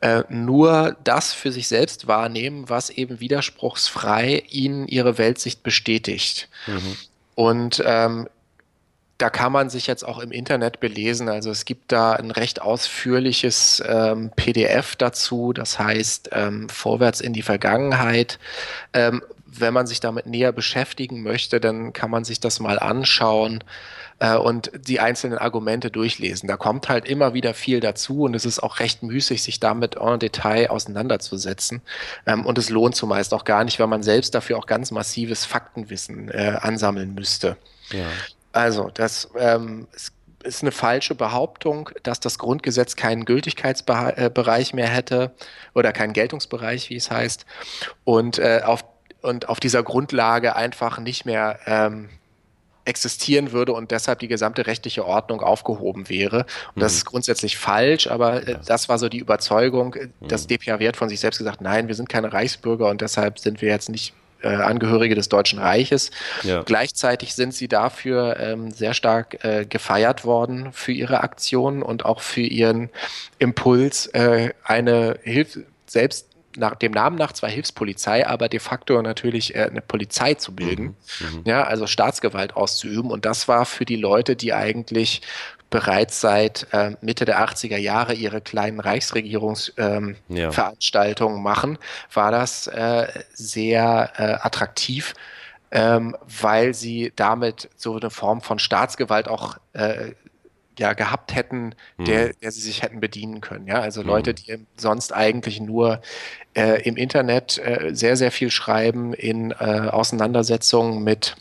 äh, 0.00 0.24
nur 0.28 0.96
das 1.04 1.32
für 1.32 1.52
sich 1.52 1.68
selbst 1.68 2.08
wahrnehmen, 2.08 2.68
was 2.68 2.90
eben 2.90 3.20
widerspruchsfrei 3.20 4.42
ihnen 4.50 4.88
ihre 4.88 5.18
Weltsicht 5.18 5.62
bestätigt. 5.62 6.48
Mhm. 6.66 6.96
Und 7.36 7.82
ähm, 7.86 8.28
da 9.18 9.30
kann 9.30 9.50
man 9.50 9.68
sich 9.68 9.88
jetzt 9.88 10.04
auch 10.04 10.20
im 10.20 10.30
Internet 10.30 10.78
belesen. 10.78 11.28
Also 11.28 11.50
es 11.50 11.64
gibt 11.64 11.90
da 11.90 12.12
ein 12.12 12.30
recht 12.30 12.62
ausführliches 12.62 13.82
ähm, 13.86 14.30
PDF 14.34 14.94
dazu, 14.94 15.52
das 15.52 15.78
heißt 15.78 16.30
ähm, 16.32 16.68
Vorwärts 16.68 17.20
in 17.20 17.32
die 17.32 17.42
Vergangenheit, 17.42 18.38
ähm, 18.92 19.22
wenn 19.50 19.72
man 19.72 19.86
sich 19.86 20.00
damit 20.00 20.26
näher 20.26 20.52
beschäftigen 20.52 21.22
möchte, 21.22 21.60
dann 21.60 21.92
kann 21.92 22.10
man 22.10 22.24
sich 22.24 22.38
das 22.38 22.60
mal 22.60 22.78
anschauen 22.78 23.64
äh, 24.18 24.36
und 24.36 24.70
die 24.74 25.00
einzelnen 25.00 25.38
Argumente 25.38 25.90
durchlesen. 25.90 26.48
Da 26.48 26.56
kommt 26.56 26.88
halt 26.88 27.06
immer 27.06 27.34
wieder 27.34 27.54
viel 27.54 27.80
dazu 27.80 28.22
und 28.22 28.34
es 28.34 28.44
ist 28.44 28.62
auch 28.62 28.78
recht 28.78 29.02
müßig, 29.02 29.42
sich 29.42 29.58
damit 29.58 29.96
en 29.96 30.18
Detail 30.18 30.70
auseinanderzusetzen. 30.70 31.80
Ähm, 32.26 32.44
und 32.44 32.58
es 32.58 32.68
lohnt 32.68 32.94
zumeist 32.94 33.32
auch 33.32 33.44
gar 33.44 33.64
nicht, 33.64 33.80
weil 33.80 33.86
man 33.86 34.02
selbst 34.02 34.34
dafür 34.34 34.58
auch 34.58 34.66
ganz 34.66 34.90
massives 34.90 35.44
Faktenwissen 35.44 36.30
äh, 36.30 36.58
ansammeln 36.60 37.14
müsste. 37.14 37.56
Ja. 37.90 38.06
Also, 38.52 38.90
das 38.92 39.30
ähm, 39.38 39.86
ist 40.42 40.62
eine 40.62 40.72
falsche 40.72 41.14
Behauptung, 41.14 41.90
dass 42.02 42.20
das 42.20 42.38
Grundgesetz 42.38 42.96
keinen 42.96 43.24
Gültigkeitsbereich 43.24 44.74
mehr 44.74 44.88
hätte 44.88 45.32
oder 45.74 45.92
keinen 45.92 46.12
Geltungsbereich, 46.12 46.90
wie 46.90 46.96
es 46.96 47.10
heißt. 47.10 47.44
Und 48.04 48.38
äh, 48.38 48.62
auf 48.64 48.84
und 49.22 49.48
auf 49.48 49.60
dieser 49.60 49.82
Grundlage 49.82 50.56
einfach 50.56 50.98
nicht 50.98 51.26
mehr 51.26 51.58
ähm, 51.66 52.08
existieren 52.88 53.52
würde 53.52 53.74
und 53.74 53.90
deshalb 53.90 54.18
die 54.20 54.28
gesamte 54.28 54.66
rechtliche 54.66 55.04
Ordnung 55.04 55.42
aufgehoben 55.42 56.08
wäre. 56.08 56.46
Und 56.68 56.76
mhm. 56.76 56.80
das 56.80 56.94
ist 56.94 57.04
grundsätzlich 57.04 57.58
falsch, 57.58 58.06
aber 58.06 58.48
äh, 58.48 58.58
das 58.66 58.88
war 58.88 58.98
so 58.98 59.08
die 59.08 59.18
Überzeugung. 59.18 59.94
Das 60.20 60.44
mhm. 60.44 60.56
DPA 60.56 60.78
hat 60.80 60.96
von 60.96 61.08
sich 61.08 61.20
selbst 61.20 61.38
gesagt, 61.38 61.60
nein, 61.60 61.88
wir 61.88 61.94
sind 61.94 62.08
keine 62.08 62.32
Reichsbürger 62.32 62.88
und 62.88 63.00
deshalb 63.00 63.38
sind 63.38 63.60
wir 63.60 63.68
jetzt 63.68 63.90
nicht 63.90 64.14
äh, 64.40 64.48
Angehörige 64.48 65.14
des 65.14 65.28
Deutschen 65.28 65.58
Reiches. 65.58 66.10
Ja. 66.42 66.62
Gleichzeitig 66.62 67.34
sind 67.34 67.54
sie 67.54 67.68
dafür 67.68 68.38
ähm, 68.38 68.70
sehr 68.70 68.94
stark 68.94 69.44
äh, 69.44 69.66
gefeiert 69.66 70.24
worden 70.24 70.72
für 70.72 70.92
ihre 70.92 71.20
Aktionen 71.22 71.82
und 71.82 72.04
auch 72.04 72.20
für 72.20 72.42
ihren 72.42 72.88
Impuls, 73.38 74.06
äh, 74.08 74.50
eine 74.64 75.18
Hilfe 75.22 75.64
selbst 75.86 76.27
nach 76.56 76.76
dem 76.76 76.92
Namen 76.92 77.16
nach 77.16 77.32
zwar 77.32 77.50
Hilfspolizei, 77.50 78.26
aber 78.26 78.48
de 78.48 78.60
facto 78.60 79.00
natürlich 79.02 79.54
äh, 79.54 79.64
eine 79.64 79.80
Polizei 79.80 80.34
zu 80.34 80.54
bilden, 80.54 80.96
mhm. 81.20 81.38
mhm. 81.38 81.42
ja, 81.44 81.64
also 81.64 81.86
Staatsgewalt 81.86 82.56
auszuüben. 82.56 83.10
Und 83.10 83.24
das 83.24 83.48
war 83.48 83.64
für 83.64 83.84
die 83.84 83.96
Leute, 83.96 84.36
die 84.36 84.52
eigentlich 84.52 85.22
bereits 85.70 86.20
seit 86.20 86.66
äh, 86.72 86.96
Mitte 87.00 87.24
der 87.24 87.40
80er 87.40 87.76
Jahre 87.76 88.14
ihre 88.14 88.40
kleinen 88.40 88.80
Reichsregierungsveranstaltungen 88.80 91.38
ähm, 91.38 91.44
ja. 91.44 91.50
machen, 91.50 91.78
war 92.12 92.30
das 92.30 92.66
äh, 92.68 93.08
sehr 93.34 94.12
äh, 94.16 94.38
attraktiv, 94.40 95.14
ähm, 95.70 96.16
weil 96.40 96.72
sie 96.72 97.12
damit 97.16 97.68
so 97.76 97.96
eine 97.96 98.08
Form 98.10 98.40
von 98.40 98.58
Staatsgewalt 98.58 99.28
auch 99.28 99.58
äh, 99.74 100.12
ja 100.78 100.92
gehabt 100.92 101.34
hätten, 101.34 101.74
der, 101.98 102.28
mhm. 102.28 102.32
der 102.42 102.52
sie 102.52 102.60
sich 102.60 102.82
hätten 102.82 103.00
bedienen 103.00 103.40
können. 103.40 103.66
Ja, 103.66 103.80
also 103.80 104.02
mhm. 104.02 104.08
Leute, 104.08 104.34
die 104.34 104.58
sonst 104.76 105.12
eigentlich 105.12 105.60
nur 105.60 106.00
äh, 106.54 106.82
im 106.82 106.96
Internet 106.96 107.58
äh, 107.58 107.90
sehr, 107.92 108.16
sehr 108.16 108.32
viel 108.32 108.50
schreiben 108.50 109.14
in 109.14 109.50
äh, 109.52 109.88
Auseinandersetzungen 109.90 111.04
mit 111.04 111.36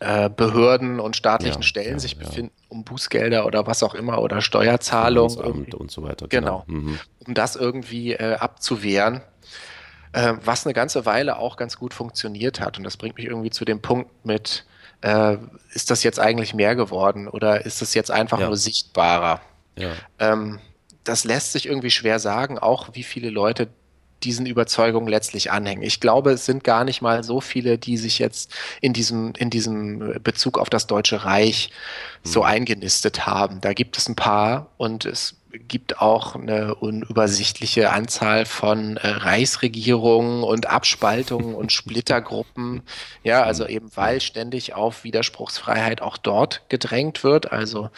äh, 0.00 0.28
Behörden 0.28 1.00
und 1.00 1.16
staatlichen 1.16 1.62
ja, 1.62 1.66
Stellen 1.66 1.92
ja, 1.92 1.98
sich 1.98 2.18
befinden, 2.18 2.52
um 2.68 2.84
Bußgelder 2.84 3.46
oder 3.46 3.66
was 3.66 3.82
auch 3.82 3.94
immer 3.94 4.20
oder 4.20 4.40
Steuerzahlungen 4.40 5.72
und 5.74 5.90
so 5.90 6.02
weiter. 6.02 6.26
Genau, 6.28 6.64
genau. 6.66 6.80
Mhm. 6.80 6.98
um 7.26 7.34
das 7.34 7.56
irgendwie 7.56 8.12
äh, 8.12 8.34
abzuwehren. 8.34 9.22
Äh, 10.12 10.34
was 10.44 10.66
eine 10.66 10.74
ganze 10.74 11.06
Weile 11.06 11.38
auch 11.38 11.56
ganz 11.56 11.78
gut 11.78 11.94
funktioniert 11.94 12.60
hat. 12.60 12.76
Und 12.76 12.84
das 12.84 12.96
bringt 12.96 13.16
mich 13.16 13.26
irgendwie 13.26 13.50
zu 13.50 13.64
dem 13.64 13.80
Punkt 13.80 14.10
mit, 14.26 14.64
äh, 15.02 15.36
ist 15.74 15.90
das 15.90 16.02
jetzt 16.02 16.18
eigentlich 16.18 16.54
mehr 16.54 16.74
geworden 16.74 17.28
oder 17.28 17.64
ist 17.64 17.82
es 17.82 17.94
jetzt 17.94 18.10
einfach 18.10 18.40
ja. 18.40 18.46
nur 18.46 18.56
sichtbarer? 18.56 19.40
Ja. 19.76 19.92
Ähm, 20.18 20.58
das 21.04 21.24
lässt 21.24 21.52
sich 21.52 21.66
irgendwie 21.66 21.90
schwer 21.90 22.18
sagen, 22.18 22.58
auch 22.58 22.90
wie 22.92 23.02
viele 23.02 23.30
Leute 23.30 23.68
diesen 24.22 24.46
Überzeugungen 24.46 25.08
letztlich 25.08 25.50
anhängen. 25.50 25.82
Ich 25.82 26.00
glaube, 26.00 26.32
es 26.32 26.46
sind 26.46 26.62
gar 26.62 26.84
nicht 26.84 27.02
mal 27.02 27.24
so 27.24 27.40
viele, 27.40 27.76
die 27.76 27.96
sich 27.96 28.20
jetzt 28.20 28.54
in 28.80 28.92
diesem, 28.92 29.32
in 29.36 29.50
diesem 29.50 30.22
Bezug 30.22 30.58
auf 30.58 30.70
das 30.70 30.86
Deutsche 30.86 31.24
Reich 31.24 31.70
so 32.22 32.42
hm. 32.42 32.46
eingenistet 32.46 33.26
haben. 33.26 33.60
Da 33.60 33.72
gibt 33.72 33.98
es 33.98 34.08
ein 34.08 34.14
paar 34.14 34.68
und 34.76 35.04
es 35.04 35.34
gibt 35.52 36.00
auch 36.00 36.34
eine 36.34 36.74
unübersichtliche 36.74 37.90
Anzahl 37.90 38.46
von 38.46 38.96
äh, 38.96 39.06
Reichsregierungen 39.06 40.42
und 40.42 40.66
Abspaltungen 40.66 41.54
und 41.54 41.72
Splittergruppen. 41.72 42.82
Ja, 43.22 43.42
also 43.42 43.66
eben 43.66 43.90
weil 43.94 44.20
ständig 44.20 44.74
auf 44.74 45.04
Widerspruchsfreiheit 45.04 46.00
auch 46.02 46.16
dort 46.16 46.62
gedrängt 46.68 47.24
wird. 47.24 47.52
Also, 47.52 47.90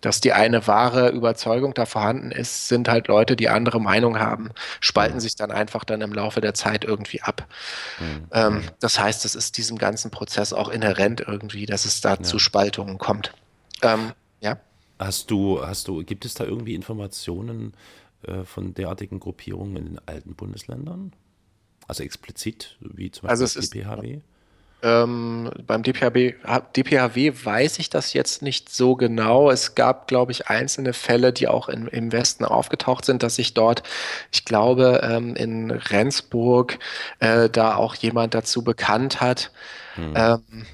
dass 0.00 0.20
die 0.20 0.32
eine 0.32 0.66
wahre 0.66 1.10
Überzeugung 1.10 1.74
da 1.74 1.86
vorhanden 1.86 2.30
ist, 2.30 2.68
sind 2.68 2.88
halt 2.88 3.08
Leute, 3.08 3.36
die 3.36 3.48
andere 3.48 3.80
Meinung 3.80 4.18
haben, 4.18 4.50
spalten 4.80 5.20
sich 5.20 5.36
dann 5.36 5.50
einfach 5.50 5.84
dann 5.84 6.00
im 6.00 6.12
Laufe 6.12 6.40
der 6.40 6.54
Zeit 6.54 6.84
irgendwie 6.84 7.22
ab. 7.22 7.46
Mhm. 8.00 8.26
Ähm, 8.32 8.62
das 8.80 8.98
heißt, 8.98 9.24
es 9.24 9.34
ist 9.34 9.56
diesem 9.58 9.78
ganzen 9.78 10.10
Prozess 10.10 10.52
auch 10.52 10.68
inhärent 10.68 11.20
irgendwie, 11.20 11.66
dass 11.66 11.84
es 11.84 12.00
da 12.00 12.14
ja. 12.14 12.22
zu 12.22 12.38
Spaltungen 12.38 12.98
kommt. 12.98 13.32
Ähm. 13.82 14.12
Hast 15.04 15.30
du, 15.30 15.64
hast 15.64 15.88
du, 15.88 16.04
gibt 16.04 16.24
es 16.24 16.34
da 16.34 16.44
irgendwie 16.44 16.74
Informationen 16.74 17.74
äh, 18.22 18.44
von 18.44 18.74
derartigen 18.74 19.20
Gruppierungen 19.20 19.76
in 19.76 19.84
den 19.86 20.00
alten 20.06 20.34
Bundesländern? 20.34 21.12
Also 21.88 22.04
explizit, 22.04 22.76
wie 22.80 23.10
zum 23.10 23.26
Beispiel 23.26 23.44
also 23.44 23.60
das 23.60 23.70
DPHW? 23.70 24.20
Ähm, 24.84 25.50
beim 25.64 25.84
DPHW, 25.84 26.34
DPHW 26.76 27.32
weiß 27.44 27.78
ich 27.78 27.88
das 27.88 28.12
jetzt 28.14 28.42
nicht 28.42 28.68
so 28.68 28.96
genau. 28.96 29.50
Es 29.50 29.76
gab, 29.76 30.08
glaube 30.08 30.32
ich, 30.32 30.48
einzelne 30.48 30.92
Fälle, 30.92 31.32
die 31.32 31.46
auch 31.46 31.68
in, 31.68 31.86
im 31.86 32.10
Westen 32.10 32.44
aufgetaucht 32.44 33.04
sind, 33.04 33.22
dass 33.22 33.36
sich 33.36 33.54
dort, 33.54 33.84
ich 34.32 34.44
glaube, 34.44 35.00
ähm, 35.04 35.36
in 35.36 35.70
Rendsburg 35.70 36.80
äh, 37.20 37.48
da 37.48 37.76
auch 37.76 37.94
jemand 37.94 38.34
dazu 38.34 38.62
bekannt 38.62 39.20
hat. 39.20 39.52
Hm. 39.94 40.14
Ähm, 40.16 40.66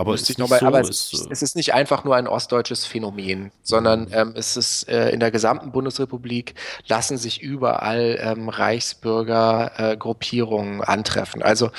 aber, 0.00 0.14
es 0.14 0.30
ist, 0.30 0.38
mal, 0.38 0.46
so, 0.46 0.64
aber 0.64 0.80
ist, 0.80 1.26
es, 1.28 1.42
ist 1.42 1.56
nicht 1.56 1.74
einfach 1.74 2.04
nur 2.04 2.14
ein 2.14 2.28
ostdeutsches 2.28 2.86
Phänomen, 2.86 3.50
sondern 3.64 4.02
mhm. 4.02 4.12
ähm, 4.12 4.32
es 4.36 4.56
ist 4.56 4.88
äh, 4.88 5.10
in 5.10 5.18
der 5.18 5.32
gesamten 5.32 5.72
Bundesrepublik 5.72 6.54
lassen 6.86 7.18
sich 7.18 7.42
überall 7.42 8.16
ähm, 8.22 8.48
Reichsbürgergruppierungen 8.48 10.78
äh, 10.80 10.84
antreffen. 10.84 11.42
Also 11.42 11.66
mhm. 11.66 11.70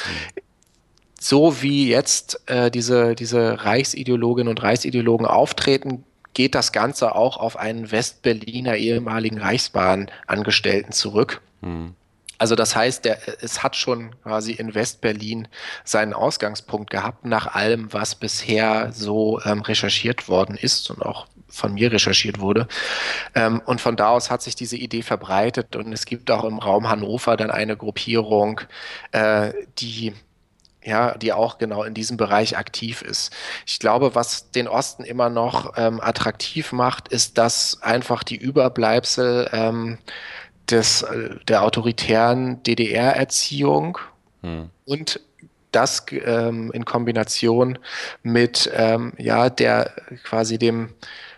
so 1.18 1.62
wie 1.62 1.88
jetzt 1.88 2.42
äh, 2.48 2.70
diese, 2.70 3.16
diese 3.16 3.64
Reichsideologinnen 3.64 4.50
und 4.50 4.62
Reichsideologen 4.62 5.26
auftreten, 5.26 6.04
geht 6.34 6.56
das 6.56 6.74
Ganze 6.74 7.16
auch 7.16 7.38
auf 7.38 7.56
einen 7.56 7.90
Westberliner 7.90 8.76
ehemaligen 8.76 9.38
Reichsbahnangestellten 9.38 10.92
zurück. 10.92 11.40
Mhm. 11.62 11.96
Also 12.40 12.56
das 12.56 12.76
heißt, 12.76 13.06
der, 13.06 13.20
es 13.44 13.62
hat 13.62 13.76
schon 13.76 14.16
quasi 14.24 14.54
in 14.54 14.74
Westberlin 14.74 15.48
seinen 15.84 16.14
Ausgangspunkt 16.14 16.90
gehabt, 16.90 17.26
nach 17.26 17.54
allem, 17.54 17.94
was 17.94 18.16
bisher 18.16 18.92
so 18.92 19.40
ähm, 19.44 19.62
recherchiert 19.62 20.28
worden 20.28 20.56
ist 20.56 20.90
und 20.90 21.04
auch 21.04 21.28
von 21.50 21.74
mir 21.74 21.92
recherchiert 21.92 22.40
wurde. 22.40 22.68
Ähm, 23.36 23.62
und 23.66 23.82
von 23.82 23.96
da 23.96 24.10
aus 24.10 24.32
hat 24.32 24.42
sich 24.42 24.56
diese 24.56 24.78
Idee 24.78 25.02
verbreitet 25.02 25.76
und 25.76 25.92
es 25.94 26.06
gibt 26.06 26.32
auch 26.32 26.46
im 26.46 26.60
Raum 26.60 26.90
Hannover 26.90 27.38
dann 27.38 27.52
eine 27.52 27.76
Gruppierung, 27.76 28.62
äh, 29.12 29.54
die 29.80 30.14
ja, 30.82 31.18
die 31.18 31.34
auch 31.34 31.58
genau 31.58 31.84
in 31.84 31.94
diesem 31.94 32.16
Bereich 32.16 32.58
aktiv 32.58 33.02
ist. 33.02 33.36
Ich 33.66 33.80
glaube, 33.80 34.16
was 34.16 34.52
den 34.52 34.68
Osten 34.68 35.04
immer 35.04 35.30
noch 35.30 35.74
ähm, 35.78 36.00
attraktiv 36.00 36.72
macht, 36.72 37.10
ist, 37.10 37.38
dass 37.38 37.82
einfach 37.84 38.24
die 38.24 38.38
Überbleibsel 38.38 39.50
ähm, 39.52 39.98
des, 40.72 41.06
der 41.48 41.64
autoritären 41.64 42.62
DDR-Erziehung 42.64 43.98
hm. 44.42 44.70
und 44.86 45.20
das 45.72 46.06
ähm, 46.12 46.72
in 46.72 46.86
Kombination 46.86 47.78
mit 48.24 48.70
ähm, 48.74 49.14
ja 49.18 49.50
der 49.50 49.92
quasi 50.24 50.58
dem 50.58 50.94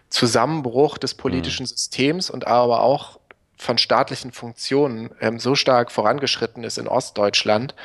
Zusammenbruch 0.10 0.98
des 0.98 1.14
politischen 1.16 1.66
hm. 1.66 1.68
Systems 1.68 2.30
und 2.30 2.48
aber 2.48 2.82
auch 2.82 3.20
von 3.58 3.78
staatlichen 3.78 4.32
Funktionen 4.32 5.12
ähm, 5.20 5.40
so 5.40 5.56
stark 5.56 5.92
vorangeschritten 5.92 6.64
ist 6.64 6.78
in 6.78 6.88
Ostdeutschland, 6.88 7.76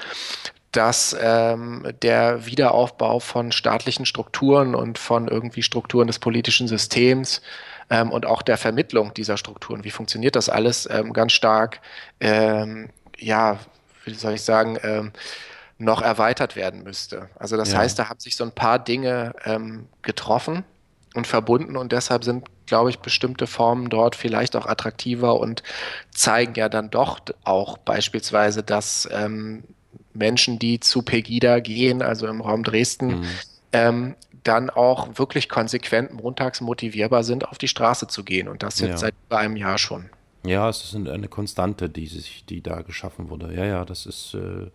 dass 0.72 1.16
ähm, 1.20 1.86
der 2.02 2.46
Wiederaufbau 2.46 3.18
von 3.20 3.52
staatlichen 3.52 4.06
Strukturen 4.06 4.74
und 4.74 4.98
von 4.98 5.28
irgendwie 5.28 5.62
Strukturen 5.62 6.06
des 6.06 6.18
politischen 6.18 6.68
Systems 6.68 7.42
ähm, 7.90 8.10
und 8.10 8.26
auch 8.26 8.42
der 8.42 8.56
Vermittlung 8.56 9.14
dieser 9.14 9.36
Strukturen. 9.36 9.84
Wie 9.84 9.90
funktioniert 9.90 10.36
das 10.36 10.48
alles? 10.48 10.88
Ähm, 10.90 11.12
ganz 11.12 11.32
stark, 11.32 11.80
ähm, 12.20 12.90
ja, 13.18 13.58
wie 14.04 14.14
soll 14.14 14.34
ich 14.34 14.42
sagen, 14.42 14.78
ähm, 14.82 15.12
noch 15.78 16.00
erweitert 16.00 16.56
werden 16.56 16.82
müsste. 16.82 17.28
Also 17.38 17.56
das 17.56 17.72
ja. 17.72 17.78
heißt, 17.78 17.98
da 17.98 18.08
haben 18.08 18.20
sich 18.20 18.36
so 18.36 18.44
ein 18.44 18.52
paar 18.52 18.78
Dinge 18.78 19.34
ähm, 19.44 19.86
getroffen 20.02 20.64
und 21.14 21.26
verbunden 21.26 21.76
und 21.76 21.92
deshalb 21.92 22.24
sind, 22.24 22.46
glaube 22.66 22.90
ich, 22.90 23.00
bestimmte 23.00 23.46
Formen 23.46 23.90
dort 23.90 24.16
vielleicht 24.16 24.56
auch 24.56 24.66
attraktiver 24.66 25.38
und 25.38 25.62
zeigen 26.10 26.54
ja 26.54 26.68
dann 26.68 26.90
doch 26.90 27.20
auch 27.44 27.78
beispielsweise, 27.78 28.62
dass 28.62 29.08
ähm, 29.12 29.64
Menschen, 30.14 30.58
die 30.58 30.80
zu 30.80 31.02
Pegida 31.02 31.60
gehen, 31.60 32.02
also 32.02 32.26
im 32.26 32.40
Raum 32.40 32.64
Dresden, 32.64 33.06
mhm. 33.20 33.26
ähm, 33.72 34.14
dann 34.46 34.70
auch 34.70 35.18
wirklich 35.18 35.48
konsequent 35.48 36.12
montags 36.12 36.60
motivierbar 36.60 37.24
sind, 37.24 37.48
auf 37.48 37.58
die 37.58 37.68
Straße 37.68 38.06
zu 38.06 38.24
gehen. 38.24 38.48
Und 38.48 38.62
das 38.62 38.80
jetzt 38.80 38.90
ja. 38.90 38.96
seit 38.98 39.14
über 39.26 39.38
einem 39.38 39.56
Jahr 39.56 39.78
schon. 39.78 40.10
Ja, 40.44 40.68
es 40.68 40.84
ist 40.84 40.94
eine 40.94 41.28
Konstante, 41.28 41.88
die, 41.88 42.06
sich, 42.06 42.44
die 42.46 42.62
da 42.62 42.82
geschaffen 42.82 43.30
wurde. 43.30 43.52
Ja, 43.54 43.64
ja, 43.64 43.84
das 43.84 44.06
ist 44.06 44.34
äh, 44.34 44.38
eine 44.38 44.70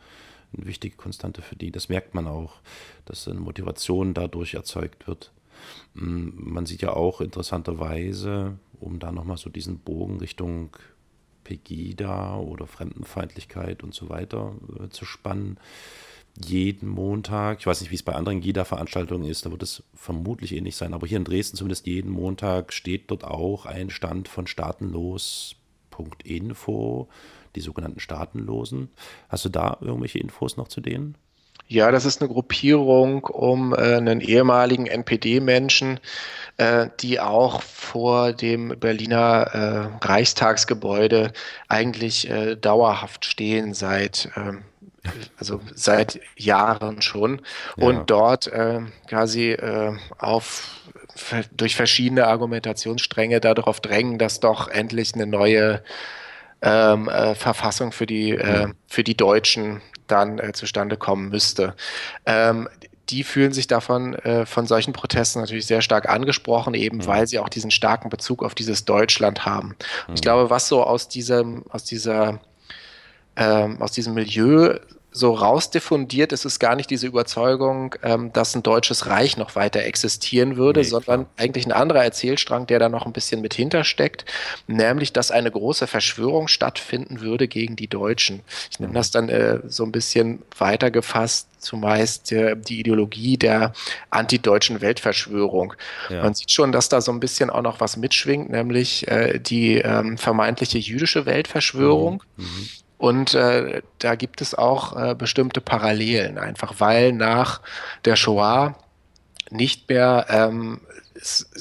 wichtige 0.65 0.97
Konstante 0.97 1.41
für 1.41 1.55
die. 1.55 1.72
Das 1.72 1.88
merkt 1.88 2.13
man 2.13 2.28
auch, 2.28 2.55
dass 3.05 3.28
eine 3.28 3.39
Motivation 3.39 4.13
dadurch 4.13 4.53
erzeugt 4.53 5.07
wird. 5.07 5.32
Mm, 5.93 6.30
man 6.36 6.65
sieht 6.65 6.82
ja 6.82 6.93
auch 6.93 7.22
interessanterweise, 7.22 8.57
um 8.80 8.99
da 8.99 9.11
nochmal 9.11 9.38
so 9.38 9.49
diesen 9.49 9.80
Bogen 9.80 10.19
Richtung 10.19 10.76
Pegida 11.43 12.38
oder 12.38 12.67
Fremdenfeindlichkeit 12.67 13.84
und 13.84 13.93
so 13.93 14.09
weiter 14.09 14.53
äh, 14.80 14.89
zu 14.89 15.05
spannen, 15.05 15.57
jeden 16.36 16.88
Montag, 16.88 17.59
ich 17.59 17.67
weiß 17.67 17.82
nicht, 17.82 17.91
wie 17.91 17.95
es 17.95 18.03
bei 18.03 18.15
anderen 18.15 18.39
GIDA-Veranstaltungen 18.41 19.29
ist, 19.29 19.45
da 19.45 19.51
wird 19.51 19.63
es 19.63 19.84
vermutlich 19.93 20.55
ähnlich 20.55 20.75
sein, 20.75 20.93
aber 20.93 21.07
hier 21.07 21.17
in 21.17 21.25
Dresden 21.25 21.57
zumindest 21.57 21.88
jeden 21.88 22.11
Montag 22.11 22.73
steht 22.73 23.09
dort 23.11 23.23
auch 23.23 23.65
ein 23.65 23.89
Stand 23.89 24.27
von 24.27 24.47
staatenlos.info, 24.47 27.07
die 27.55 27.61
sogenannten 27.61 27.99
Staatenlosen. 27.99 28.89
Hast 29.29 29.45
du 29.45 29.49
da 29.49 29.77
irgendwelche 29.82 30.19
Infos 30.19 30.57
noch 30.57 30.67
zu 30.67 30.82
denen? 30.82 31.15
Ja, 31.67 31.89
das 31.89 32.03
ist 32.03 32.21
eine 32.21 32.29
Gruppierung 32.29 33.23
um 33.23 33.73
äh, 33.73 33.95
einen 33.95 34.19
ehemaligen 34.19 34.88
NPD-Menschen, 34.88 36.01
äh, 36.57 36.89
die 36.99 37.21
auch 37.21 37.61
vor 37.61 38.34
dem 38.34 38.77
Berliner 38.77 39.99
äh, 40.01 40.05
Reichstagsgebäude 40.05 41.32
eigentlich 41.69 42.29
äh, 42.29 42.57
dauerhaft 42.57 43.23
stehen 43.23 43.73
seit 43.73 44.29
ähm, 44.36 44.65
also 45.37 45.61
seit 45.73 46.19
Jahren 46.35 47.01
schon. 47.01 47.41
Ja. 47.77 47.87
Und 47.87 48.09
dort 48.09 48.47
äh, 48.47 48.81
quasi 49.07 49.51
äh, 49.51 49.93
auf 50.17 50.77
durch 51.55 51.75
verschiedene 51.75 52.27
Argumentationsstränge 52.27 53.39
darauf 53.41 53.81
drängen, 53.81 54.17
dass 54.17 54.39
doch 54.39 54.67
endlich 54.69 55.13
eine 55.13 55.25
neue 55.25 55.83
ähm, 56.61 57.09
äh, 57.09 57.35
Verfassung 57.35 57.91
für 57.91 58.05
die, 58.05 58.31
äh, 58.31 58.67
für 58.87 59.03
die 59.03 59.17
Deutschen 59.17 59.81
dann 60.07 60.39
äh, 60.39 60.53
zustande 60.53 60.97
kommen 60.97 61.29
müsste. 61.29 61.75
Ähm, 62.25 62.69
die 63.09 63.23
fühlen 63.23 63.51
sich 63.51 63.67
davon 63.67 64.15
äh, 64.15 64.45
von 64.45 64.65
solchen 64.67 64.93
Protesten 64.93 65.41
natürlich 65.41 65.65
sehr 65.65 65.81
stark 65.81 66.07
angesprochen, 66.07 66.73
eben 66.73 66.97
mhm. 66.97 67.07
weil 67.07 67.27
sie 67.27 67.39
auch 67.39 67.49
diesen 67.49 67.71
starken 67.71 68.09
Bezug 68.09 68.43
auf 68.43 68.55
dieses 68.55 68.85
Deutschland 68.85 69.45
haben. 69.45 69.75
Mhm. 70.07 70.15
Ich 70.15 70.21
glaube, 70.21 70.49
was 70.49 70.67
so 70.67 70.83
aus 70.83 71.09
diesem, 71.09 71.65
aus 71.69 71.83
dieser, 71.83 72.39
ähm, 73.36 73.82
aus 73.82 73.91
diesem 73.91 74.13
Milieu 74.13 74.77
so 75.13 75.34
rausdiffundiert 75.34 76.32
ist 76.32 76.45
es 76.45 76.57
gar 76.59 76.75
nicht 76.75 76.89
diese 76.89 77.05
Überzeugung, 77.05 77.95
ähm, 78.01 78.32
dass 78.32 78.55
ein 78.55 78.63
deutsches 78.63 79.07
Reich 79.07 79.36
noch 79.36 79.55
weiter 79.55 79.84
existieren 79.84 80.55
würde, 80.55 80.79
nee, 80.79 80.86
sondern 80.86 81.23
klar. 81.23 81.29
eigentlich 81.36 81.65
ein 81.65 81.73
anderer 81.73 82.03
Erzählstrang, 82.03 82.65
der 82.65 82.79
da 82.79 82.88
noch 82.88 83.05
ein 83.05 83.11
bisschen 83.11 83.41
mit 83.41 83.53
hintersteckt, 83.53 84.23
nämlich, 84.67 85.11
dass 85.11 85.29
eine 85.29 85.51
große 85.51 85.88
Verschwörung 85.88 86.47
stattfinden 86.47 87.19
würde 87.19 87.49
gegen 87.49 87.75
die 87.75 87.89
Deutschen. 87.89 88.41
Ich 88.71 88.79
mhm. 88.79 88.93
das 88.93 89.11
dann 89.11 89.27
äh, 89.27 89.59
so 89.67 89.84
ein 89.84 89.91
bisschen 89.91 90.43
weitergefasst, 90.57 91.49
zumeist 91.59 92.32
äh, 92.32 92.55
die 92.55 92.79
Ideologie 92.79 93.36
der 93.38 93.73
antideutschen 94.11 94.79
Weltverschwörung. 94.79 95.73
Ja. 96.09 96.23
Man 96.23 96.34
sieht 96.34 96.51
schon, 96.51 96.71
dass 96.71 96.88
da 96.88 97.01
so 97.01 97.11
ein 97.11 97.19
bisschen 97.19 97.49
auch 97.49 97.61
noch 97.61 97.82
was 97.82 97.97
mitschwingt, 97.97 98.49
nämlich 98.49 99.09
äh, 99.09 99.39
die 99.39 99.75
ähm, 99.75 100.17
vermeintliche 100.17 100.77
jüdische 100.77 101.25
Weltverschwörung. 101.25 102.23
Mhm. 102.38 102.45
Mhm 102.45 102.69
und 103.01 103.33
äh, 103.33 103.81
da 103.97 104.13
gibt 104.13 104.41
es 104.41 104.53
auch 104.53 104.95
äh, 104.95 105.15
bestimmte 105.15 105.59
Parallelen, 105.59 106.37
einfach 106.37 106.75
weil 106.77 107.13
nach 107.13 107.61
der 108.05 108.15
Shoah 108.15 108.75
nicht 109.49 109.89
mehr 109.89 110.27
ähm, 110.29 110.81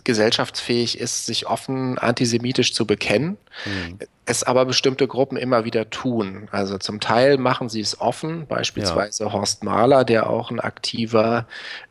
gesellschaftsfähig 0.04 0.98
ist, 0.98 1.26
sich 1.26 1.46
offen 1.46 1.98
antisemitisch 1.98 2.72
zu 2.72 2.86
bekennen, 2.86 3.36
mhm. 3.64 3.98
es 4.24 4.42
aber 4.42 4.64
bestimmte 4.64 5.06
Gruppen 5.06 5.36
immer 5.36 5.64
wieder 5.64 5.90
tun. 5.90 6.48
Also 6.50 6.78
zum 6.78 7.00
Teil 7.00 7.36
machen 7.36 7.68
sie 7.68 7.80
es 7.80 8.00
offen, 8.00 8.46
beispielsweise 8.46 9.24
ja. 9.24 9.32
Horst 9.32 9.62
Mahler, 9.64 10.04
der 10.04 10.30
auch 10.30 10.50
ein 10.50 10.60
aktiver 10.60 11.46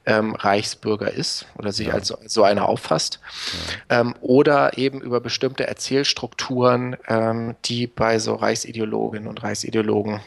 ähm, 0.05 0.35
Reichsbürger 0.35 1.11
ist 1.11 1.45
oder 1.57 1.71
sich 1.71 1.87
ja. 1.87 1.93
als 1.93 2.13
so 2.25 2.43
einer 2.43 2.67
auffasst, 2.67 3.19
ja. 3.89 4.01
ähm, 4.01 4.15
oder 4.21 4.77
eben 4.77 5.01
über 5.01 5.19
bestimmte 5.19 5.67
Erzählstrukturen, 5.67 6.97
ähm, 7.07 7.55
die 7.65 7.87
bei 7.87 8.19
so 8.19 8.35
Reichsideologinnen 8.35 9.27
und 9.27 9.43
Reichsideologen 9.43 10.21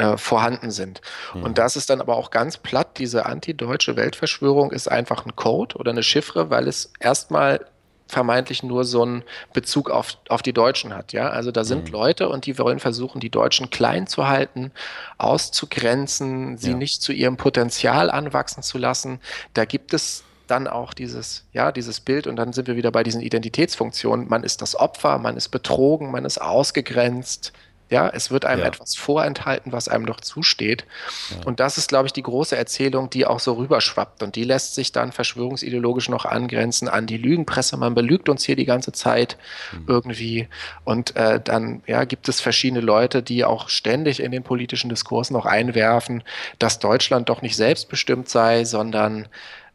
äh, 0.00 0.16
vorhanden 0.16 0.70
sind. 0.70 1.02
Mhm. 1.34 1.42
Und 1.42 1.58
das 1.58 1.76
ist 1.76 1.90
dann 1.90 2.00
aber 2.00 2.16
auch 2.16 2.30
ganz 2.30 2.56
platt, 2.56 2.96
diese 2.96 3.26
antideutsche 3.26 3.96
Weltverschwörung 3.96 4.72
ist 4.72 4.90
einfach 4.90 5.26
ein 5.26 5.36
Code 5.36 5.76
oder 5.76 5.90
eine 5.90 6.02
Chiffre, 6.02 6.48
weil 6.48 6.68
es 6.68 6.90
erstmal 7.00 7.66
vermeintlich 8.06 8.62
nur 8.62 8.84
so 8.84 9.02
einen 9.02 9.22
Bezug 9.52 9.90
auf, 9.90 10.16
auf 10.30 10.40
die 10.40 10.54
Deutschen 10.54 10.94
hat. 10.94 11.12
Ja, 11.12 11.28
also 11.28 11.52
da 11.52 11.64
sind 11.64 11.88
mhm. 11.88 11.92
Leute 11.92 12.30
und 12.30 12.46
die 12.46 12.58
wollen 12.58 12.80
versuchen, 12.80 13.20
die 13.20 13.28
Deutschen 13.28 13.68
klein 13.68 14.06
zu 14.06 14.26
halten, 14.26 14.72
auszugrenzen, 15.18 16.56
sie 16.56 16.70
ja. 16.70 16.76
nicht 16.76 17.02
zu 17.02 17.12
ihrem 17.12 17.36
Potenzial 17.36 18.10
anwachsen 18.10 18.62
zu 18.62 18.78
lassen. 18.78 19.20
Da 19.52 19.66
gibt 19.66 19.92
es 19.92 20.24
dann 20.46 20.66
auch 20.66 20.94
dieses, 20.94 21.44
ja, 21.52 21.72
dieses 21.72 22.00
Bild 22.00 22.26
und 22.26 22.36
dann 22.36 22.54
sind 22.54 22.66
wir 22.68 22.76
wieder 22.76 22.90
bei 22.90 23.02
diesen 23.02 23.20
Identitätsfunktionen. 23.20 24.30
Man 24.30 24.44
ist 24.44 24.62
das 24.62 24.74
Opfer, 24.74 25.18
man 25.18 25.36
ist 25.36 25.50
betrogen, 25.50 26.10
man 26.10 26.24
ist 26.24 26.40
ausgegrenzt, 26.40 27.52
ja, 27.90 28.08
es 28.08 28.30
wird 28.30 28.44
einem 28.44 28.62
ja. 28.62 28.68
etwas 28.68 28.94
vorenthalten, 28.94 29.72
was 29.72 29.88
einem 29.88 30.06
doch 30.06 30.20
zusteht. 30.20 30.84
Ja. 31.30 31.44
Und 31.44 31.58
das 31.58 31.76
ist, 31.76 31.88
glaube 31.88 32.06
ich, 32.06 32.12
die 32.12 32.22
große 32.22 32.56
Erzählung, 32.56 33.10
die 33.10 33.26
auch 33.26 33.40
so 33.40 33.54
rüberschwappt. 33.54 34.22
Und 34.22 34.36
die 34.36 34.44
lässt 34.44 34.76
sich 34.76 34.92
dann 34.92 35.10
verschwörungsideologisch 35.10 36.08
noch 36.08 36.24
angrenzen 36.24 36.88
an 36.88 37.06
die 37.06 37.16
Lügenpresse. 37.16 37.76
Man 37.76 37.94
belügt 37.94 38.28
uns 38.28 38.44
hier 38.44 38.54
die 38.54 38.64
ganze 38.64 38.92
Zeit 38.92 39.36
mhm. 39.72 39.84
irgendwie. 39.88 40.48
Und 40.84 41.16
äh, 41.16 41.40
dann 41.42 41.82
ja, 41.86 42.04
gibt 42.04 42.28
es 42.28 42.40
verschiedene 42.40 42.80
Leute, 42.80 43.24
die 43.24 43.44
auch 43.44 43.68
ständig 43.68 44.20
in 44.20 44.30
den 44.30 44.44
politischen 44.44 44.88
Diskurs 44.88 45.30
noch 45.30 45.44
einwerfen, 45.44 46.22
dass 46.60 46.78
Deutschland 46.78 47.28
doch 47.28 47.42
nicht 47.42 47.56
selbstbestimmt 47.56 48.28
sei, 48.28 48.64
sondern 48.64 49.26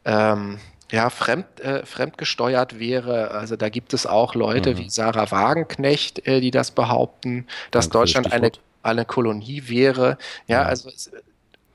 ähm, 0.06 0.58
ja, 0.90 1.10
fremd, 1.10 1.60
äh, 1.60 1.84
fremdgesteuert 1.84 2.78
wäre. 2.78 3.32
Also 3.32 3.56
da 3.56 3.68
gibt 3.68 3.92
es 3.94 4.06
auch 4.06 4.34
Leute 4.34 4.74
mhm. 4.74 4.78
wie 4.78 4.90
Sarah 4.90 5.30
Wagenknecht, 5.30 6.26
äh, 6.26 6.40
die 6.40 6.50
das 6.50 6.70
behaupten, 6.70 7.46
dass 7.70 7.88
Danke 7.88 7.98
Deutschland 7.98 8.32
eine, 8.32 8.52
eine 8.82 9.04
Kolonie 9.04 9.64
wäre. 9.66 10.18
Ja, 10.46 10.62
ja. 10.62 10.62
also 10.62 10.88
es, 10.88 11.10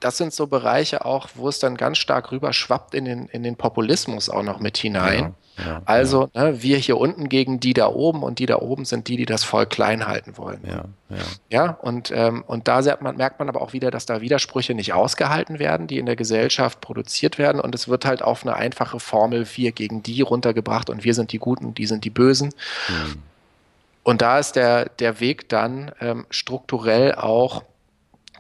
das 0.02 0.18
sind 0.18 0.34
so 0.34 0.48
Bereiche 0.48 1.06
auch, 1.06 1.30
wo 1.36 1.48
es 1.48 1.60
dann 1.60 1.78
ganz 1.78 2.00
stark 2.00 2.32
rüberschwappt 2.32 2.94
in 2.96 3.06
den, 3.06 3.28
in 3.28 3.44
den 3.44 3.56
Populismus 3.56 4.30
auch 4.30 4.44
noch 4.44 4.60
mit 4.60 4.78
hinein. 4.78 5.36
Ja, 5.58 5.66
ja, 5.66 5.82
also 5.86 6.30
ja. 6.34 6.46
Ne, 6.46 6.64
wir 6.64 6.78
hier 6.78 6.98
unten 6.98 7.30
gegen 7.30 7.60
die 7.60 7.74
da 7.74 7.88
oben 7.88 8.24
und 8.24 8.40
die 8.40 8.48
da 8.48 8.58
oben 8.58 8.86
sind 8.86 9.08
die, 9.08 9.16
die 9.16 9.26
das 9.26 9.44
Volk 9.44 9.70
klein 9.70 10.08
halten 10.08 10.38
wollen. 10.38 10.62
Ja, 10.68 10.86
ja. 11.50 11.78
und, 11.82 12.12
ähm, 12.14 12.44
und 12.48 12.68
da 12.68 12.82
man, 13.00 13.16
merkt 13.16 13.40
man 13.40 13.48
aber 13.48 13.62
auch 13.62 13.74
wieder, 13.74 13.92
dass 13.92 14.06
da 14.06 14.22
Widersprüche 14.22 14.74
nicht 14.74 14.94
ausgehalten 14.94 15.60
werden, 15.60 15.88
die 15.88 16.00
in 16.00 16.08
der 16.08 16.16
Gesellschaft 16.16 16.82
produziert 16.82 17.38
werden 17.38 17.62
und 17.62 17.76
es 17.76 17.88
wird 17.88 18.06
halt 18.06 18.24
auf 18.24 18.44
eine 18.44 18.56
einfache 18.56 19.00
Formel 19.00 19.46
wir 19.56 19.72
gegen 19.72 20.02
die 20.02 20.22
runtergebracht 20.22 20.90
und 20.90 21.04
wir 21.04 21.14
sind 21.14 21.32
die 21.32 21.40
Guten, 21.40 21.76
die 21.76 21.86
sind 21.86 22.06
die 22.06 22.10
Bösen. 22.10 22.50
Mhm. 22.90 23.22
Und 24.04 24.24
da 24.24 24.40
ist 24.40 24.56
der, 24.56 24.86
der 24.86 25.20
Weg 25.20 25.48
dann 25.50 25.92
ähm, 26.02 26.26
strukturell 26.32 27.14
auch 27.14 27.64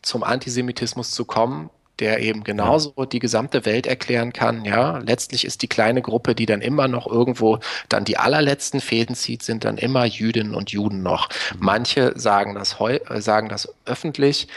zum 0.02 0.24
Antisemitismus 0.24 1.12
zu 1.12 1.26
kommen, 1.26 1.70
der 2.00 2.20
eben 2.20 2.44
genauso 2.44 3.06
die 3.06 3.20
gesamte 3.20 3.66
Welt 3.66 3.86
erklären 3.86 4.34
kann. 4.34 4.66
Ja, 4.66 4.98
letztlich 4.98 5.46
ist 5.46 5.62
die 5.62 5.68
kleine 5.68 6.02
Gruppe, 6.02 6.34
die 6.34 6.48
dann 6.48 6.62
immer 6.62 6.88
noch 6.88 7.06
irgendwo 7.06 7.60
dann 7.90 8.06
die 8.06 8.18
allerletzten 8.18 8.82
Fäden 8.82 9.16
zieht, 9.16 9.44
sind 9.44 9.64
dann 9.64 9.78
immer 9.78 10.06
Jüdinnen 10.06 10.56
und 10.56 10.72
Juden 10.72 11.04
noch. 11.04 11.30
Mhm. 11.30 11.58
Manche 11.60 12.14
sagen 12.20 12.56
das, 12.56 12.80
heu 12.80 12.96
äh, 12.96 13.22
sagen 13.22 13.50
das 13.50 13.74
öffentlich. 13.86 14.48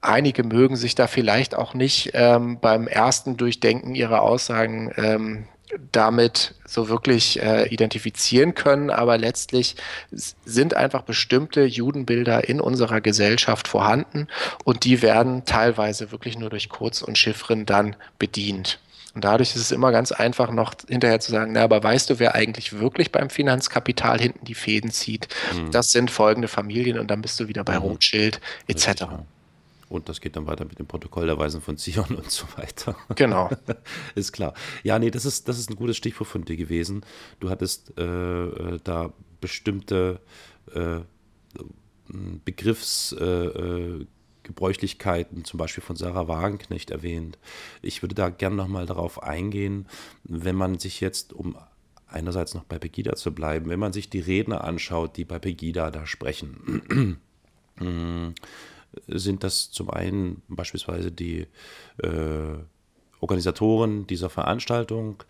Einige 0.00 0.42
mögen 0.42 0.76
sich 0.76 0.94
da 0.94 1.06
vielleicht 1.06 1.54
auch 1.54 1.72
nicht 1.72 2.10
ähm, 2.12 2.58
beim 2.60 2.88
ersten 2.88 3.36
Durchdenken 3.36 3.94
ihrer 3.94 4.20
Aussagen 4.20 4.92
ähm, 4.96 5.46
damit 5.92 6.54
so 6.66 6.88
wirklich 6.88 7.40
äh, 7.42 7.68
identifizieren 7.68 8.54
können, 8.54 8.90
aber 8.90 9.18
letztlich 9.18 9.76
sind 10.10 10.74
einfach 10.74 11.02
bestimmte 11.02 11.64
Judenbilder 11.64 12.48
in 12.48 12.60
unserer 12.60 13.00
Gesellschaft 13.00 13.68
vorhanden 13.68 14.28
und 14.64 14.84
die 14.84 15.02
werden 15.02 15.44
teilweise 15.44 16.12
wirklich 16.12 16.38
nur 16.38 16.50
durch 16.50 16.68
Codes 16.68 17.02
und 17.02 17.18
Chiffren 17.18 17.66
dann 17.66 17.96
bedient. 18.18 18.78
Und 19.14 19.24
dadurch 19.24 19.50
ist 19.50 19.62
es 19.62 19.70
immer 19.70 19.92
ganz 19.92 20.10
einfach 20.10 20.50
noch 20.50 20.74
hinterher 20.88 21.20
zu 21.20 21.30
sagen, 21.30 21.52
na, 21.52 21.62
aber 21.62 21.82
weißt 21.82 22.10
du, 22.10 22.18
wer 22.18 22.34
eigentlich 22.34 22.78
wirklich 22.80 23.12
beim 23.12 23.30
Finanzkapital 23.30 24.20
hinten 24.20 24.44
die 24.44 24.54
Fäden 24.54 24.90
zieht? 24.90 25.28
Mhm. 25.54 25.70
Das 25.70 25.92
sind 25.92 26.10
folgende 26.10 26.48
Familien 26.48 26.98
und 26.98 27.08
dann 27.10 27.22
bist 27.22 27.38
du 27.38 27.46
wieder 27.46 27.62
bei 27.62 27.76
mhm. 27.78 27.82
Rothschild 27.82 28.40
etc. 28.66 28.88
Richtig. 28.88 29.08
Und 29.94 30.08
das 30.08 30.20
geht 30.20 30.34
dann 30.34 30.48
weiter 30.48 30.64
mit 30.64 30.80
dem 30.80 30.86
Protokoll 30.86 31.26
der 31.26 31.38
Weisen 31.38 31.60
von 31.60 31.76
Zion 31.76 32.16
und 32.16 32.28
so 32.28 32.46
weiter. 32.56 32.96
Genau. 33.14 33.48
ist 34.16 34.32
klar. 34.32 34.52
Ja, 34.82 34.98
nee, 34.98 35.12
das 35.12 35.24
ist, 35.24 35.48
das 35.48 35.56
ist 35.56 35.70
ein 35.70 35.76
gutes 35.76 35.96
Stichwort 35.96 36.28
von 36.28 36.44
dir 36.44 36.56
gewesen. 36.56 37.06
Du 37.38 37.48
hattest 37.48 37.96
äh, 37.96 38.02
äh 38.02 38.80
da 38.82 39.12
bestimmte 39.40 40.18
äh, 40.74 40.98
Begriffsgebräuchlichkeiten, 42.44 45.38
äh, 45.38 45.40
äh 45.40 45.44
zum 45.44 45.58
Beispiel 45.58 45.84
von 45.84 45.94
Sarah 45.94 46.26
Wagenknecht 46.26 46.90
erwähnt. 46.90 47.38
Ich 47.80 48.02
würde 48.02 48.16
da 48.16 48.30
gerne 48.30 48.56
nochmal 48.56 48.86
darauf 48.86 49.22
eingehen, 49.22 49.86
wenn 50.24 50.56
man 50.56 50.80
sich 50.80 51.00
jetzt, 51.00 51.32
um 51.32 51.56
einerseits 52.08 52.54
noch 52.54 52.64
bei 52.64 52.80
Pegida 52.80 53.14
zu 53.14 53.32
bleiben, 53.32 53.70
wenn 53.70 53.78
man 53.78 53.92
sich 53.92 54.10
die 54.10 54.18
Redner 54.18 54.64
anschaut, 54.64 55.16
die 55.16 55.24
bei 55.24 55.38
Pegida 55.38 55.92
da 55.92 56.04
sprechen. 56.04 57.20
Sind 59.06 59.44
das 59.44 59.70
zum 59.70 59.90
einen 59.90 60.42
beispielsweise 60.48 61.12
die 61.12 61.46
äh, 61.98 62.58
Organisatoren 63.20 64.06
dieser 64.06 64.28
Veranstaltung, 64.28 65.22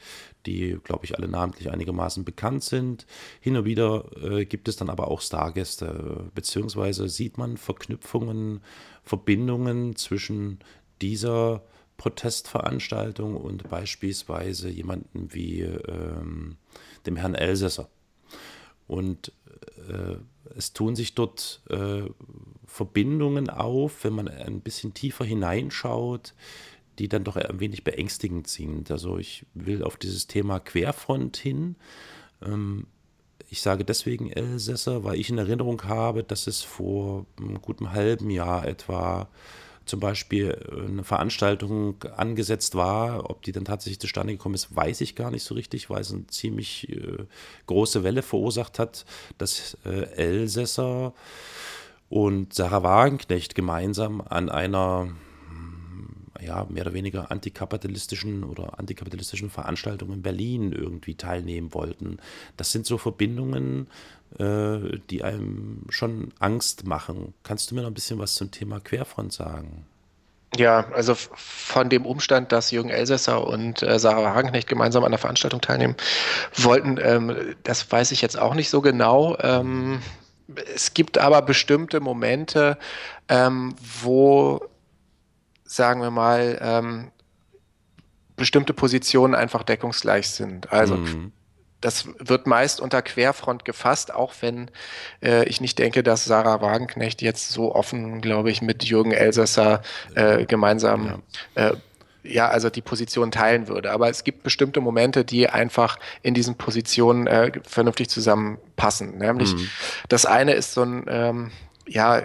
die, 0.46 0.78
glaube 0.82 1.04
ich, 1.04 1.16
alle 1.16 1.28
namentlich 1.28 1.70
einigermaßen 1.70 2.24
bekannt 2.24 2.64
sind. 2.64 3.06
Hin 3.40 3.56
und 3.56 3.64
wieder 3.64 4.06
äh, 4.20 4.44
gibt 4.46 4.66
es 4.66 4.76
dann 4.76 4.90
aber 4.90 5.08
auch 5.08 5.20
Stargäste, 5.20 6.30
beziehungsweise 6.34 7.08
sieht 7.08 7.38
man 7.38 7.56
Verknüpfungen, 7.56 8.62
Verbindungen 9.04 9.94
zwischen 9.94 10.58
dieser 11.00 11.62
Protestveranstaltung 11.96 13.36
und 13.36 13.70
beispielsweise 13.70 14.68
jemanden 14.70 15.32
wie 15.32 15.60
ähm, 15.60 16.56
dem 17.06 17.14
Herrn 17.14 17.36
Elsässer. 17.36 17.88
Und 18.86 19.32
äh, 19.88 20.16
es 20.56 20.72
tun 20.72 20.96
sich 20.96 21.14
dort 21.14 21.62
äh, 21.70 22.02
Verbindungen 22.66 23.50
auf, 23.50 24.04
wenn 24.04 24.14
man 24.14 24.28
ein 24.28 24.60
bisschen 24.60 24.94
tiefer 24.94 25.24
hineinschaut, 25.24 26.34
die 26.98 27.08
dann 27.08 27.24
doch 27.24 27.36
ein 27.36 27.60
wenig 27.60 27.84
beängstigend 27.84 28.46
sind. 28.48 28.90
Also 28.90 29.18
ich 29.18 29.46
will 29.54 29.82
auf 29.82 29.96
dieses 29.96 30.26
Thema 30.26 30.60
Querfront 30.60 31.36
hin. 31.36 31.76
Ähm, 32.42 32.86
ich 33.50 33.62
sage 33.62 33.84
deswegen 33.84 34.30
Elsässer, 34.30 35.04
weil 35.04 35.18
ich 35.18 35.30
in 35.30 35.38
Erinnerung 35.38 35.84
habe, 35.84 36.24
dass 36.24 36.46
es 36.46 36.62
vor 36.62 37.26
einem 37.38 37.60
guten 37.60 37.92
halben 37.92 38.30
Jahr 38.30 38.66
etwa 38.66 39.28
zum 39.86 40.00
Beispiel 40.00 40.50
äh, 40.50 40.86
eine 40.86 41.04
Veranstaltung 41.04 42.02
angesetzt 42.16 42.74
war. 42.74 43.30
Ob 43.30 43.42
die 43.42 43.52
dann 43.52 43.64
tatsächlich 43.64 44.00
zustande 44.00 44.34
gekommen 44.34 44.54
ist, 44.54 44.74
weiß 44.74 45.00
ich 45.00 45.14
gar 45.14 45.30
nicht 45.30 45.44
so 45.44 45.54
richtig, 45.54 45.90
weil 45.90 46.00
es 46.00 46.12
eine 46.12 46.26
ziemlich 46.26 46.88
äh, 46.90 47.24
große 47.66 48.04
Welle 48.04 48.22
verursacht 48.22 48.78
hat, 48.78 49.04
dass 49.38 49.76
äh, 49.84 50.04
Elsässer 50.16 51.14
und 52.08 52.54
Sarah 52.54 52.82
Wagenknecht 52.82 53.54
gemeinsam 53.54 54.20
an 54.20 54.48
einer 54.48 55.08
ja, 56.44 56.66
mehr 56.68 56.82
oder 56.82 56.94
weniger 56.94 57.30
antikapitalistischen 57.30 58.44
oder 58.44 58.78
antikapitalistischen 58.78 59.50
Veranstaltungen 59.50 60.14
in 60.14 60.22
Berlin 60.22 60.72
irgendwie 60.72 61.14
teilnehmen 61.14 61.72
wollten. 61.74 62.18
Das 62.56 62.72
sind 62.72 62.86
so 62.86 62.98
Verbindungen, 62.98 63.88
äh, 64.38 64.98
die 65.10 65.24
einem 65.24 65.82
schon 65.88 66.32
Angst 66.38 66.86
machen. 66.86 67.34
Kannst 67.42 67.70
du 67.70 67.74
mir 67.74 67.82
noch 67.82 67.88
ein 67.90 67.94
bisschen 67.94 68.18
was 68.18 68.34
zum 68.34 68.50
Thema 68.50 68.80
Querfront 68.80 69.32
sagen? 69.32 69.86
Ja, 70.56 70.86
also 70.92 71.14
von 71.16 71.88
dem 71.88 72.06
Umstand, 72.06 72.52
dass 72.52 72.70
Jürgen 72.70 72.90
Elsässer 72.90 73.44
und 73.46 73.82
äh, 73.82 73.98
Sarah 73.98 74.22
Wagenknecht 74.22 74.68
gemeinsam 74.68 75.02
an 75.02 75.10
der 75.10 75.18
Veranstaltung 75.18 75.60
teilnehmen 75.60 75.96
wollten, 76.56 76.98
ähm, 77.02 77.56
das 77.64 77.90
weiß 77.90 78.12
ich 78.12 78.22
jetzt 78.22 78.38
auch 78.38 78.54
nicht 78.54 78.70
so 78.70 78.80
genau. 78.80 79.36
Ähm, 79.40 80.00
es 80.74 80.94
gibt 80.94 81.18
aber 81.18 81.42
bestimmte 81.42 82.00
Momente, 82.00 82.78
ähm, 83.28 83.74
wo 84.02 84.60
sagen 85.64 86.00
wir 86.00 86.10
mal, 86.10 86.58
ähm, 86.60 87.10
bestimmte 88.36 88.74
Positionen 88.74 89.34
einfach 89.34 89.62
deckungsgleich 89.62 90.28
sind. 90.28 90.72
Also 90.72 90.96
mhm. 90.96 91.32
das 91.80 92.08
wird 92.18 92.46
meist 92.46 92.80
unter 92.80 93.02
Querfront 93.02 93.64
gefasst, 93.64 94.12
auch 94.12 94.34
wenn 94.40 94.70
äh, 95.22 95.44
ich 95.48 95.60
nicht 95.60 95.78
denke, 95.78 96.02
dass 96.02 96.24
Sarah 96.24 96.60
Wagenknecht 96.60 97.22
jetzt 97.22 97.50
so 97.50 97.74
offen, 97.74 98.20
glaube 98.20 98.50
ich, 98.50 98.60
mit 98.60 98.84
Jürgen 98.84 99.12
Elsässer 99.12 99.82
äh, 100.14 100.44
gemeinsam 100.46 101.22
ja. 101.56 101.70
Äh, 101.70 101.76
ja, 102.26 102.48
also 102.48 102.70
die 102.70 102.80
Position 102.80 103.30
teilen 103.30 103.68
würde. 103.68 103.92
Aber 103.92 104.08
es 104.08 104.24
gibt 104.24 104.42
bestimmte 104.42 104.80
Momente, 104.80 105.26
die 105.26 105.48
einfach 105.50 105.98
in 106.22 106.32
diesen 106.32 106.56
Positionen 106.56 107.26
äh, 107.26 107.52
vernünftig 107.64 108.08
zusammenpassen. 108.08 109.18
Nämlich 109.18 109.54
mhm. 109.54 109.68
das 110.08 110.24
eine 110.24 110.54
ist 110.54 110.72
so 110.72 110.82
ein 110.82 111.04
ähm, 111.06 111.50
ja 111.86 112.22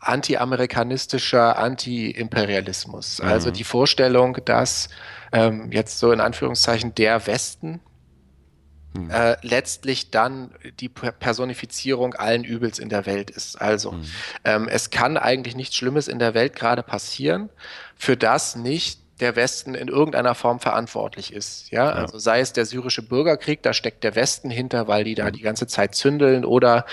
anti-amerikanistischer 0.00 1.58
Anti-Imperialismus. 1.58 3.20
Mhm. 3.20 3.28
Also 3.28 3.50
die 3.50 3.64
Vorstellung, 3.64 4.38
dass 4.44 4.88
ähm, 5.32 5.70
jetzt 5.72 5.98
so 5.98 6.12
in 6.12 6.20
Anführungszeichen 6.20 6.94
der 6.94 7.26
Westen 7.26 7.80
mhm. 8.94 9.10
äh, 9.10 9.36
letztlich 9.42 10.10
dann 10.10 10.54
die 10.80 10.88
Personifizierung 10.88 12.14
allen 12.14 12.44
Übels 12.44 12.78
in 12.78 12.88
der 12.88 13.06
Welt 13.06 13.30
ist. 13.30 13.60
Also 13.60 13.92
mhm. 13.92 14.04
ähm, 14.44 14.68
es 14.68 14.90
kann 14.90 15.16
eigentlich 15.16 15.56
nichts 15.56 15.76
Schlimmes 15.76 16.08
in 16.08 16.18
der 16.18 16.34
Welt 16.34 16.54
gerade 16.54 16.82
passieren, 16.82 17.50
für 17.96 18.16
das 18.16 18.56
nicht 18.56 19.00
der 19.20 19.34
Westen 19.34 19.74
in 19.74 19.88
irgendeiner 19.88 20.36
Form 20.36 20.60
verantwortlich 20.60 21.32
ist. 21.32 21.70
Ja, 21.72 21.90
also 21.90 22.20
sei 22.20 22.38
es 22.38 22.52
der 22.52 22.66
syrische 22.66 23.02
Bürgerkrieg, 23.02 23.62
da 23.62 23.72
steckt 23.72 24.04
der 24.04 24.14
Westen 24.14 24.48
hinter, 24.48 24.86
weil 24.86 25.02
die 25.02 25.16
da 25.16 25.26
mhm. 25.26 25.32
die 25.32 25.40
ganze 25.40 25.66
Zeit 25.66 25.94
zündeln 25.94 26.44
oder 26.44 26.86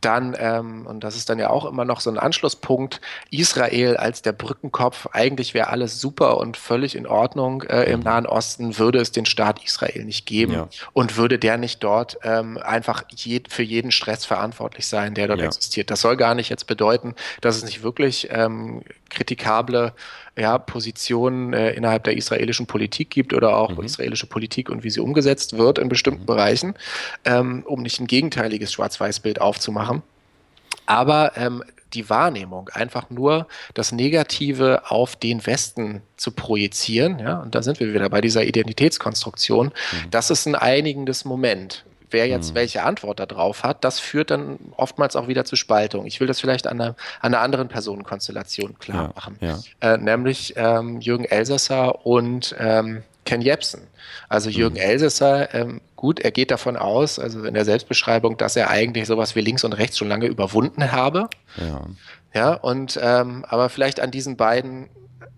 dann, 0.00 0.36
ähm, 0.38 0.86
und 0.86 1.04
das 1.04 1.16
ist 1.16 1.28
dann 1.28 1.38
ja 1.38 1.50
auch 1.50 1.64
immer 1.64 1.84
noch 1.84 2.00
so 2.00 2.10
ein 2.10 2.18
Anschlusspunkt, 2.18 3.00
Israel 3.30 3.96
als 3.96 4.22
der 4.22 4.32
Brückenkopf, 4.32 5.08
eigentlich 5.12 5.54
wäre 5.54 5.68
alles 5.68 6.00
super 6.00 6.38
und 6.38 6.56
völlig 6.56 6.94
in 6.94 7.06
Ordnung 7.06 7.62
äh, 7.62 7.84
im 7.84 8.00
mhm. 8.00 8.04
Nahen 8.04 8.26
Osten, 8.26 8.78
würde 8.78 9.00
es 9.00 9.12
den 9.12 9.26
Staat 9.26 9.64
Israel 9.64 10.04
nicht 10.04 10.26
geben 10.26 10.52
ja. 10.52 10.68
und 10.92 11.16
würde 11.16 11.38
der 11.38 11.56
nicht 11.58 11.82
dort 11.82 12.18
ähm, 12.22 12.58
einfach 12.58 13.04
je, 13.14 13.42
für 13.48 13.62
jeden 13.62 13.90
Stress 13.90 14.24
verantwortlich 14.24 14.86
sein, 14.86 15.14
der 15.14 15.28
dort 15.28 15.40
ja. 15.40 15.46
existiert. 15.46 15.90
Das 15.90 16.00
soll 16.00 16.16
gar 16.16 16.34
nicht 16.34 16.48
jetzt 16.48 16.66
bedeuten, 16.66 17.14
dass 17.40 17.56
es 17.56 17.64
nicht 17.64 17.82
wirklich 17.82 18.28
ähm, 18.30 18.82
kritikable 19.10 19.92
ja, 20.36 20.58
Positionen 20.58 21.52
äh, 21.52 21.70
innerhalb 21.72 22.04
der 22.04 22.16
israelischen 22.16 22.66
Politik 22.66 23.10
gibt 23.10 23.32
oder 23.32 23.56
auch 23.56 23.76
mhm. 23.76 23.84
israelische 23.84 24.26
Politik 24.26 24.70
und 24.70 24.84
wie 24.84 24.90
sie 24.90 25.00
umgesetzt 25.00 25.58
wird 25.58 25.78
in 25.78 25.88
bestimmten 25.88 26.22
mhm. 26.22 26.26
Bereichen, 26.26 26.74
ähm, 27.24 27.64
um 27.66 27.82
nicht 27.82 28.00
ein 28.00 28.06
gegenteiliges 28.06 28.72
Schwarz-Weiß-Bild 28.72 29.40
aufzumachen. 29.40 30.02
Aber 30.86 31.32
ähm, 31.36 31.62
die 31.94 32.10
Wahrnehmung, 32.10 32.68
einfach 32.72 33.10
nur 33.10 33.46
das 33.74 33.92
Negative 33.92 34.82
auf 34.90 35.16
den 35.16 35.46
Westen 35.46 36.02
zu 36.16 36.32
projizieren, 36.32 37.18
ja, 37.18 37.38
und 37.38 37.54
da 37.54 37.62
sind 37.62 37.80
wir 37.80 37.92
wieder 37.94 38.08
bei 38.10 38.20
dieser 38.20 38.44
Identitätskonstruktion, 38.44 39.68
mhm. 39.68 40.10
das 40.10 40.30
ist 40.30 40.46
ein 40.46 40.54
einigendes 40.54 41.24
Moment 41.24 41.84
wer 42.10 42.26
jetzt 42.26 42.50
mhm. 42.50 42.56
welche 42.56 42.82
Antwort 42.82 43.20
darauf 43.20 43.62
hat, 43.62 43.84
das 43.84 44.00
führt 44.00 44.30
dann 44.30 44.58
oftmals 44.76 45.16
auch 45.16 45.28
wieder 45.28 45.44
zu 45.44 45.56
Spaltung. 45.56 46.06
Ich 46.06 46.20
will 46.20 46.26
das 46.26 46.40
vielleicht 46.40 46.66
an 46.66 46.80
einer, 46.80 46.96
an 47.20 47.34
einer 47.34 47.40
anderen 47.40 47.68
Personenkonstellation 47.68 48.78
klar 48.78 49.12
machen, 49.14 49.36
ja. 49.40 49.58
Äh, 49.80 49.98
nämlich 49.98 50.54
ähm, 50.56 51.00
Jürgen 51.00 51.24
Elsässer 51.24 52.06
und 52.06 52.54
ähm, 52.58 53.02
Ken 53.24 53.40
Jebsen. 53.40 53.82
Also 54.28 54.50
Jürgen 54.50 54.76
mhm. 54.76 54.82
Elsässer, 54.82 55.54
ähm, 55.54 55.80
gut, 55.96 56.20
er 56.20 56.30
geht 56.30 56.50
davon 56.50 56.76
aus, 56.76 57.18
also 57.18 57.44
in 57.44 57.54
der 57.54 57.64
Selbstbeschreibung, 57.64 58.36
dass 58.36 58.56
er 58.56 58.70
eigentlich 58.70 59.06
sowas 59.06 59.36
wie 59.36 59.40
links 59.40 59.64
und 59.64 59.72
rechts 59.74 59.98
schon 59.98 60.08
lange 60.08 60.26
überwunden 60.26 60.92
habe. 60.92 61.28
Ja. 61.56 61.82
Ja, 62.34 62.52
und 62.52 62.98
ähm, 63.02 63.44
aber 63.48 63.68
vielleicht 63.68 64.00
an 64.00 64.10
diesen 64.10 64.36
beiden 64.36 64.88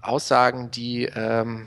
Aussagen, 0.03 0.71
die 0.71 1.05
ähm, 1.05 1.67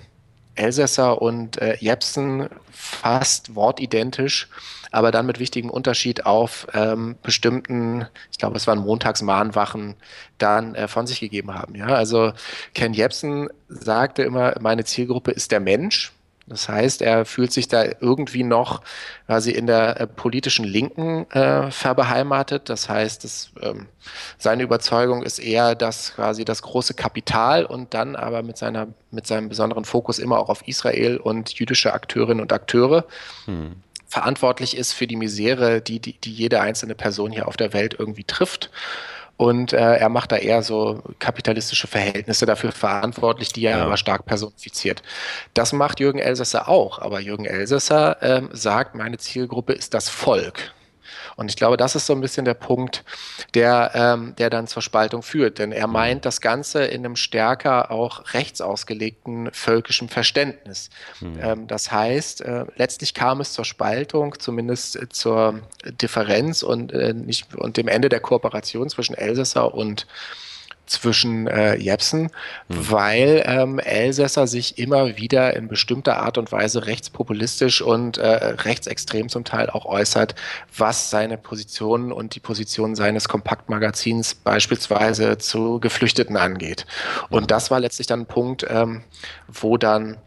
Elsässer 0.55 1.21
und 1.21 1.61
äh, 1.61 1.77
Jepsen 1.79 2.49
fast 2.71 3.55
wortidentisch 3.55 4.49
aber 4.93 5.11
dann 5.11 5.25
mit 5.25 5.39
wichtigem 5.39 5.71
Unterschied 5.71 6.25
auf 6.27 6.67
ähm, 6.73 7.15
bestimmten, 7.23 8.05
ich 8.31 8.37
glaube, 8.37 8.55
es 8.57 8.67
waren 8.67 8.77
Montagsmahnwachen, 8.77 9.95
dann 10.37 10.75
äh, 10.75 10.87
von 10.87 11.07
sich 11.07 11.19
gegeben 11.19 11.53
haben. 11.55 11.75
Ja, 11.75 11.87
also 11.87 12.31
Ken 12.75 12.93
Jebsen 12.93 13.49
sagte 13.67 14.21
immer, 14.21 14.53
meine 14.61 14.85
Zielgruppe 14.85 15.31
ist 15.31 15.51
der 15.51 15.59
Mensch. 15.59 16.13
Das 16.45 16.67
heißt, 16.67 17.01
er 17.01 17.25
fühlt 17.25 17.53
sich 17.53 17.67
da 17.67 17.85
irgendwie 18.01 18.43
noch 18.43 18.81
quasi 19.27 19.51
in 19.51 19.65
der 19.65 19.99
äh, 19.99 20.07
politischen 20.07 20.65
Linken 20.65 21.29
äh, 21.31 21.71
verbeheimatet. 21.71 22.69
Das 22.69 22.89
heißt, 22.89 23.23
dass, 23.23 23.51
ähm, 23.61 23.87
seine 24.37 24.63
Überzeugung 24.63 25.23
ist 25.23 25.39
eher, 25.39 25.75
dass 25.75 26.15
quasi 26.15 26.43
das 26.43 26.61
große 26.61 26.95
Kapital 26.95 27.65
und 27.65 27.93
dann 27.93 28.15
aber 28.15 28.43
mit, 28.43 28.57
seiner, 28.57 28.87
mit 29.11 29.25
seinem 29.25 29.47
besonderen 29.47 29.85
Fokus 29.85 30.19
immer 30.19 30.37
auch 30.37 30.49
auf 30.49 30.67
Israel 30.67 31.17
und 31.17 31.53
jüdische 31.53 31.93
Akteurinnen 31.93 32.41
und 32.41 32.51
Akteure 32.51 33.05
hm 33.45 33.75
verantwortlich 34.13 34.77
ist 34.77 34.93
für 34.93 35.07
die 35.07 35.15
Misere, 35.15 35.81
die, 35.81 35.99
die, 35.99 36.13
die 36.13 36.31
jede 36.31 36.61
einzelne 36.61 36.93
Person 36.93 37.31
hier 37.31 37.47
auf 37.47 37.57
der 37.57 37.73
Welt 37.73 37.95
irgendwie 37.97 38.23
trifft. 38.23 38.69
Und 39.37 39.73
äh, 39.73 39.95
er 39.97 40.09
macht 40.09 40.31
da 40.31 40.37
eher 40.37 40.61
so 40.61 41.01
kapitalistische 41.19 41.87
Verhältnisse 41.87 42.45
dafür 42.45 42.71
verantwortlich, 42.71 43.51
die 43.51 43.65
er 43.65 43.77
ja. 43.77 43.85
aber 43.85 43.97
stark 43.97 44.25
personifiziert. 44.25 45.01
Das 45.53 45.73
macht 45.73 45.99
Jürgen 45.99 46.19
Elsässer 46.19 46.69
auch, 46.69 46.99
aber 46.99 47.19
Jürgen 47.19 47.45
Elsässer 47.45 48.21
äh, 48.21 48.41
sagt, 48.51 48.95
meine 48.95 49.17
Zielgruppe 49.17 49.73
ist 49.73 49.93
das 49.93 50.09
Volk. 50.09 50.73
Und 51.35 51.49
ich 51.49 51.55
glaube, 51.55 51.77
das 51.77 51.95
ist 51.95 52.05
so 52.05 52.13
ein 52.13 52.21
bisschen 52.21 52.45
der 52.45 52.53
Punkt, 52.53 53.03
der, 53.53 53.91
ähm, 53.93 54.35
der 54.37 54.49
dann 54.49 54.67
zur 54.67 54.81
Spaltung 54.81 55.23
führt. 55.23 55.59
Denn 55.59 55.71
er 55.71 55.87
meint 55.87 56.25
das 56.25 56.41
Ganze 56.41 56.85
in 56.85 57.05
einem 57.05 57.15
stärker 57.15 57.91
auch 57.91 58.33
rechts 58.33 58.61
ausgelegten 58.61 59.49
völkischen 59.51 60.09
Verständnis. 60.09 60.89
Mhm. 61.21 61.39
Ähm, 61.41 61.67
das 61.67 61.91
heißt, 61.91 62.41
äh, 62.41 62.65
letztlich 62.75 63.13
kam 63.13 63.41
es 63.41 63.53
zur 63.53 63.65
Spaltung, 63.65 64.39
zumindest 64.39 64.95
äh, 64.95 65.09
zur 65.09 65.59
Differenz 65.85 66.63
und, 66.63 66.91
äh, 66.91 67.13
nicht, 67.13 67.55
und 67.55 67.77
dem 67.77 67.87
Ende 67.87 68.09
der 68.09 68.19
Kooperation 68.19 68.89
zwischen 68.89 69.15
Elsässer 69.15 69.73
und 69.73 70.07
zwischen 70.85 71.47
äh, 71.47 71.75
Jepsen, 71.75 72.23
mhm. 72.23 72.29
weil 72.69 73.43
ähm, 73.45 73.79
Elsässer 73.79 74.47
sich 74.47 74.77
immer 74.77 75.17
wieder 75.17 75.55
in 75.55 75.67
bestimmter 75.67 76.17
Art 76.17 76.37
und 76.37 76.51
Weise 76.51 76.85
rechtspopulistisch 76.85 77.81
und 77.81 78.17
äh, 78.17 78.27
rechtsextrem 78.27 79.29
zum 79.29 79.43
Teil 79.43 79.69
auch 79.69 79.85
äußert, 79.85 80.35
was 80.77 81.09
seine 81.09 81.37
Positionen 81.37 82.11
und 82.11 82.35
die 82.35 82.39
Position 82.39 82.95
seines 82.95 83.27
Kompaktmagazins 83.27 84.35
beispielsweise 84.35 85.37
zu 85.37 85.79
Geflüchteten 85.79 86.37
angeht. 86.37 86.85
Mhm. 87.29 87.37
Und 87.37 87.51
das 87.51 87.71
war 87.71 87.79
letztlich 87.79 88.07
dann 88.07 88.21
ein 88.21 88.25
Punkt, 88.25 88.65
ähm, 88.69 89.03
wo 89.47 89.77
dann 89.77 90.17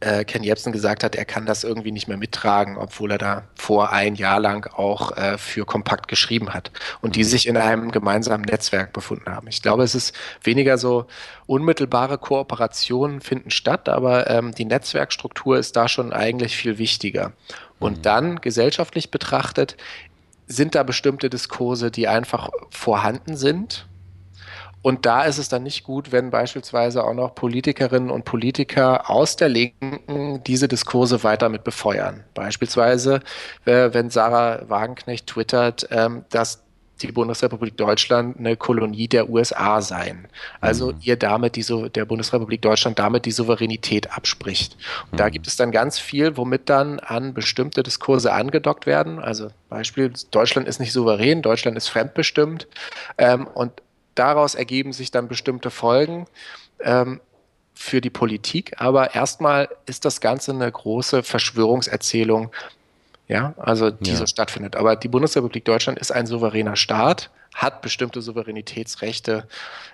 äh, 0.00 0.24
Ken 0.24 0.42
Jebsen 0.42 0.72
gesagt 0.72 1.04
hat, 1.04 1.14
er 1.14 1.24
kann 1.24 1.46
das 1.46 1.64
irgendwie 1.64 1.92
nicht 1.92 2.08
mehr 2.08 2.16
mittragen, 2.16 2.76
obwohl 2.76 3.12
er 3.12 3.18
da 3.18 3.44
vor 3.54 3.92
ein 3.92 4.14
Jahr 4.14 4.40
lang 4.40 4.68
auch 4.74 5.16
äh, 5.16 5.38
für 5.38 5.64
Kompakt 5.64 6.08
geschrieben 6.08 6.52
hat 6.52 6.70
und 7.00 7.16
die 7.16 7.24
sich 7.24 7.46
in 7.46 7.56
einem 7.56 7.90
gemeinsamen 7.90 8.44
Netzwerk 8.44 8.92
befunden 8.92 9.30
haben. 9.30 9.48
Ich 9.48 9.62
glaube, 9.62 9.82
es 9.82 9.94
ist 9.94 10.14
weniger 10.42 10.78
so 10.78 11.06
unmittelbare 11.46 12.18
Kooperationen 12.18 13.20
finden 13.20 13.50
statt, 13.50 13.88
aber 13.88 14.28
ähm, 14.28 14.52
die 14.52 14.64
Netzwerkstruktur 14.64 15.58
ist 15.58 15.76
da 15.76 15.88
schon 15.88 16.12
eigentlich 16.12 16.56
viel 16.56 16.78
wichtiger. 16.78 17.32
Und 17.78 17.98
mhm. 17.98 18.02
dann 18.02 18.40
gesellschaftlich 18.40 19.10
betrachtet 19.10 19.76
sind 20.46 20.74
da 20.74 20.82
bestimmte 20.82 21.30
Diskurse, 21.30 21.90
die 21.90 22.08
einfach 22.08 22.50
vorhanden 22.70 23.36
sind 23.36 23.86
und 24.84 25.06
da 25.06 25.22
ist 25.22 25.38
es 25.38 25.48
dann 25.48 25.62
nicht 25.62 25.82
gut, 25.82 26.12
wenn 26.12 26.28
beispielsweise 26.28 27.04
auch 27.04 27.14
noch 27.14 27.34
Politikerinnen 27.34 28.10
und 28.10 28.26
Politiker 28.26 29.08
aus 29.08 29.34
der 29.34 29.48
Linken 29.48 30.44
diese 30.44 30.68
Diskurse 30.68 31.24
weiter 31.24 31.48
mit 31.48 31.64
befeuern. 31.64 32.22
Beispielsweise, 32.34 33.20
äh, 33.64 33.94
wenn 33.94 34.10
Sarah 34.10 34.68
Wagenknecht 34.68 35.26
twittert, 35.26 35.88
ähm, 35.90 36.26
dass 36.28 36.64
die 37.00 37.12
Bundesrepublik 37.12 37.78
Deutschland 37.78 38.38
eine 38.38 38.58
Kolonie 38.58 39.08
der 39.08 39.30
USA 39.30 39.80
sein. 39.80 40.28
Also 40.60 40.92
mhm. 40.92 40.98
ihr 41.00 41.16
damit 41.16 41.56
die, 41.56 41.64
der 41.90 42.04
Bundesrepublik 42.04 42.60
Deutschland 42.60 42.98
damit 42.98 43.24
die 43.24 43.30
Souveränität 43.30 44.14
abspricht. 44.14 44.76
Und 45.06 45.14
mhm. 45.14 45.16
da 45.16 45.30
gibt 45.30 45.46
es 45.46 45.56
dann 45.56 45.72
ganz 45.72 45.98
viel, 45.98 46.36
womit 46.36 46.68
dann 46.68 47.00
an 47.00 47.32
bestimmte 47.32 47.82
Diskurse 47.82 48.34
angedockt 48.34 48.84
werden. 48.84 49.18
Also 49.18 49.48
Beispiel, 49.70 50.12
Deutschland 50.30 50.68
ist 50.68 50.78
nicht 50.78 50.92
souverän, 50.92 51.40
Deutschland 51.40 51.78
ist 51.78 51.88
fremdbestimmt. 51.88 52.68
Ähm, 53.16 53.46
und 53.46 53.72
daraus 54.14 54.54
ergeben 54.54 54.92
sich 54.92 55.10
dann 55.10 55.28
bestimmte 55.28 55.70
Folgen. 55.70 56.26
Ähm, 56.80 57.20
für 57.74 58.00
die 58.00 58.10
Politik, 58.10 58.74
aber 58.76 59.14
erstmal 59.14 59.68
ist 59.86 60.04
das 60.04 60.20
Ganze 60.20 60.52
eine 60.52 60.70
große 60.70 61.22
Verschwörungserzählung, 61.22 62.52
ja, 63.26 63.54
also 63.56 63.90
die 63.90 64.10
ja. 64.10 64.16
so 64.16 64.26
stattfindet. 64.26 64.76
Aber 64.76 64.96
die 64.96 65.08
Bundesrepublik 65.08 65.64
Deutschland 65.64 65.98
ist 65.98 66.12
ein 66.12 66.26
souveräner 66.26 66.76
Staat, 66.76 67.30
hat 67.52 67.82
bestimmte 67.82 68.20
Souveränitätsrechte 68.20 69.48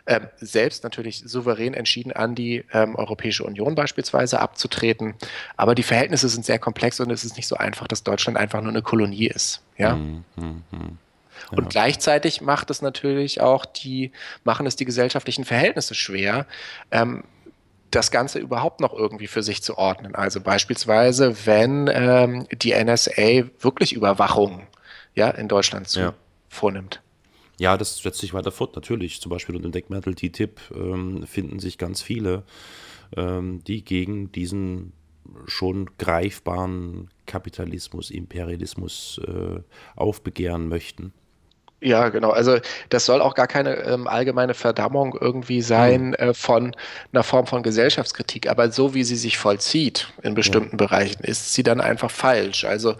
äh, 0.04 0.20
selbst 0.36 0.84
natürlich 0.84 1.22
souverän 1.24 1.74
entschieden, 1.74 2.12
an 2.12 2.34
die 2.34 2.64
ähm, 2.72 2.96
Europäische 2.96 3.44
Union 3.44 3.74
beispielsweise 3.74 4.40
abzutreten. 4.40 5.14
Aber 5.56 5.74
die 5.74 5.82
Verhältnisse 5.82 6.28
sind 6.28 6.44
sehr 6.44 6.58
komplex 6.58 7.00
und 7.00 7.10
es 7.10 7.24
ist 7.24 7.36
nicht 7.36 7.48
so 7.48 7.56
einfach, 7.56 7.86
dass 7.86 8.02
Deutschland 8.02 8.36
einfach 8.36 8.60
nur 8.60 8.70
eine 8.70 8.82
Kolonie 8.82 9.28
ist. 9.28 9.62
Ja. 9.78 9.96
Mhm, 9.96 10.24
mh. 11.46 11.48
Ja. 11.52 11.58
Und 11.58 11.70
gleichzeitig 11.70 12.40
macht 12.40 12.70
es 12.70 12.82
natürlich 12.82 13.40
auch 13.40 13.64
die, 13.66 14.12
machen 14.44 14.66
es 14.66 14.76
die 14.76 14.84
gesellschaftlichen 14.84 15.44
Verhältnisse 15.44 15.94
schwer. 15.94 16.46
Ähm, 16.90 17.24
das 17.90 18.10
Ganze 18.10 18.38
überhaupt 18.38 18.80
noch 18.80 18.94
irgendwie 18.94 19.26
für 19.26 19.42
sich 19.42 19.62
zu 19.62 19.76
ordnen. 19.76 20.14
Also 20.14 20.40
beispielsweise, 20.40 21.34
wenn 21.44 21.90
ähm, 21.92 22.46
die 22.52 22.72
NSA 22.72 23.48
wirklich 23.60 23.92
Überwachung 23.92 24.66
ja, 25.14 25.28
in 25.30 25.48
Deutschland 25.48 25.88
zu, 25.88 26.00
ja. 26.00 26.14
vornimmt. 26.48 27.02
Ja, 27.58 27.76
das 27.76 27.98
setzt 27.98 28.20
sich 28.20 28.32
weiter 28.32 28.52
fort, 28.52 28.74
natürlich. 28.76 29.20
Zum 29.20 29.30
Beispiel 29.30 29.56
unter 29.56 29.68
dem 29.68 29.72
Deckmantel 29.72 30.14
TTIP 30.14 30.60
ähm, 30.74 31.26
finden 31.26 31.58
sich 31.58 31.78
ganz 31.78 32.00
viele, 32.00 32.44
ähm, 33.16 33.62
die 33.64 33.84
gegen 33.84 34.32
diesen 34.32 34.92
schon 35.46 35.90
greifbaren 35.98 37.10
Kapitalismus, 37.26 38.10
Imperialismus 38.10 39.20
äh, 39.26 39.60
aufbegehren 39.94 40.68
möchten. 40.68 41.12
Ja, 41.82 42.10
genau. 42.10 42.30
Also 42.30 42.58
das 42.90 43.06
soll 43.06 43.22
auch 43.22 43.34
gar 43.34 43.46
keine 43.46 43.76
ähm, 43.84 44.06
allgemeine 44.06 44.52
Verdammung 44.52 45.16
irgendwie 45.18 45.62
sein 45.62 46.08
mhm. 46.08 46.14
äh, 46.14 46.34
von 46.34 46.76
einer 47.12 47.22
Form 47.22 47.46
von 47.46 47.62
Gesellschaftskritik. 47.62 48.50
Aber 48.50 48.70
so 48.70 48.92
wie 48.92 49.02
sie 49.02 49.16
sich 49.16 49.38
vollzieht 49.38 50.08
in 50.22 50.34
bestimmten 50.34 50.76
ja. 50.78 50.86
Bereichen, 50.86 51.24
ist 51.24 51.54
sie 51.54 51.62
dann 51.62 51.80
einfach 51.80 52.10
falsch. 52.10 52.64
Also 52.64 52.96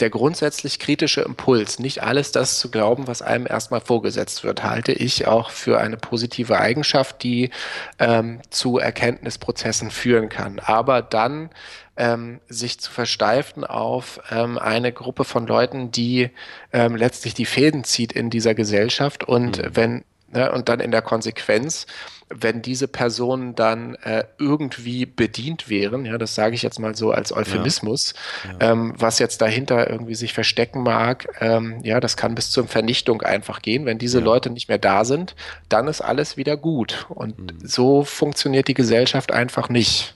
der 0.00 0.08
grundsätzlich 0.08 0.78
kritische 0.78 1.20
Impuls, 1.20 1.78
nicht 1.78 2.02
alles 2.02 2.32
das 2.32 2.58
zu 2.58 2.70
glauben, 2.70 3.06
was 3.06 3.20
einem 3.20 3.46
erstmal 3.46 3.82
vorgesetzt 3.82 4.44
wird, 4.44 4.64
halte 4.64 4.92
ich 4.92 5.26
auch 5.26 5.50
für 5.50 5.78
eine 5.78 5.98
positive 5.98 6.58
Eigenschaft, 6.58 7.22
die 7.22 7.50
ähm, 7.98 8.40
zu 8.48 8.78
Erkenntnisprozessen 8.78 9.90
führen 9.90 10.30
kann. 10.30 10.58
Aber 10.58 11.02
dann 11.02 11.50
ähm, 11.96 12.40
sich 12.48 12.80
zu 12.80 12.90
versteifen 12.90 13.64
auf 13.64 14.20
ähm, 14.30 14.58
eine 14.58 14.92
Gruppe 14.92 15.24
von 15.24 15.46
Leuten, 15.46 15.90
die 15.90 16.30
ähm, 16.72 16.96
letztlich 16.96 17.34
die 17.34 17.44
Fäden 17.44 17.84
zieht 17.84 18.12
in 18.12 18.30
dieser 18.30 18.54
Gesellschaft 18.54 19.24
und 19.24 19.58
mhm. 19.58 19.76
wenn 19.76 20.04
ne, 20.32 20.50
und 20.52 20.68
dann 20.68 20.80
in 20.80 20.90
der 20.90 21.02
Konsequenz, 21.02 21.86
wenn 22.28 22.62
diese 22.62 22.88
Personen 22.88 23.54
dann 23.54 23.94
äh, 23.96 24.24
irgendwie 24.38 25.04
bedient 25.04 25.68
wären, 25.68 26.06
ja, 26.06 26.16
das 26.16 26.34
sage 26.34 26.54
ich 26.54 26.62
jetzt 26.62 26.78
mal 26.78 26.96
so 26.96 27.10
als 27.10 27.32
Euphemismus, 27.32 28.14
ja. 28.44 28.50
Ja. 28.52 28.72
Ähm, 28.72 28.94
was 28.96 29.18
jetzt 29.18 29.42
dahinter 29.42 29.90
irgendwie 29.90 30.14
sich 30.14 30.32
verstecken 30.32 30.82
mag, 30.82 31.28
ähm, 31.40 31.80
ja, 31.82 32.00
das 32.00 32.16
kann 32.16 32.34
bis 32.34 32.50
zur 32.50 32.66
Vernichtung 32.66 33.20
einfach 33.20 33.60
gehen. 33.60 33.84
Wenn 33.84 33.98
diese 33.98 34.18
ja. 34.18 34.24
Leute 34.24 34.48
nicht 34.48 34.68
mehr 34.68 34.78
da 34.78 35.04
sind, 35.04 35.34
dann 35.68 35.88
ist 35.88 36.00
alles 36.00 36.38
wieder 36.38 36.56
gut. 36.56 37.06
Und 37.10 37.38
mhm. 37.38 37.68
so 37.68 38.02
funktioniert 38.02 38.68
die 38.68 38.74
Gesellschaft 38.74 39.30
einfach 39.30 39.68
nicht. 39.68 40.14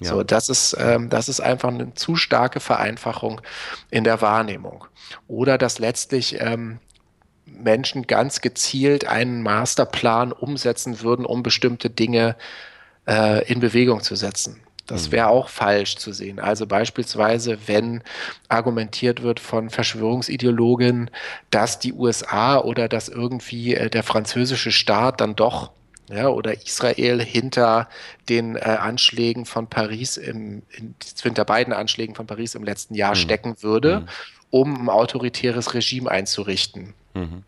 Ja. 0.00 0.10
So, 0.10 0.22
das 0.22 0.48
ist, 0.48 0.76
ähm, 0.78 1.10
das 1.10 1.28
ist 1.28 1.40
einfach 1.40 1.68
eine 1.68 1.94
zu 1.94 2.16
starke 2.16 2.60
Vereinfachung 2.60 3.40
in 3.90 4.04
der 4.04 4.20
Wahrnehmung. 4.20 4.84
Oder 5.26 5.58
dass 5.58 5.78
letztlich 5.78 6.40
ähm, 6.40 6.78
Menschen 7.46 8.06
ganz 8.06 8.40
gezielt 8.40 9.06
einen 9.06 9.42
Masterplan 9.42 10.32
umsetzen 10.32 11.00
würden, 11.00 11.24
um 11.24 11.42
bestimmte 11.42 11.90
Dinge 11.90 12.36
äh, 13.06 13.44
in 13.50 13.60
Bewegung 13.60 14.02
zu 14.02 14.14
setzen. 14.14 14.60
Das 14.86 15.08
mhm. 15.08 15.12
wäre 15.12 15.28
auch 15.28 15.48
falsch 15.48 15.96
zu 15.96 16.12
sehen. 16.12 16.40
Also 16.40 16.66
beispielsweise, 16.66 17.58
wenn 17.66 18.02
argumentiert 18.48 19.22
wird 19.22 19.40
von 19.40 19.70
Verschwörungsideologen, 19.70 21.10
dass 21.50 21.78
die 21.78 21.92
USA 21.92 22.58
oder 22.58 22.88
dass 22.88 23.08
irgendwie 23.08 23.74
äh, 23.74 23.90
der 23.90 24.02
französische 24.02 24.72
Staat 24.72 25.20
dann 25.20 25.36
doch 25.36 25.72
ja, 26.08 26.28
oder 26.28 26.54
Israel 26.64 27.22
hinter 27.22 27.88
den 28.28 28.56
äh, 28.56 28.60
Anschlägen 28.60 29.44
von 29.44 29.66
Paris 29.66 30.16
im, 30.16 30.62
in, 30.70 30.94
hinter 31.20 31.44
beiden 31.44 31.72
Anschlägen 31.72 32.14
von 32.14 32.26
Paris 32.26 32.54
im 32.54 32.64
letzten 32.64 32.94
Jahr 32.94 33.10
mhm. 33.10 33.16
stecken 33.16 33.62
würde, 33.62 34.00
mhm. 34.00 34.08
um 34.50 34.80
ein 34.82 34.88
autoritäres 34.88 35.74
Regime 35.74 36.10
einzurichten. 36.10 36.94
Mhm. 37.14 37.44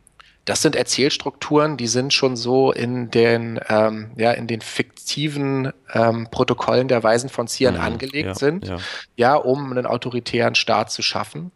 Das 0.50 0.62
sind 0.62 0.74
Erzählstrukturen, 0.74 1.76
die 1.76 1.86
sind 1.86 2.12
schon 2.12 2.34
so 2.34 2.72
in 2.72 3.08
den, 3.08 3.60
ähm, 3.68 4.10
ja, 4.16 4.32
in 4.32 4.48
den 4.48 4.60
fiktiven 4.62 5.72
ähm, 5.92 6.26
Protokollen 6.28 6.88
der 6.88 7.04
Weisen 7.04 7.30
von 7.30 7.46
Zion 7.46 7.74
mhm, 7.74 7.80
angelegt 7.80 8.26
ja, 8.26 8.34
sind, 8.34 8.66
ja. 8.66 8.78
ja. 9.14 9.34
um 9.36 9.70
einen 9.70 9.86
autoritären 9.86 10.56
Staat 10.56 10.90
zu 10.90 11.02
schaffen. 11.02 11.52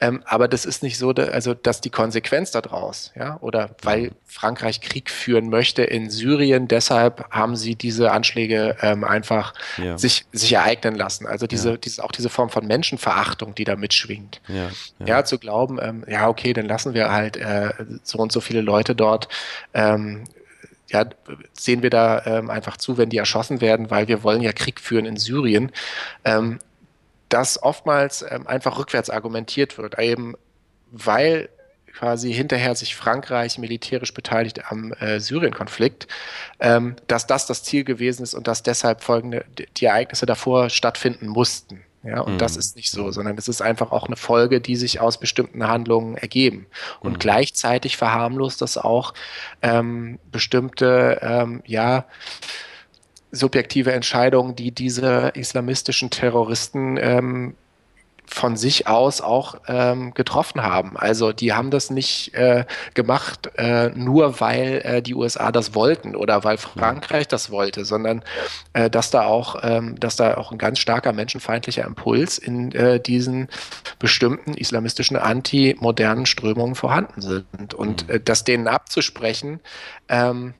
Ähm, 0.00 0.22
aber 0.24 0.48
das 0.48 0.64
ist 0.64 0.82
nicht 0.82 0.96
so, 0.96 1.10
also 1.10 1.52
dass 1.52 1.82
die 1.82 1.90
Konsequenz 1.90 2.50
daraus, 2.50 3.12
ja, 3.16 3.36
oder 3.42 3.76
weil 3.82 4.00
mhm. 4.04 4.10
Frankreich 4.24 4.80
Krieg 4.80 5.10
führen 5.10 5.50
möchte 5.50 5.82
in 5.82 6.08
Syrien, 6.08 6.68
deshalb 6.68 7.30
haben 7.30 7.54
sie 7.54 7.74
diese 7.74 8.12
Anschläge 8.12 8.76
ähm, 8.80 9.04
einfach 9.04 9.52
ja. 9.76 9.98
sich, 9.98 10.24
sich 10.32 10.54
ereignen 10.54 10.94
lassen. 10.94 11.26
Also 11.26 11.46
diese, 11.46 11.76
diese, 11.76 12.02
auch 12.02 12.12
diese 12.12 12.30
Form 12.30 12.48
von 12.48 12.66
Menschenverachtung, 12.66 13.54
die 13.54 13.64
da 13.64 13.76
mitschwingt. 13.76 14.40
Ja, 15.06 15.24
zu 15.24 15.38
glauben, 15.38 15.78
ähm, 15.82 16.04
ja, 16.08 16.28
okay, 16.28 16.54
dann 16.54 16.66
lassen 16.66 16.94
wir 16.94 17.12
halt 17.12 17.36
äh, 17.36 17.74
so 18.02 18.18
und 18.18 18.32
so 18.32 18.37
viele 18.40 18.60
Leute 18.60 18.94
dort 18.94 19.28
ähm, 19.74 20.24
ja, 20.90 21.04
sehen 21.52 21.82
wir 21.82 21.90
da 21.90 22.24
ähm, 22.24 22.50
einfach 22.50 22.76
zu, 22.76 22.96
wenn 22.96 23.10
die 23.10 23.18
erschossen 23.18 23.60
werden, 23.60 23.90
weil 23.90 24.08
wir 24.08 24.22
wollen 24.22 24.40
ja 24.40 24.52
Krieg 24.52 24.80
führen 24.80 25.04
in 25.04 25.16
Syrien, 25.16 25.70
ähm, 26.24 26.58
dass 27.28 27.62
oftmals 27.62 28.24
ähm, 28.28 28.46
einfach 28.46 28.78
rückwärts 28.78 29.10
argumentiert 29.10 29.76
wird, 29.76 29.98
eben 29.98 30.34
weil 30.90 31.50
quasi 31.92 32.32
hinterher 32.32 32.74
sich 32.74 32.94
Frankreich 32.94 33.58
militärisch 33.58 34.14
beteiligt 34.14 34.70
am 34.70 34.92
äh, 34.92 35.18
Syrien-Konflikt, 35.20 36.06
ähm, 36.60 36.96
dass 37.08 37.26
das 37.26 37.46
das 37.46 37.64
Ziel 37.64 37.84
gewesen 37.84 38.22
ist 38.22 38.34
und 38.34 38.46
dass 38.46 38.62
deshalb 38.62 39.02
folgende 39.02 39.44
die 39.76 39.84
Ereignisse 39.84 40.24
davor 40.24 40.70
stattfinden 40.70 41.26
mussten. 41.26 41.82
Ja, 42.04 42.20
und 42.20 42.34
mhm. 42.34 42.38
das 42.38 42.56
ist 42.56 42.76
nicht 42.76 42.90
so, 42.90 43.10
sondern 43.10 43.36
es 43.38 43.48
ist 43.48 43.60
einfach 43.60 43.90
auch 43.90 44.06
eine 44.06 44.16
Folge, 44.16 44.60
die 44.60 44.76
sich 44.76 45.00
aus 45.00 45.18
bestimmten 45.18 45.66
Handlungen 45.66 46.16
ergeben. 46.16 46.66
Und 47.00 47.14
mhm. 47.14 47.18
gleichzeitig 47.18 47.96
verharmlost 47.96 48.62
das 48.62 48.78
auch 48.78 49.14
ähm, 49.62 50.18
bestimmte, 50.30 51.18
ähm, 51.22 51.62
ja, 51.66 52.04
subjektive 53.30 53.92
Entscheidungen, 53.92 54.54
die 54.54 54.70
diese 54.70 55.32
islamistischen 55.34 56.10
Terroristen 56.10 56.96
ähm, 56.98 57.54
von 58.28 58.56
sich 58.56 58.86
aus 58.86 59.20
auch 59.20 59.56
ähm, 59.66 60.12
getroffen 60.14 60.62
haben. 60.62 60.96
Also 60.96 61.32
die 61.32 61.52
haben 61.52 61.70
das 61.70 61.90
nicht 61.90 62.34
äh, 62.34 62.64
gemacht, 62.94 63.50
äh, 63.56 63.90
nur 63.90 64.40
weil 64.40 64.82
äh, 64.84 65.02
die 65.02 65.14
USA 65.14 65.50
das 65.50 65.74
wollten 65.74 66.14
oder 66.14 66.44
weil 66.44 66.58
Frankreich 66.58 67.26
das 67.26 67.50
wollte, 67.50 67.84
sondern 67.84 68.22
äh, 68.74 68.90
dass 68.90 69.10
da 69.10 69.24
auch, 69.24 69.56
ähm, 69.62 69.98
dass 69.98 70.16
da 70.16 70.36
auch 70.36 70.52
ein 70.52 70.58
ganz 70.58 70.78
starker 70.78 71.12
menschenfeindlicher 71.12 71.84
Impuls 71.84 72.38
in 72.38 72.72
äh, 72.72 73.00
diesen 73.00 73.48
bestimmten 73.98 74.54
islamistischen 74.54 75.16
antimodernen 75.16 76.26
Strömungen 76.26 76.74
vorhanden 76.74 77.22
sind. 77.22 77.74
Und 77.74 78.08
mhm. 78.08 78.14
äh, 78.14 78.20
das 78.20 78.44
denen 78.44 78.68
abzusprechen, 78.68 79.60
ähm, 80.08 80.54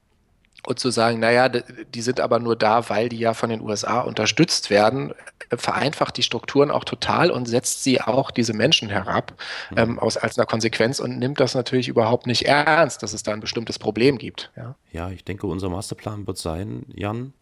und 0.68 0.78
zu 0.78 0.90
sagen, 0.90 1.18
naja, 1.18 1.48
die 1.48 2.02
sind 2.02 2.20
aber 2.20 2.40
nur 2.40 2.54
da, 2.54 2.90
weil 2.90 3.08
die 3.08 3.18
ja 3.18 3.32
von 3.32 3.48
den 3.48 3.62
USA 3.62 4.00
unterstützt 4.00 4.68
werden, 4.68 5.14
vereinfacht 5.56 6.18
die 6.18 6.22
Strukturen 6.22 6.70
auch 6.70 6.84
total 6.84 7.30
und 7.30 7.46
setzt 7.46 7.82
sie 7.84 8.02
auch 8.02 8.30
diese 8.30 8.52
Menschen 8.52 8.90
herab 8.90 9.32
mhm. 9.70 9.78
ähm, 9.78 9.98
aus, 9.98 10.18
als 10.18 10.38
einer 10.38 10.44
Konsequenz 10.44 11.00
und 11.00 11.18
nimmt 11.18 11.40
das 11.40 11.54
natürlich 11.54 11.88
überhaupt 11.88 12.26
nicht 12.26 12.42
ernst, 12.42 13.02
dass 13.02 13.14
es 13.14 13.22
da 13.22 13.32
ein 13.32 13.40
bestimmtes 13.40 13.78
Problem 13.78 14.18
gibt. 14.18 14.50
Ja, 14.56 14.74
ja 14.92 15.10
ich 15.10 15.24
denke, 15.24 15.46
unser 15.46 15.70
Masterplan 15.70 16.26
wird 16.26 16.36
sein, 16.36 16.84
Jan, 16.94 17.32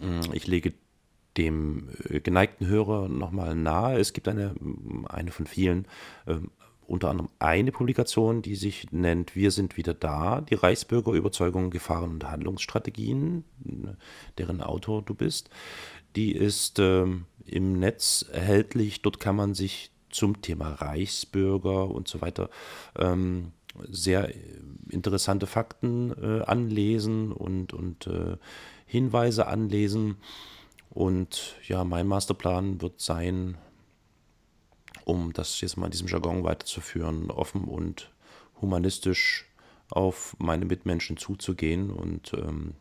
hm, 0.00 0.20
ich 0.32 0.46
lege 0.46 0.72
dem 1.36 1.90
äh, 2.08 2.20
geneigten 2.20 2.66
Hörer 2.66 3.08
nochmal 3.08 3.54
nahe. 3.54 3.98
Es 3.98 4.14
gibt 4.14 4.28
eine, 4.28 4.54
eine 5.08 5.30
von 5.30 5.46
vielen 5.46 5.86
ähm, 6.26 6.50
unter 6.90 7.08
anderem 7.08 7.30
eine 7.38 7.70
Publikation, 7.70 8.42
die 8.42 8.56
sich 8.56 8.90
nennt 8.90 9.36
Wir 9.36 9.52
sind 9.52 9.76
wieder 9.76 9.94
da, 9.94 10.40
die 10.40 10.56
Reichsbürgerüberzeugung, 10.56 11.70
Gefahren 11.70 12.10
und 12.10 12.28
Handlungsstrategien, 12.28 13.44
deren 14.38 14.60
Autor 14.60 15.02
du 15.02 15.14
bist. 15.14 15.50
Die 16.16 16.32
ist 16.32 16.80
ähm, 16.80 17.26
im 17.46 17.78
Netz 17.78 18.26
erhältlich. 18.32 19.02
Dort 19.02 19.20
kann 19.20 19.36
man 19.36 19.54
sich 19.54 19.92
zum 20.10 20.42
Thema 20.42 20.72
Reichsbürger 20.72 21.88
und 21.88 22.08
so 22.08 22.20
weiter 22.22 22.50
ähm, 22.98 23.52
sehr 23.88 24.34
interessante 24.88 25.46
Fakten 25.46 26.12
äh, 26.20 26.42
anlesen 26.42 27.30
und, 27.30 27.72
und 27.72 28.08
äh, 28.08 28.36
Hinweise 28.84 29.46
anlesen. 29.46 30.16
Und 30.90 31.54
ja, 31.68 31.84
mein 31.84 32.08
Masterplan 32.08 32.82
wird 32.82 33.00
sein, 33.00 33.58
um 35.10 35.32
das 35.32 35.60
jetzt 35.60 35.76
mal 35.76 35.86
in 35.86 35.92
diesem 35.92 36.06
Jargon 36.06 36.44
weiterzuführen, 36.44 37.30
offen 37.30 37.64
und 37.64 38.10
humanistisch 38.60 39.46
auf 39.90 40.36
meine 40.38 40.64
Mitmenschen 40.64 41.16
zuzugehen. 41.16 41.90
Und 41.90 42.32
ähm, 42.32 42.74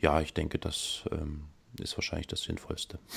ja, 0.00 0.20
ich 0.20 0.32
denke, 0.32 0.58
das 0.58 1.02
ähm, 1.10 1.44
ist 1.80 1.96
wahrscheinlich 1.96 2.28
das 2.28 2.42
Sinnvollste. 2.42 2.98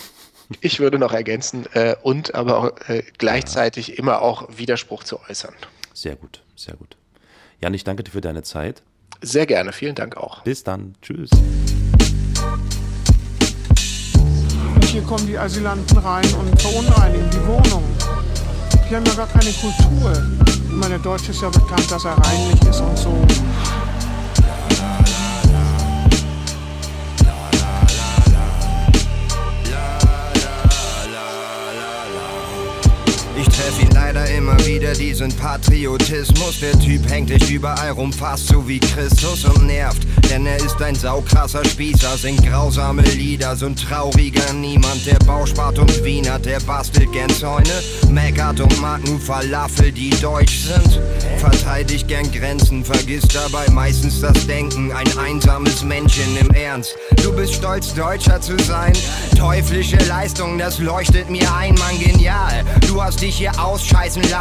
Ich 0.61 0.79
würde 0.79 0.97
noch 0.97 1.13
ergänzen 1.13 1.67
äh, 1.73 1.95
und 2.01 2.33
aber 2.33 2.57
auch, 2.57 2.89
äh, 2.89 3.03
gleichzeitig 3.19 3.89
ja. 3.89 3.95
immer 3.97 4.23
auch 4.23 4.49
Widerspruch 4.57 5.03
zu 5.03 5.19
äußern. 5.29 5.53
Sehr 5.93 6.15
gut, 6.15 6.41
sehr 6.55 6.75
gut. 6.75 6.97
Jan, 7.61 7.71
ich 7.75 7.83
danke 7.83 8.03
dir 8.03 8.09
für 8.09 8.19
deine 8.19 8.41
Zeit. 8.41 8.81
Sehr 9.21 9.45
gerne, 9.45 9.73
vielen 9.73 9.93
Dank 9.93 10.17
auch. 10.17 10.41
Bis 10.41 10.63
dann, 10.63 10.95
tschüss. 11.03 11.29
Und 14.73 14.85
hier 14.85 15.03
kommen 15.03 15.27
die 15.27 15.37
Asylanten 15.37 15.99
rein 15.99 16.25
und 16.33 16.59
verunreinigen 16.59 17.29
die 17.29 17.45
Wohnung. 17.45 17.83
Die 18.89 18.95
haben 18.95 19.05
ja 19.05 19.13
gar 19.13 19.27
keine 19.27 19.51
Kultur. 19.51 20.11
Ich 20.47 20.71
meine, 20.71 20.95
der 20.95 20.99
Deutsche 20.99 21.29
ist 21.29 21.43
ja 21.43 21.49
bekannt, 21.49 21.91
dass 21.91 22.05
er 22.05 22.17
reinlich 22.17 22.59
ist 22.67 22.81
und 22.81 22.97
so. 22.97 23.13
Immer 34.49 34.65
wieder, 34.65 34.93
diesen 34.93 35.31
Patriotismus. 35.33 36.59
Der 36.59 36.77
Typ 36.79 37.09
hängt 37.09 37.29
dich 37.29 37.51
überall 37.51 37.91
rum, 37.91 38.11
fast 38.11 38.47
so 38.47 38.67
wie 38.67 38.79
Christus 38.79 39.45
und 39.45 39.67
nervt. 39.67 40.01
Denn 40.29 40.45
er 40.45 40.57
ist 40.57 40.81
ein 40.81 40.95
saukrasser 40.95 41.63
Spießer, 41.65 42.17
singt 42.17 42.45
grausame 42.45 43.01
Lieder, 43.01 43.55
so 43.55 43.67
ein 43.67 43.75
trauriger 43.75 44.53
Niemand. 44.53 45.05
Der 45.05 45.19
Bauspart 45.25 45.79
und 45.79 46.03
Wiener, 46.03 46.39
der 46.39 46.59
bastelt 46.61 47.11
gern 47.11 47.29
Zäune, 47.29 47.83
meckert 48.09 48.59
und 48.59 48.81
mag 48.81 49.05
nur 49.07 49.19
Falafel, 49.19 49.91
die 49.91 50.09
deutsch 50.21 50.59
sind. 50.59 50.99
Verteidigt 51.37 52.07
gern 52.07 52.31
Grenzen, 52.31 52.83
vergisst 52.83 53.35
dabei 53.35 53.69
meistens 53.71 54.21
das 54.21 54.47
Denken. 54.47 54.91
Ein 54.91 55.17
einsames 55.17 55.83
Männchen 55.83 56.37
im 56.37 56.49
Ernst. 56.51 56.95
Du 57.23 57.33
bist 57.33 57.55
stolz, 57.55 57.93
Deutscher 57.93 58.41
zu 58.41 58.57
sein. 58.59 58.93
Teuflische 59.37 59.97
Leistung, 60.07 60.57
das 60.57 60.79
leuchtet 60.79 61.29
mir 61.29 61.53
ein, 61.53 61.75
Mann, 61.75 61.99
genial. 61.99 62.63
Du 62.87 63.01
hast 63.01 63.21
dich 63.21 63.37
hier 63.37 63.51
ausscheißen 63.59 64.23
lassen. 64.23 64.38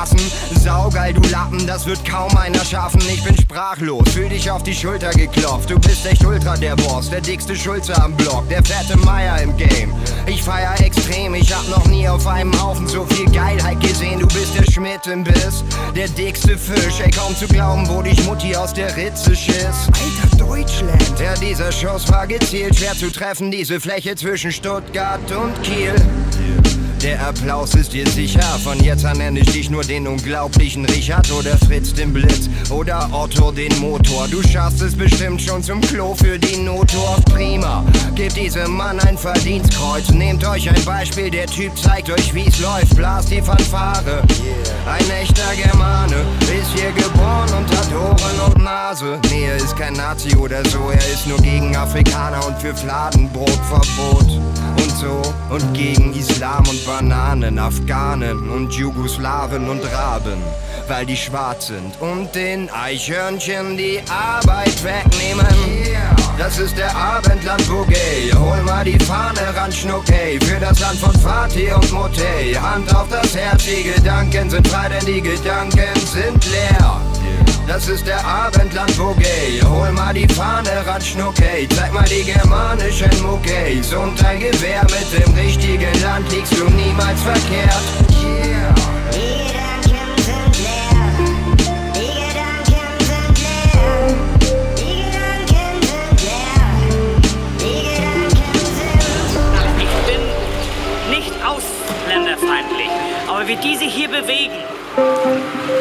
Saugeil, 0.63 1.13
du 1.13 1.23
Lappen, 1.31 1.67
das 1.67 1.87
wird 1.87 2.05
kaum 2.05 2.37
einer 2.37 2.65
schaffen. 2.65 3.01
Ich 3.09 3.23
bin 3.25 3.37
sprachlos, 3.37 4.09
fühl 4.11 4.29
dich 4.29 4.51
auf 4.51 4.63
die 4.63 4.75
Schulter 4.75 5.11
geklopft. 5.11 5.71
Du 5.71 5.79
bist 5.79 6.07
echt 6.07 6.25
ultra 6.25 6.57
der 6.57 6.77
Boss, 6.77 7.11
der 7.11 7.21
dickste 7.21 7.57
Schulze 7.57 8.01
am 8.01 8.15
Block, 8.17 8.49
der 8.49 8.63
fette 8.63 8.97
Meier 8.99 9.41
im 9.43 9.57
Game. 9.57 9.93
Ich 10.27 10.43
feier 10.43 10.81
extrem, 10.81 11.35
ich 11.35 11.53
hab 11.53 11.69
noch 11.69 11.87
nie 11.87 12.09
auf 12.09 12.27
einem 12.27 12.53
Haufen 12.63 12.87
so 12.87 13.05
viel 13.07 13.29
Geilheit 13.31 13.81
gesehen. 13.81 14.21
Du 14.21 14.27
bist 14.29 14.55
der 14.57 14.71
Schmidt 14.71 15.07
im 15.07 15.25
Biss, 15.25 15.65
der 15.97 16.09
dickste 16.09 16.57
Fisch. 16.57 17.01
Ey, 17.01 17.11
kaum 17.11 17.35
zu 17.37 17.47
glauben, 17.49 17.89
wo 17.89 18.03
dich 18.03 18.23
Mutti 18.25 18.55
aus 18.55 18.73
der 18.73 18.97
Ritze 18.97 19.35
schiss. 19.35 19.89
Alter 19.89 20.37
Deutschland! 20.37 21.15
Ja, 21.21 21.35
dieser 21.35 21.73
Schuss 21.73 22.11
war 22.13 22.27
gezielt, 22.27 22.77
schwer 22.77 22.95
zu 22.95 23.11
treffen, 23.11 23.51
diese 23.51 23.81
Fläche 23.81 24.15
zwischen 24.15 24.53
Stuttgart 24.53 25.21
und 25.33 25.61
Kiel. 25.63 25.95
Der 27.03 27.25
Applaus 27.25 27.75
ist 27.75 27.93
dir 27.93 28.07
sicher. 28.09 28.43
Von 28.65 28.83
jetzt 28.83 29.05
an 29.05 29.19
nenne 29.19 29.41
ich 29.41 29.51
dich 29.53 29.71
nur 29.71 29.85
den 29.85 30.09
unglaublichen 30.09 30.85
Richard 30.85 31.31
oder 31.31 31.57
Fritz 31.59 31.95
den 31.95 32.13
Blitz 32.13 32.51
oder 32.71 33.09
Otto 33.13 33.53
den 33.53 33.79
Motor. 33.79 34.27
Du 34.29 34.43
schaffst 34.43 34.83
es 34.83 34.97
bestimmt 34.97 35.41
schon 35.41 35.63
zum 35.63 35.81
Klo 35.81 36.15
für 36.17 36.39
die 36.39 36.57
Notdorf. 36.57 37.25
Prima, 37.27 37.85
gebt 38.17 38.37
diesem 38.37 38.73
Mann 38.73 38.99
ein 39.01 39.17
Verdienstkreuz. 39.17 40.11
Nehmt 40.11 40.45
euch 40.45 40.69
ein 40.69 40.85
Beispiel, 40.85 41.31
der 41.31 41.47
Typ 41.47 41.77
zeigt 41.79 42.11
euch 42.11 42.35
wie's 42.35 42.59
läuft. 42.59 42.97
Blast 42.97 43.31
die 43.31 43.43
Fanfare. 43.43 44.23
Ein 44.85 45.11
echter 45.23 45.55
Germane 45.55 46.17
ist 46.43 46.73
hier 46.75 46.91
geboren 46.91 47.49
und 47.59 47.77
hat 47.77 47.93
Ohren 47.95 48.53
und 48.53 48.65
Nase. 48.65 49.21
Nee, 49.31 49.45
er 49.45 49.57
ist 49.57 49.77
kein 49.77 49.93
Nazi 49.93 50.35
oder 50.37 50.65
so, 50.69 50.91
er 50.91 51.13
ist 51.13 51.29
nur 51.29 51.39
gegen 51.39 51.77
Afrikaner 51.77 52.45
und 52.45 52.59
für 52.59 52.75
Fladenbrotverbot. 52.75 54.41
Und 54.99 55.05
so 55.05 55.35
und 55.51 55.75
gegen 55.75 56.13
Islam 56.13 56.67
und 56.69 56.85
Bananen, 56.85 57.59
Afghanen 57.59 58.51
und 58.51 58.73
Jugoslawen 58.73 59.69
und 59.69 59.81
Raben, 59.93 60.43
weil 60.89 61.07
die 61.07 61.17
schwarz 61.17 61.69
sind 61.69 62.01
und 62.01 62.35
den 62.35 62.69
Eichhörnchen 62.71 63.77
die 63.77 64.01
Arbeit 64.11 64.83
wegnehmen. 64.83 65.47
Das 66.37 66.59
ist 66.59 66.77
der 66.77 66.95
Abendland 66.97 67.65
Bouquet. 67.69 68.33
Hol 68.35 68.63
mal 68.63 68.85
die 68.85 68.99
Fahne 68.99 69.55
ran, 69.55 69.71
Schnuckey. 69.71 70.41
Für 70.43 70.59
das 70.59 70.81
Land 70.81 70.99
von 70.99 71.15
Fatih 71.21 71.73
und 71.73 71.93
Motey. 71.93 72.55
Hand 72.55 72.93
auf 72.95 73.09
das 73.09 73.37
Herz, 73.37 73.65
die 73.65 73.93
Gedanken 73.93 74.51
sind 74.51 74.67
frei, 74.67 74.89
denn 74.89 75.07
die 75.07 75.21
Gedanken 75.21 75.95
sind 76.13 76.45
leer. 76.51 77.08
Das 77.67 77.87
ist 77.89 78.07
der 78.07 78.25
Abendland 78.25 78.97
Bouquet. 78.97 79.63
Hol 79.63 79.93
mal 79.93 80.15
die 80.15 80.27
Fahne 80.29 80.71
ran, 80.87 81.01
Schnuckey. 81.03 81.69
Zeig 81.69 81.93
mal 81.93 82.05
die 82.09 82.25
germanischen 82.25 83.11
Muckeys. 83.23 83.93
Und 83.93 84.21
dein 84.23 84.41
Gewehr 84.41 84.83
mit 84.85 85.13
dem 85.13 85.35
richtigen 85.35 86.03
Land 86.03 86.31
liegst 86.33 86.53
du 86.59 86.65
niemals 86.71 87.21
verkehrt. 87.23 87.83
Yeah. 88.11 88.75
Die 89.13 89.47
Gedanken 89.47 90.11
sind 90.25 90.59
leer. 90.65 90.97
Die 91.95 92.09
Gedanken 92.25 92.89
sind 93.05 93.37
leer. 93.45 94.17
Die 94.77 94.93
Gedanken 95.05 95.73
sind 95.87 96.17
leer. 96.25 96.65
Die 97.61 97.79
Gedanken 97.85 98.59
sind 98.79 98.99
Ich 99.85 99.95
bin 100.09 100.23
nicht 101.11 101.33
ausländerfeindlich, 101.45 102.93
aber 103.29 103.47
wie 103.47 103.57
diese 103.57 103.85
hier 103.85 104.09
bewegen, 104.09 104.57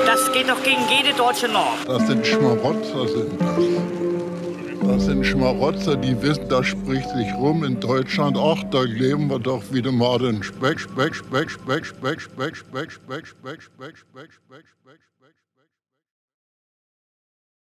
das 0.05 0.31
geht 0.31 0.49
doch 0.49 0.61
gegen 0.63 0.81
jede 0.89 1.15
deutsche 1.15 1.47
Norm. 1.47 1.77
Das 1.85 2.07
sind 2.07 2.25
Schmarotzer, 2.25 3.07
sind 3.07 3.41
das. 3.41 4.87
Das 4.87 5.05
sind 5.05 5.25
Schmarotzer, 5.25 5.95
die 5.95 6.19
wissen, 6.21 6.47
das 6.49 6.67
spricht 6.67 7.09
sich 7.09 7.33
rum 7.33 7.63
in 7.63 7.79
Deutschland. 7.79 8.37
Ach, 8.39 8.63
da 8.71 8.83
leben 8.83 9.27
wir 9.29 9.39
doch 9.39 9.61
wieder 9.71 9.91
mal 9.91 10.17
den 10.17 10.41
Speck, 10.43 10.79
Speck, 10.79 11.13
Speck, 11.13 11.49
Speck, 11.49 11.85
Speck, 11.85 12.21
Speck, 12.21 12.55
Speck, 12.55 12.91
Speck, 12.91 13.27
Speck, 13.27 13.61
Speck, 13.61 13.97
Speck, 13.97 14.31
Speck. 14.31 14.76